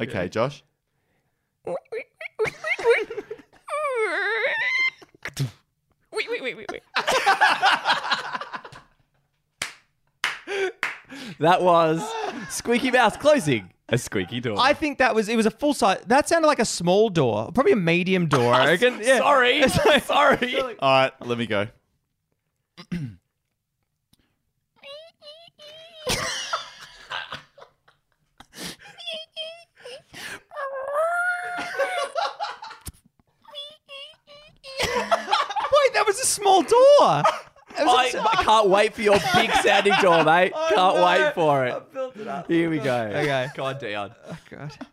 Okay, 0.00 0.28
Josh. 0.30 0.62
That 11.38 11.62
was 11.62 12.06
Squeaky 12.50 12.90
Mouse 12.90 13.16
closing 13.16 13.70
a 13.88 13.98
squeaky 13.98 14.40
door. 14.40 14.56
I 14.58 14.72
think 14.72 14.98
that 14.98 15.14
was 15.14 15.28
it 15.28 15.36
was 15.36 15.46
a 15.46 15.50
full 15.50 15.74
size. 15.74 16.02
That 16.06 16.28
sounded 16.28 16.46
like 16.46 16.58
a 16.58 16.64
small 16.64 17.08
door, 17.08 17.50
probably 17.52 17.72
a 17.72 17.76
medium 17.76 18.26
door. 18.26 18.54
I 18.54 18.66
reckon. 18.72 19.00
Yeah. 19.02 19.18
Sorry. 19.18 19.68
Sorry. 20.00 20.56
All 20.78 20.90
right, 20.90 21.12
let 21.26 21.38
me 21.38 21.46
go. 21.46 21.66
was 36.20 36.28
a 36.28 36.32
small 36.32 36.62
door. 36.62 37.22
I, 37.78 38.12
I, 38.32 38.44
can't 38.44 38.68
wait 38.68 38.94
for 38.94 39.02
your 39.02 39.18
big 39.34 39.50
sounding 39.62 39.94
door, 40.02 40.24
mate. 40.24 40.52
Can't 40.74 40.96
wait 40.96 41.34
for 41.34 41.66
it. 41.66 41.82
Here 42.48 42.68
we 42.68 42.78
go. 42.78 42.96
Okay. 43.02 43.48
On, 43.58 43.78
Dion. 43.78 44.12
Oh, 44.28 44.38
God. 44.50 44.72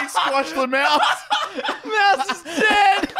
He 0.00 0.08
squashed 0.08 0.54
the 0.54 0.66
mouse. 0.66 1.00
Mouse 1.84 2.30
is 2.30 2.42
dead. 2.42 3.14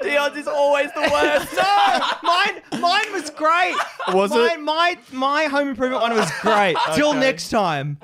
Dion's 0.00 0.36
is 0.36 0.46
always 0.46 0.92
the 0.92 1.00
worst. 1.00 1.54
No, 1.54 2.00
mine, 2.22 2.62
mine 2.80 3.12
was 3.12 3.30
great. 3.30 3.74
Was 4.12 4.30
my, 4.30 4.52
it? 4.54 4.60
My 4.60 4.98
my 5.12 5.44
home 5.44 5.68
improvement 5.68 6.02
one 6.02 6.14
was 6.14 6.30
great. 6.40 6.76
Till 6.94 7.12
next 7.14 7.50
time. 7.50 7.98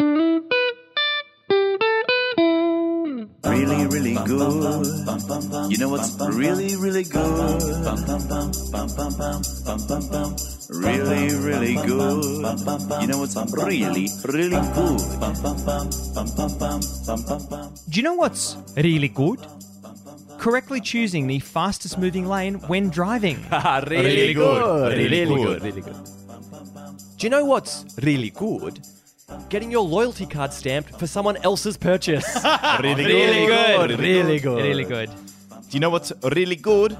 Really, 3.44 3.86
really 3.86 4.14
good. 4.26 4.86
You 5.70 5.78
know 5.78 5.88
what's 5.88 6.16
really, 6.20 6.76
really 6.76 7.04
good? 7.04 7.72
Really, 10.70 11.34
really 11.36 11.74
good. 11.74 12.24
You 13.00 13.06
know 13.08 13.18
what's 13.18 13.36
really, 13.52 14.08
really 14.24 14.60
good? 14.72 14.98
Do 17.88 17.96
you 17.96 18.02
know 18.02 18.14
what's 18.14 18.56
really 18.76 19.08
good? 19.08 19.38
Correctly 20.38 20.80
choosing 20.80 21.26
the 21.28 21.38
fastest 21.38 21.98
moving 21.98 22.26
lane 22.26 22.54
when 22.66 22.90
driving. 22.90 23.44
Ah, 23.52 23.82
really, 23.88 24.04
Really 24.04 24.34
good. 24.34 24.92
Really, 24.96 25.08
Really 25.24 25.44
good. 25.44 25.44
good. 25.44 25.62
Really 25.62 25.80
good. 25.82 25.96
Do 27.18 27.26
you 27.26 27.30
know 27.30 27.44
what's 27.44 27.84
really 28.02 28.30
good? 28.30 28.80
Getting 29.52 29.70
your 29.70 29.82
loyalty 29.82 30.24
card 30.24 30.50
stamped 30.50 30.98
for 30.98 31.06
someone 31.06 31.36
else's 31.44 31.76
purchase. 31.76 32.24
Really, 32.80 33.04
Really 33.04 33.46
good. 33.46 33.90
Really 33.90 34.22
Really 34.22 34.40
good. 34.40 34.62
Really 34.62 34.84
good. 34.84 35.10
Do 35.10 35.68
you 35.72 35.78
know 35.78 35.90
what's 35.90 36.10
really 36.34 36.56
good? 36.56 36.96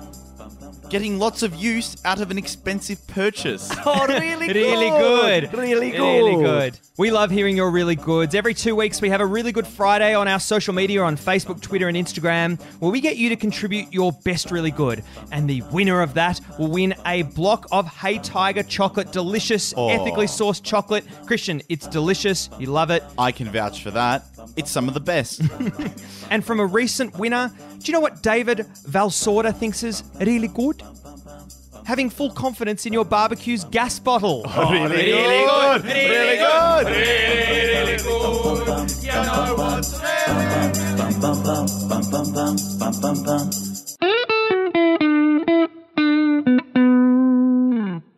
Getting 0.93 1.19
lots 1.19 1.43
of 1.43 1.55
use 1.55 1.97
out 2.05 2.21
of 2.21 2.31
an 2.31 2.37
expensive 2.37 3.07
purchase. 3.07 3.73
oh, 3.87 4.07
really 4.07 4.49
good. 4.49 4.57
Really 4.57 4.91
good. 4.91 5.53
Really 5.55 5.91
good. 5.91 5.99
Really 5.99 6.43
good. 6.43 6.79
We 6.99 7.11
love 7.11 7.31
hearing 7.31 7.57
your 7.57 7.71
really 7.71 7.97
goods. 7.97 8.35
Every 8.35 8.53
two 8.53 8.77
weeks, 8.77 9.01
we 9.01 9.09
have 9.09 9.23
a 9.23 9.25
really 9.25 9.53
good 9.53 9.67
Friday 9.67 10.15
on 10.15 10.29
our 10.29 10.39
social 10.39 10.75
media 10.75 11.03
on 11.03 11.17
Facebook, 11.17 11.63
Twitter, 11.63 11.89
and 11.89 11.97
Instagram, 11.97 12.61
where 12.81 12.93
we 12.93 13.01
get 13.01 13.17
you 13.17 13.31
to 13.31 13.37
contribute 13.37 13.91
your 13.91 14.13
best 14.13 14.51
really 14.51 14.71
good. 14.71 15.03
And 15.31 15.49
the 15.49 15.63
winner 15.73 16.03
of 16.03 16.13
that 16.13 16.43
will 16.59 16.71
win 16.71 16.95
a 17.07 17.23
block 17.23 17.67
of 17.73 17.87
Hey 17.87 18.19
Tiger 18.19 18.63
chocolate, 18.63 19.13
delicious, 19.13 19.73
oh. 19.75 19.89
ethically 19.89 20.27
sourced 20.27 20.63
chocolate. 20.63 21.07
Christian, 21.25 21.63
it's 21.71 21.87
delicious. 21.87 22.51
You 22.59 22.67
love 22.67 22.91
it. 22.91 23.03
I 23.17 23.33
can 23.33 23.51
vouch 23.51 23.83
for 23.83 23.93
that. 23.93 24.27
It's 24.57 24.71
some 24.71 24.89
of 24.89 24.95
the 24.95 25.01
best. 25.01 25.43
And 26.31 26.43
from 26.43 26.61
a 26.61 26.67
recent 26.67 27.19
winner, 27.19 27.53
do 27.79 27.85
you 27.85 27.93
know 27.93 28.01
what 28.01 28.23
David 28.23 28.59
Valsorda 28.89 29.55
thinks 29.55 29.83
is 29.83 30.03
really 30.19 30.49
good? 30.49 30.83
Having 31.85 32.09
full 32.11 32.31
confidence 32.31 32.87
in 32.87 32.93
your 32.95 33.05
barbecue's 33.05 33.65
gas 33.65 33.99
bottle. 33.99 34.45
really, 34.57 35.13
good. 35.13 35.85
really, 35.85 36.39
good. 36.39 36.87
Really 36.87 37.43
really 37.53 37.99
good. 43.99 44.32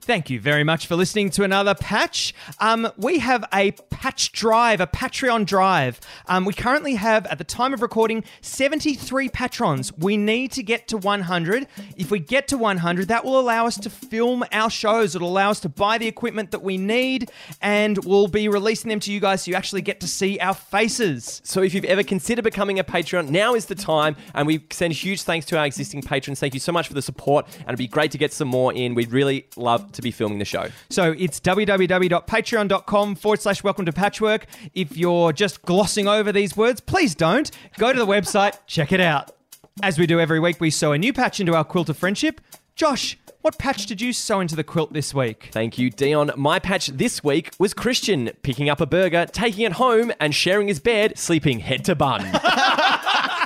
Thank 0.05 0.29
you 0.29 0.39
very 0.39 0.65
much 0.65 0.87
for 0.87 0.97
listening 0.97 1.31
to 1.31 1.45
another 1.45 1.75
patch. 1.75 2.35
Um, 2.59 2.91
we 2.99 3.21
have 3.21 3.43
a 3.55 3.71
patch 3.89 4.33
drive, 4.33 4.83
a 4.83 4.87
Patreon 4.87 5.47
drive. 5.47 5.99
Um, 6.27 6.45
we 6.45 6.53
currently 6.53 6.97
have, 6.97 7.25
at 7.29 7.39
the 7.39 7.45
time 7.45 7.73
of 7.73 7.81
recording, 7.81 8.23
73 8.43 9.31
patrons. 9.31 9.97
We 9.97 10.19
need 10.19 10.53
to 10.53 10.63
get 10.63 10.89
to 10.89 10.99
100. 10.99 11.67
If 11.97 12.11
we 12.11 12.19
get 12.19 12.49
to 12.49 12.59
100, 12.59 13.09
that 13.09 13.25
will 13.25 13.41
allow 13.41 13.67
us 13.67 13.79
to 13.79 13.89
film 13.89 14.45
our 14.53 14.69
shows. 14.69 15.17
It'll 15.17 15.31
allow 15.31 15.49
us 15.49 15.61
to 15.61 15.71
buy 15.71 15.97
the 15.97 16.07
equipment 16.07 16.51
that 16.51 16.63
we 16.63 16.77
need, 16.77 17.31
and 17.63 17.97
we'll 18.05 18.29
be 18.29 18.47
releasing 18.47 18.91
them 18.91 19.01
to 19.01 19.11
you 19.11 19.21
guys 19.21 19.45
so 19.45 19.53
you 19.53 19.57
actually 19.57 19.81
get 19.81 20.01
to 20.01 20.07
see 20.07 20.39
our 20.39 20.53
faces. 20.53 21.41
So 21.45 21.63
if 21.63 21.73
you've 21.73 21.87
ever 21.87 22.03
considered 22.03 22.43
becoming 22.43 22.79
a 22.79 22.85
Patreon, 22.85 23.31
now 23.31 23.55
is 23.55 23.65
the 23.65 23.75
time. 23.75 24.17
And 24.35 24.47
we 24.47 24.67
send 24.71 24.93
huge 24.93 25.23
thanks 25.23 25.47
to 25.47 25.57
our 25.57 25.65
existing 25.65 26.03
patrons. 26.03 26.41
Thank 26.41 26.53
you 26.53 26.61
so 26.61 26.73
much 26.73 26.89
for 26.89 26.95
the 26.95 27.01
support. 27.01 27.47
And 27.61 27.69
it'd 27.69 27.79
be 27.79 27.89
great 27.89 28.11
to 28.11 28.19
get 28.19 28.35
some 28.35 28.49
more 28.49 28.71
in. 28.71 28.95
We'd 28.95 29.11
really 29.11 29.47
love 29.57 29.93
to 29.95 30.03
be 30.03 30.11
filming 30.11 30.39
the 30.39 30.45
show. 30.45 30.69
So 30.91 31.15
it's 31.19 31.41
www.patreon.com 31.41 33.15
forward 33.17 33.41
slash 33.41 33.65
welcome 33.65 33.87
to 33.87 33.93
patchwork. 33.93 34.47
If 34.75 34.97
you're 34.97 35.33
just 35.33 35.63
glossing 35.63 36.09
over 36.09 36.33
these 36.33 36.57
words, 36.57 36.81
please 36.81 37.15
don't. 37.15 37.51
Go 37.79 37.93
to 37.93 37.99
the 37.99 38.07
website, 38.07 38.59
check 38.67 38.93
it 38.93 39.01
out. 39.01 39.31
As 39.83 39.99
we 39.99 40.07
do 40.07 40.21
every 40.21 40.39
week, 40.39 40.61
we 40.61 40.71
sew 40.71 40.93
a 40.93 40.99
new 40.99 41.13
patch 41.13 41.41
into 41.41 41.55
our 41.55 41.65
quilt 41.65 41.89
of 41.89 41.97
friendship. 41.97 42.41
Josh, 42.77 43.19
what 43.41 43.59
patch 43.59 43.87
did 43.87 44.01
you 44.01 44.13
sew 44.13 44.41
into 44.41 44.57
the 44.57 44.65
quilt 44.65 44.93
this 44.93 45.13
week? 45.13 45.51
Thank 45.53 45.79
you, 45.79 45.91
Dion. 45.91 46.31
My 46.37 46.59
patch 46.59 46.87
this 46.87 47.23
week 47.23 47.53
was 47.59 47.75
Christian 47.75 48.31
picking 48.43 48.71
up 48.71 48.81
a 48.81 48.87
burger, 48.87 49.27
taking 49.27 49.65
it 49.65 49.73
home, 49.73 50.13
and 50.19 50.35
sharing 50.35 50.69
his 50.69 50.81
bed, 50.81 51.19
sleeping 51.19 51.59
head 51.59 51.85
to 51.85 51.95
bun. 51.95 52.23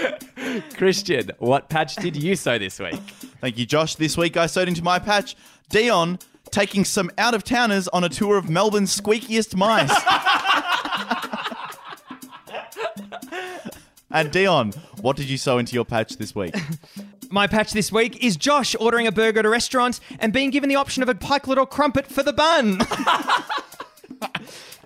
Christian, 0.76 1.30
what 1.38 1.68
patch 1.68 1.96
did 1.96 2.16
you 2.16 2.36
sew 2.36 2.58
this 2.58 2.78
week? 2.78 3.00
Thank 3.40 3.58
you, 3.58 3.66
Josh. 3.66 3.96
This 3.96 4.16
week 4.16 4.36
I 4.36 4.46
sewed 4.46 4.68
into 4.68 4.82
my 4.82 4.98
patch 4.98 5.36
Dion 5.68 6.18
taking 6.50 6.84
some 6.84 7.10
out 7.18 7.34
of 7.34 7.44
towners 7.44 7.88
on 7.88 8.04
a 8.04 8.08
tour 8.08 8.36
of 8.36 8.50
Melbourne's 8.50 8.98
squeakiest 8.98 9.56
mice. 9.56 9.90
and 14.10 14.30
Dion, 14.30 14.72
what 15.00 15.16
did 15.16 15.28
you 15.28 15.38
sew 15.38 15.58
into 15.58 15.74
your 15.74 15.84
patch 15.84 16.16
this 16.16 16.34
week? 16.34 16.54
My 17.30 17.46
patch 17.46 17.72
this 17.72 17.90
week 17.90 18.22
is 18.22 18.36
Josh 18.36 18.76
ordering 18.78 19.06
a 19.06 19.12
burger 19.12 19.38
at 19.38 19.46
a 19.46 19.48
restaurant 19.48 20.00
and 20.20 20.34
being 20.34 20.50
given 20.50 20.68
the 20.68 20.76
option 20.76 21.02
of 21.02 21.08
a 21.08 21.14
pikelet 21.14 21.56
or 21.56 21.64
crumpet 21.64 22.06
for 22.06 22.22
the 22.22 22.34
bun. 22.34 22.78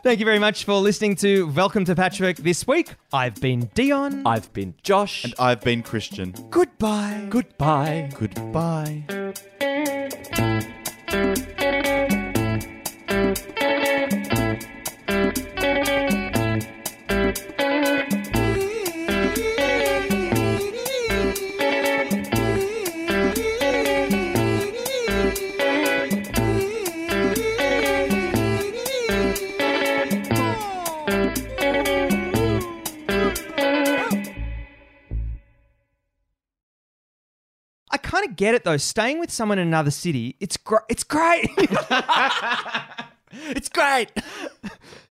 Thank 0.07 0.21
you 0.21 0.25
very 0.25 0.39
much 0.39 0.63
for 0.63 0.75
listening 0.75 1.17
to 1.17 1.49
Welcome 1.49 1.85
to 1.87 1.97
Patchwork 1.97 2.37
this 2.37 2.65
week. 2.65 2.95
I've 3.13 3.35
been 3.41 3.69
Dion. 3.75 4.25
I've 4.25 4.53
been 4.53 4.75
Josh. 4.85 5.25
And 5.25 5.35
I've 5.37 5.61
been 5.63 5.83
Christian. 5.83 6.33
Goodbye. 6.49 7.27
Goodbye. 7.29 8.09
Goodbye. 8.17 9.03
Get 38.37 38.55
it 38.55 38.65
though. 38.65 38.77
Staying 38.77 39.19
with 39.19 39.31
someone 39.31 39.59
in 39.59 39.67
another 39.67 39.91
city, 39.91 40.37
it's 40.41 40.57
gr- 40.57 40.85
it's 40.89 41.05
great. 41.05 41.51
It's 43.51 43.69
great. 43.69 44.11